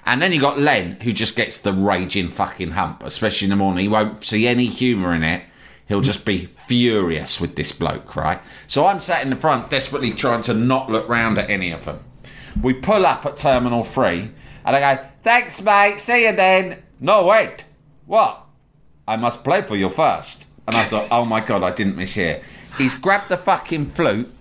And 0.06 0.22
then 0.22 0.32
you 0.32 0.40
got 0.40 0.60
Len, 0.60 1.00
who 1.02 1.14
just 1.14 1.36
gets 1.36 1.58
the 1.58 1.74
raging 1.74 2.30
fucking 2.30 2.72
hump, 2.72 3.04
especially 3.04 3.46
in 3.46 3.52
the 3.52 3.56
morning. 3.56 3.84
He 3.84 3.88
won't 3.88 4.24
see 4.24 4.48
any 4.48 4.66
humour 4.66 5.14
in 5.14 5.24
it. 5.24 5.44
He'll 5.88 6.02
just 6.02 6.26
be 6.26 6.46
furious 6.68 7.40
with 7.40 7.56
this 7.56 7.72
bloke, 7.72 8.16
right? 8.16 8.42
So 8.66 8.86
I'm 8.86 9.00
sat 9.00 9.24
in 9.24 9.30
the 9.30 9.36
front, 9.36 9.70
desperately 9.70 10.12
trying 10.12 10.42
to 10.44 10.54
not 10.54 10.90
look 10.90 11.08
round 11.10 11.38
at 11.38 11.50
any 11.50 11.72
of 11.72 11.86
them. 11.86 12.00
We 12.62 12.74
pull 12.74 13.06
up 13.06 13.26
at 13.26 13.38
Terminal 13.38 13.84
3, 13.84 14.32
and 14.66 14.76
I 14.76 14.96
go, 14.96 15.04
Thanks, 15.24 15.62
mate, 15.62 16.00
see 16.00 16.26
you 16.26 16.36
then. 16.36 16.82
No, 17.00 17.26
wait. 17.26 17.66
What? 18.06 18.46
I 19.08 19.18
must 19.18 19.44
play 19.44 19.62
for 19.62 19.76
you 19.76 19.90
first. 19.90 20.46
And 20.68 20.76
I 20.76 20.84
thought, 20.84 21.08
oh 21.12 21.26
my 21.26 21.42
god, 21.42 21.64
I 21.64 21.72
didn't 21.72 21.96
miss 21.96 22.14
here. 22.14 22.42
He's 22.78 22.96
grabbed 22.96 23.30
the 23.30 23.38
fucking 23.38 23.88
flute. 23.88 24.32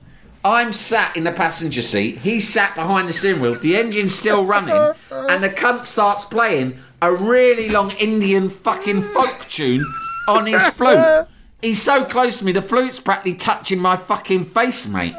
I'm 0.44 0.72
sat 0.72 1.16
in 1.16 1.24
the 1.24 1.32
passenger 1.32 1.82
seat. 1.82 2.18
He's 2.18 2.48
sat 2.48 2.74
behind 2.74 3.08
the 3.08 3.12
steering 3.12 3.40
wheel. 3.42 3.58
The 3.58 3.76
engine's 3.76 4.14
still 4.14 4.44
running, 4.44 4.94
and 5.10 5.44
the 5.44 5.50
cunt 5.50 5.84
starts 5.84 6.24
playing 6.24 6.78
a 7.02 7.12
really 7.14 7.68
long 7.68 7.90
Indian 7.92 8.48
fucking 8.48 9.02
folk 9.02 9.46
tune 9.48 9.84
on 10.28 10.46
his 10.46 10.66
flute. 10.68 11.26
He's 11.62 11.82
so 11.82 12.04
close 12.04 12.38
to 12.38 12.44
me, 12.44 12.52
the 12.52 12.62
flute's 12.62 13.00
practically 13.00 13.34
touching 13.34 13.78
my 13.78 13.96
fucking 13.96 14.46
face, 14.46 14.88
mate. 14.88 15.14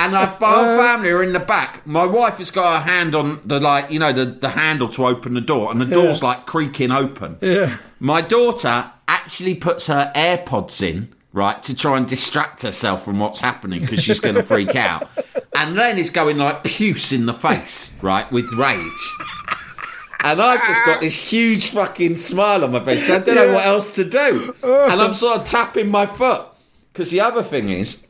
And 0.00 0.16
our 0.16 0.26
whole 0.26 0.76
family 0.78 1.10
are 1.10 1.22
in 1.22 1.32
the 1.34 1.38
back. 1.40 1.86
My 1.86 2.06
wife 2.06 2.38
has 2.38 2.50
got 2.50 2.82
her 2.82 2.90
hand 2.90 3.14
on 3.14 3.40
the 3.44 3.60
like, 3.60 3.90
you 3.90 3.98
know, 3.98 4.12
the, 4.12 4.24
the 4.24 4.48
handle 4.48 4.88
to 4.88 5.06
open 5.06 5.34
the 5.34 5.40
door, 5.40 5.70
and 5.70 5.80
the 5.80 5.84
door's 5.84 6.22
like 6.22 6.46
creaking 6.46 6.90
open. 6.90 7.36
Yeah. 7.40 7.76
My 8.00 8.20
daughter 8.20 8.90
actually 9.06 9.54
puts 9.54 9.86
her 9.88 10.10
AirPods 10.16 10.82
in, 10.82 11.14
right, 11.32 11.62
to 11.62 11.74
try 11.74 11.96
and 11.96 12.06
distract 12.06 12.62
herself 12.62 13.04
from 13.04 13.18
what's 13.18 13.40
happening 13.40 13.80
because 13.80 14.02
she's 14.02 14.20
going 14.20 14.34
to 14.34 14.42
freak 14.42 14.74
out. 14.74 15.08
And 15.54 15.76
then 15.76 15.98
is 15.98 16.10
going 16.10 16.38
like 16.38 16.64
puce 16.64 17.12
in 17.12 17.26
the 17.26 17.34
face, 17.34 17.96
right, 18.02 18.30
with 18.32 18.52
rage. 18.52 19.14
And 20.22 20.40
I've 20.40 20.66
just 20.66 20.84
got 20.84 21.00
this 21.00 21.16
huge 21.16 21.70
fucking 21.70 22.16
smile 22.16 22.64
on 22.64 22.72
my 22.72 22.84
face. 22.84 23.10
I 23.10 23.20
don't 23.20 23.34
know 23.36 23.54
what 23.54 23.64
else 23.64 23.94
to 23.94 24.04
do. 24.04 24.54
Oh. 24.62 24.90
And 24.90 25.00
I'm 25.00 25.14
sort 25.14 25.40
of 25.40 25.46
tapping 25.46 25.88
my 25.88 26.06
foot. 26.06 26.46
Because 26.92 27.10
the 27.10 27.20
other 27.20 27.42
thing 27.42 27.68
is, 27.70 28.04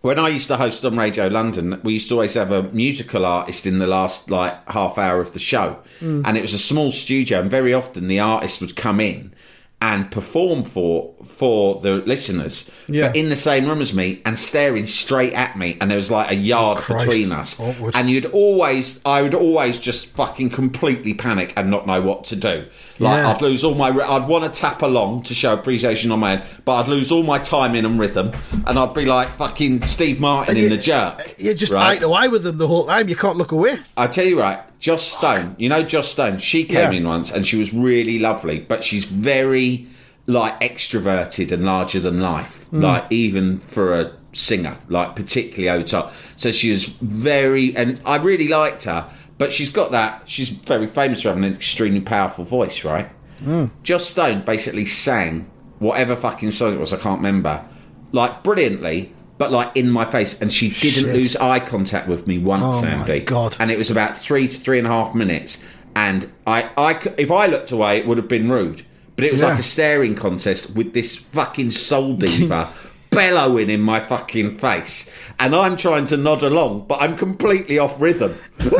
when 0.00 0.18
I 0.18 0.28
used 0.28 0.48
to 0.48 0.56
host 0.56 0.84
on 0.84 0.96
Radio 0.96 1.26
London, 1.26 1.80
we 1.82 1.94
used 1.94 2.08
to 2.08 2.14
always 2.14 2.34
have 2.34 2.52
a 2.52 2.62
musical 2.64 3.26
artist 3.26 3.66
in 3.66 3.78
the 3.78 3.86
last 3.86 4.30
like 4.30 4.68
half 4.70 4.96
hour 4.96 5.20
of 5.20 5.32
the 5.32 5.38
show, 5.38 5.78
mm. 6.00 6.22
and 6.24 6.36
it 6.38 6.40
was 6.42 6.54
a 6.54 6.58
small 6.58 6.92
studio, 6.92 7.40
and 7.40 7.50
very 7.50 7.74
often 7.74 8.06
the 8.06 8.20
artist 8.20 8.60
would 8.60 8.76
come 8.76 9.00
in 9.00 9.34
and 9.80 10.10
perform 10.10 10.64
for 10.64 11.14
for 11.24 11.80
the 11.80 11.96
listeners, 12.04 12.68
Yeah. 12.88 13.08
but 13.08 13.16
in 13.16 13.28
the 13.28 13.36
same 13.36 13.66
room 13.66 13.80
as 13.80 13.94
me 13.94 14.20
and 14.24 14.36
staring 14.36 14.86
straight 14.86 15.32
at 15.34 15.56
me, 15.56 15.76
and 15.80 15.88
there 15.90 15.96
was 15.96 16.10
like 16.10 16.30
a 16.32 16.34
oh, 16.34 16.38
yard 16.38 16.78
Christ. 16.78 17.06
between 17.06 17.30
us, 17.32 17.60
Awkward. 17.60 17.94
and 17.94 18.10
you'd 18.10 18.26
always, 18.26 19.00
I 19.04 19.22
would 19.22 19.34
always 19.34 19.78
just 19.78 20.06
fucking 20.06 20.50
completely 20.50 21.14
panic 21.14 21.52
and 21.56 21.70
not 21.70 21.86
know 21.86 22.02
what 22.02 22.24
to 22.24 22.36
do. 22.36 22.66
Like 22.98 23.18
Yeah. 23.18 23.32
I'd 23.32 23.40
lose 23.42 23.62
all 23.62 23.74
my, 23.76 23.90
I'd 23.90 24.26
want 24.26 24.52
to 24.52 24.60
tap 24.60 24.82
along 24.82 25.22
to 25.24 25.34
show 25.34 25.52
appreciation 25.52 26.10
on 26.10 26.18
my 26.18 26.32
end, 26.32 26.42
but 26.64 26.72
I'd 26.74 26.88
lose 26.88 27.12
all 27.12 27.22
my 27.22 27.38
timing 27.38 27.84
and 27.84 28.00
rhythm, 28.00 28.32
and 28.66 28.78
I'd 28.78 28.94
be 28.94 29.04
like 29.04 29.28
fucking 29.36 29.82
Steve 29.84 30.18
Martin 30.18 30.56
in 30.56 30.64
you- 30.64 30.68
the 30.70 30.78
jerk. 30.78 31.36
You're 31.38 31.54
just 31.54 31.72
right? 31.72 32.00
to 32.00 32.12
eye 32.12 32.26
with 32.26 32.42
them 32.42 32.58
the 32.58 32.66
whole 32.66 32.86
time. 32.86 33.08
You 33.08 33.14
can't 33.16 33.36
look 33.36 33.52
away. 33.52 33.76
I 33.96 34.08
tell 34.08 34.24
you 34.26 34.40
right, 34.40 34.58
Joss 34.80 35.02
Stone. 35.02 35.56
You 35.58 35.68
know 35.68 35.82
Joss 35.82 36.08
Stone. 36.08 36.38
She 36.38 36.64
came 36.64 36.92
Yeah. 36.92 36.98
in 36.98 37.06
once 37.08 37.30
and 37.30 37.46
she 37.46 37.56
was 37.58 37.72
really 37.72 38.18
lovely, 38.18 38.60
but 38.60 38.84
she's 38.84 39.04
very 39.04 39.86
like 40.26 40.60
extroverted 40.60 41.50
and 41.52 41.64
larger 41.64 42.00
than 42.00 42.20
life. 42.20 42.64
Hmm. 42.66 42.80
Like 42.82 43.04
even 43.10 43.58
for 43.58 43.98
a 43.98 44.12
singer, 44.32 44.76
like 44.88 45.16
particularly 45.16 45.82
top. 45.84 46.12
So 46.36 46.50
she 46.52 46.70
was 46.70 46.86
very, 47.00 47.74
and 47.76 48.00
I 48.04 48.16
really 48.16 48.48
liked 48.48 48.84
her. 48.84 49.06
But 49.38 49.52
she's 49.52 49.70
got 49.70 49.92
that. 49.92 50.22
She's 50.26 50.48
very 50.48 50.86
famous 50.86 51.22
for 51.22 51.28
having 51.28 51.44
an 51.44 51.52
extremely 51.54 52.00
powerful 52.00 52.44
voice, 52.44 52.84
right? 52.84 53.08
Hmm. 53.42 53.66
Joss 53.84 54.04
Stone 54.04 54.42
basically 54.42 54.84
sang 54.84 55.48
whatever 55.78 56.16
fucking 56.16 56.50
song 56.50 56.74
it 56.74 56.80
was. 56.80 56.92
I 56.92 56.96
can't 56.98 57.18
remember. 57.18 57.64
Like 58.12 58.42
brilliantly. 58.42 59.12
But 59.38 59.52
like 59.52 59.76
in 59.76 59.90
my 59.90 60.04
face, 60.04 60.40
and 60.42 60.52
she 60.52 60.70
didn't 60.70 61.04
Shit. 61.04 61.14
lose 61.14 61.36
eye 61.36 61.60
contact 61.60 62.08
with 62.08 62.26
me 62.26 62.38
once, 62.38 62.62
Oh, 62.64 62.82
my 62.82 62.88
Andy. 62.88 63.20
God. 63.20 63.56
And 63.60 63.70
it 63.70 63.78
was 63.78 63.90
about 63.90 64.18
three 64.18 64.48
to 64.48 64.60
three 64.60 64.78
and 64.78 64.86
a 64.86 64.90
half 64.90 65.14
minutes. 65.14 65.62
And 65.94 66.30
I, 66.46 66.68
I, 66.76 67.00
if 67.16 67.30
I 67.30 67.46
looked 67.46 67.70
away, 67.70 67.98
it 67.98 68.06
would 68.06 68.18
have 68.18 68.28
been 68.28 68.50
rude. 68.50 68.84
But 69.16 69.24
it 69.24 69.32
was 69.32 69.40
Yeah. 69.40 69.48
like 69.50 69.58
a 69.60 69.62
staring 69.62 70.14
contest 70.14 70.74
with 70.76 70.92
this 70.92 71.16
fucking 71.16 71.70
soul 71.70 72.14
diva 72.14 72.68
bellowing 73.10 73.70
in 73.70 73.80
my 73.80 74.00
fucking 74.00 74.58
face. 74.58 75.10
And 75.38 75.54
I'm 75.54 75.76
trying 75.76 76.06
to 76.06 76.16
nod 76.16 76.42
along, 76.42 76.86
but 76.88 77.00
I'm 77.00 77.16
completely 77.16 77.78
off 77.78 78.00
rhythm. 78.00 78.34
because 78.58 78.76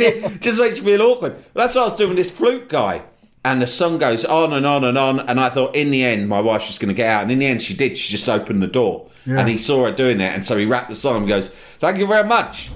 it 0.00 0.40
just 0.40 0.60
makes 0.60 0.80
me 0.80 0.92
feel 0.92 1.02
awkward. 1.02 1.36
That's 1.54 1.74
what 1.74 1.82
I 1.82 1.84
was 1.84 1.94
doing 1.96 2.10
with 2.10 2.18
this 2.18 2.30
flute 2.30 2.68
guy. 2.68 3.02
And 3.44 3.60
the 3.60 3.66
song 3.66 3.98
goes 3.98 4.24
on 4.24 4.52
and 4.52 4.64
on 4.64 4.84
and 4.84 4.96
on. 4.96 5.20
And 5.20 5.40
I 5.40 5.48
thought, 5.48 5.74
in 5.74 5.90
the 5.90 6.04
end, 6.04 6.28
my 6.28 6.40
wife's 6.40 6.66
just 6.68 6.80
going 6.80 6.88
to 6.88 6.94
get 6.94 7.08
out. 7.10 7.22
And 7.22 7.32
in 7.32 7.38
the 7.40 7.46
end, 7.46 7.60
she 7.60 7.74
did. 7.74 7.96
She 7.96 8.12
just 8.12 8.28
opened 8.28 8.62
the 8.62 8.68
door. 8.68 9.08
And 9.26 9.48
he 9.48 9.56
saw 9.56 9.84
her 9.84 9.92
doing 9.92 10.20
it. 10.20 10.32
And 10.34 10.44
so 10.44 10.56
he 10.56 10.64
wrapped 10.64 10.88
the 10.88 10.94
song 10.94 11.18
and 11.18 11.28
goes, 11.28 11.48
Thank 11.78 11.98
you 11.98 12.06
very 12.06 12.26
much. 12.26 12.70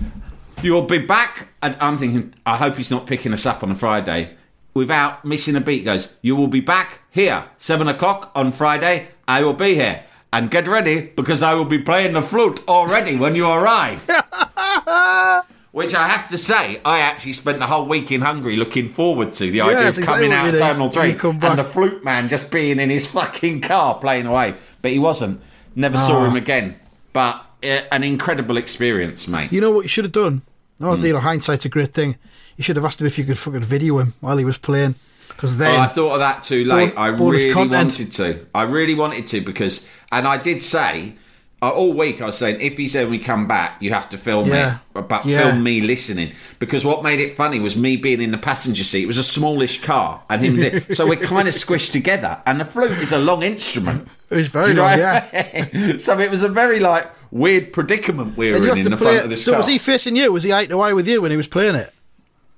You'll 0.62 0.82
be 0.82 0.98
back. 0.98 1.48
And 1.62 1.76
I'm 1.80 1.98
thinking, 1.98 2.34
I 2.44 2.56
hope 2.56 2.76
he's 2.76 2.90
not 2.90 3.06
picking 3.06 3.32
us 3.32 3.46
up 3.46 3.62
on 3.62 3.70
a 3.70 3.74
Friday. 3.74 4.36
Without 4.74 5.24
missing 5.24 5.56
a 5.56 5.60
beat, 5.60 5.78
He 5.78 5.84
goes, 5.84 6.08
You 6.22 6.36
will 6.36 6.48
be 6.48 6.60
back 6.60 7.00
here, 7.10 7.44
seven 7.56 7.88
o'clock 7.88 8.30
on 8.34 8.52
Friday. 8.52 9.08
I 9.26 9.42
will 9.42 9.54
be 9.54 9.74
here. 9.74 10.04
And 10.32 10.50
get 10.50 10.68
ready 10.68 11.00
because 11.00 11.42
I 11.42 11.54
will 11.54 11.64
be 11.64 11.78
playing 11.78 12.12
the 12.12 12.22
flute 12.22 12.60
already 12.68 13.16
when 13.16 13.34
you 13.34 13.48
arrive. 13.48 14.08
Which 15.76 15.94
I 15.94 16.08
have 16.08 16.30
to 16.30 16.38
say, 16.38 16.80
I 16.86 17.00
actually 17.00 17.34
spent 17.34 17.58
the 17.58 17.66
whole 17.66 17.84
week 17.86 18.10
in 18.10 18.22
Hungary 18.22 18.56
looking 18.56 18.88
forward 18.88 19.34
to 19.34 19.50
the 19.50 19.60
idea 19.60 19.90
of 19.90 19.96
coming 20.06 20.32
out 20.32 20.48
of. 20.54 20.58
Terminal 20.58 20.88
3 20.88 21.12
come 21.12 21.38
back. 21.38 21.50
and 21.50 21.58
the 21.58 21.64
flute 21.64 22.02
man 22.02 22.30
just 22.30 22.50
being 22.50 22.80
in 22.80 22.88
his 22.88 23.06
fucking 23.16 23.60
car 23.60 23.96
playing 23.98 24.24
away. 24.24 24.54
But 24.80 24.92
he 24.92 24.98
wasn't. 24.98 25.42
Never 25.74 25.98
saw 25.98 26.20
Ah. 26.22 26.30
him 26.30 26.36
again. 26.36 26.80
But 27.12 27.44
uh, 27.62 27.80
an 27.92 28.04
incredible 28.04 28.56
experience, 28.56 29.28
mate. 29.28 29.52
You 29.52 29.60
know 29.60 29.70
what 29.70 29.82
you 29.82 29.88
should 29.88 30.06
have 30.06 30.12
done? 30.12 30.40
Oh, 30.80 30.96
Hmm. 30.96 31.04
you 31.04 31.12
know, 31.12 31.18
hindsight's 31.20 31.66
a 31.66 31.68
great 31.68 31.92
thing. 31.92 32.16
You 32.56 32.64
should 32.64 32.76
have 32.76 32.84
asked 32.86 32.98
him 33.02 33.06
if 33.06 33.18
you 33.18 33.24
could 33.24 33.36
fucking 33.36 33.60
video 33.60 33.98
him 33.98 34.14
while 34.20 34.38
he 34.38 34.46
was 34.46 34.56
playing. 34.56 34.94
Because 35.28 35.58
then. 35.58 35.78
Oh, 35.78 35.82
I 35.82 35.88
thought 35.88 36.12
of 36.14 36.20
that 36.20 36.42
too 36.42 36.64
late. 36.64 36.94
Bon- 36.94 37.04
I 37.04 37.08
really 37.08 37.52
content. 37.52 37.70
wanted 37.72 38.12
to. 38.12 38.46
I 38.54 38.62
really 38.62 38.94
wanted 38.94 39.26
to 39.26 39.42
because, 39.42 39.86
and 40.10 40.26
I 40.26 40.38
did 40.38 40.62
say 40.62 41.16
uh, 41.62 41.70
all 41.70 41.92
week 41.94 42.20
I 42.20 42.26
was 42.26 42.36
saying 42.36 42.60
if 42.60 42.76
he 42.76 42.86
said 42.86 43.08
we 43.10 43.18
come 43.18 43.46
back, 43.46 43.80
you 43.80 43.90
have 43.92 44.08
to 44.10 44.18
film 44.18 44.48
Yeah. 44.50 44.78
it, 44.94 45.08
but 45.08 45.24
Yeah. 45.24 45.42
film 45.50 45.62
me 45.62 45.80
listening 45.80 46.32
because 46.58 46.84
what 46.84 47.02
made 47.02 47.18
it 47.20 47.36
funny 47.36 47.60
was 47.60 47.76
me 47.76 47.96
being 47.96 48.20
in 48.20 48.30
the 48.30 48.38
passenger 48.38 48.84
seat. 48.84 49.04
It 49.04 49.06
was 49.06 49.18
a 49.18 49.22
smallish 49.22 49.80
car, 49.82 50.22
and 50.28 50.42
him. 50.42 50.56
there. 50.58 50.84
so 50.92 51.06
we're 51.06 51.16
kind 51.16 51.48
of 51.48 51.54
squished 51.54 51.92
together, 51.92 52.40
and 52.46 52.60
the 52.60 52.64
flute 52.64 52.98
is 52.98 53.12
a 53.12 53.18
long 53.18 53.42
instrument. 53.42 54.06
It 54.30 54.36
was 54.36 54.48
very 54.48 54.74
long, 54.74 54.98
yeah. 54.98 55.96
So 55.98 56.18
it 56.18 56.30
was 56.30 56.42
a 56.42 56.48
very 56.48 56.78
like 56.80 57.10
weird 57.30 57.72
predicament 57.72 58.36
we 58.36 58.50
were 58.52 58.68
in 58.68 58.78
in 58.78 58.90
the 58.90 58.96
front 58.96 59.18
of 59.18 59.24
it. 59.26 59.28
this 59.28 59.44
So 59.44 59.52
car. 59.52 59.58
was 59.58 59.66
he 59.66 59.78
facing 59.78 60.16
you? 60.16 60.32
Was 60.32 60.42
he 60.44 60.52
eye 60.52 60.66
away 60.70 60.92
with 60.92 61.08
you 61.08 61.20
when 61.22 61.30
he 61.30 61.36
was 61.36 61.48
playing 61.48 61.74
it? 61.76 61.92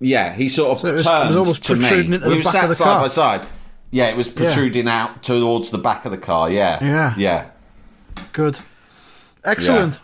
Yeah, 0.01 0.33
he 0.35 0.49
sort 0.49 0.71
of 0.73 0.81
So 0.81 0.89
it 0.89 0.93
was- 0.93 1.07
it 1.07 1.27
was 1.29 1.37
almost 1.37 1.65
to 1.65 1.75
me. 1.75 1.81
protruding 1.81 2.13
into 2.15 2.29
we 2.29 2.37
the 2.39 2.43
back 2.43 2.63
of 2.65 2.69
the 2.69 2.75
side 2.75 2.85
car. 2.85 3.01
by 3.03 3.09
side. 3.09 3.41
Yeah, 3.91 4.07
it 4.09 4.17
was 4.17 4.29
protruding 4.29 4.87
out 4.89 5.23
towards 5.23 5.71
the 5.71 5.79
back 5.79 6.05
of 6.05 6.11
the 6.13 6.19
car. 6.19 6.51
Yeah, 6.51 6.79
Yeah. 6.85 7.15
yeah. 7.17 7.45
Good. 8.33 8.59
Excellent. 9.49 10.01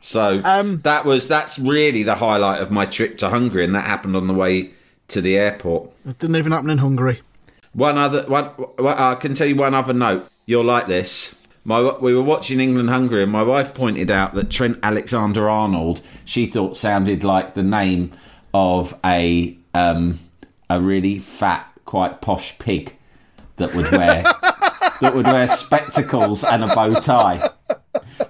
So 0.00 0.40
Um, 0.44 0.80
that 0.82 1.04
was 1.04 1.28
that's 1.28 1.58
really 1.58 2.02
the 2.02 2.14
highlight 2.14 2.62
of 2.62 2.70
my 2.70 2.84
trip 2.84 3.18
to 3.18 3.30
Hungary, 3.30 3.64
and 3.64 3.74
that 3.74 3.84
happened 3.84 4.16
on 4.16 4.26
the 4.26 4.34
way 4.34 4.70
to 5.08 5.20
the 5.20 5.36
airport. 5.36 5.90
It 6.06 6.18
didn't 6.18 6.36
even 6.36 6.52
happen 6.52 6.70
in 6.70 6.78
Hungary. 6.78 7.20
One 7.72 7.98
other 7.98 8.22
one, 8.24 8.50
I 8.78 9.14
can 9.16 9.34
tell 9.34 9.46
you 9.46 9.56
one 9.56 9.74
other 9.74 9.92
note. 9.92 10.28
You'll 10.46 10.64
like 10.64 10.86
this. 10.86 11.34
My 11.64 11.80
we 11.98 12.14
were 12.14 12.22
watching 12.22 12.60
England 12.60 12.88
Hungary, 12.90 13.22
and 13.24 13.32
my 13.32 13.42
wife 13.42 13.74
pointed 13.74 14.10
out 14.10 14.34
that 14.34 14.50
Trent 14.50 14.78
Alexander 14.82 15.50
Arnold 15.50 16.00
she 16.24 16.46
thought 16.46 16.76
sounded 16.76 17.24
like 17.24 17.54
the 17.54 17.62
name 17.62 18.12
of 18.54 18.96
a 19.04 19.56
um, 19.74 20.18
a 20.70 20.80
really 20.80 21.18
fat, 21.18 21.66
quite 21.84 22.20
posh 22.20 22.58
pig 22.58 22.94
that 23.56 23.74
would 23.74 23.90
wear 23.90 24.22
that 25.00 25.12
would 25.14 25.26
wear 25.26 25.46
spectacles 25.48 26.44
and 26.44 26.64
a 26.64 26.68
bow 26.74 26.94
tie. 26.94 27.50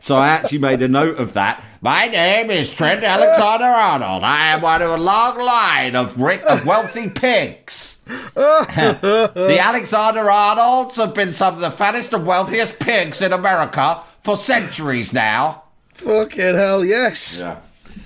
So 0.09 0.17
I 0.17 0.29
actually 0.29 0.61
made 0.61 0.81
a 0.81 0.89
note 0.89 1.19
of 1.19 1.35
that. 1.35 1.63
My 1.83 2.07
name 2.07 2.51
is 2.51 2.71
Trent 2.71 3.05
Alexander 3.05 3.67
Arnold. 3.67 4.25
I 4.25 4.47
am 4.55 4.63
one 4.63 4.81
of 4.81 4.91
a 4.91 4.97
long 4.97 5.39
line 5.39 5.95
of, 5.95 6.19
rich, 6.19 6.41
of 6.49 6.65
wealthy 6.65 7.11
pigs. 7.11 8.01
the 8.07 9.59
Alexander 9.61 10.31
Arnolds 10.31 10.97
have 10.97 11.13
been 11.13 11.31
some 11.31 11.53
of 11.57 11.61
the 11.61 11.71
fattest 11.71 12.15
and 12.15 12.25
wealthiest 12.27 12.79
pigs 12.79 13.21
in 13.21 13.35
America 13.35 14.01
for 14.25 14.35
centuries 14.35 15.13
now. 15.13 15.65
Fucking 15.93 16.55
hell, 16.55 16.83
yes. 16.87 17.41
Yeah. 17.41 17.59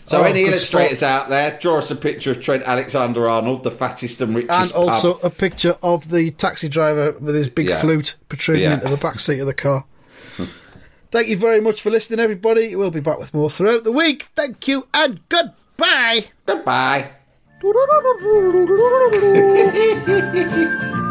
So 0.06 0.22
Oh, 0.22 0.24
any 0.24 0.42
illustrators 0.42 1.04
out 1.04 1.28
there, 1.28 1.56
draw 1.60 1.78
us 1.78 1.92
a 1.92 1.94
picture 1.96 2.32
of 2.32 2.40
Trent 2.40 2.64
Alexander 2.64 3.28
Arnold, 3.30 3.62
the 3.62 3.70
fattest 3.70 4.20
and 4.20 4.34
richest 4.34 4.74
And 4.74 4.88
also 4.90 5.14
pub. 5.14 5.24
a 5.24 5.30
picture 5.30 5.76
of 5.84 6.10
the 6.10 6.32
taxi 6.32 6.68
driver 6.68 7.12
with 7.20 7.36
his 7.36 7.48
big 7.48 7.66
Yeah. 7.68 7.78
flute 7.78 8.16
protruding 8.28 8.64
Yeah. 8.64 8.74
into 8.74 8.88
the 8.88 8.96
back 8.96 9.20
seat 9.20 9.38
of 9.38 9.46
the 9.46 9.54
car. 9.54 9.84
Thank 11.12 11.28
you 11.28 11.36
very 11.36 11.60
much 11.60 11.82
for 11.82 11.90
listening, 11.90 12.20
everybody. 12.20 12.74
We'll 12.74 12.90
be 12.90 13.00
back 13.00 13.18
with 13.18 13.34
more 13.34 13.50
throughout 13.50 13.84
the 13.84 13.92
week. 13.92 14.30
Thank 14.34 14.66
you 14.66 14.88
and 14.94 15.20
goodbye. 15.28 16.24
Goodbye. 16.46 17.10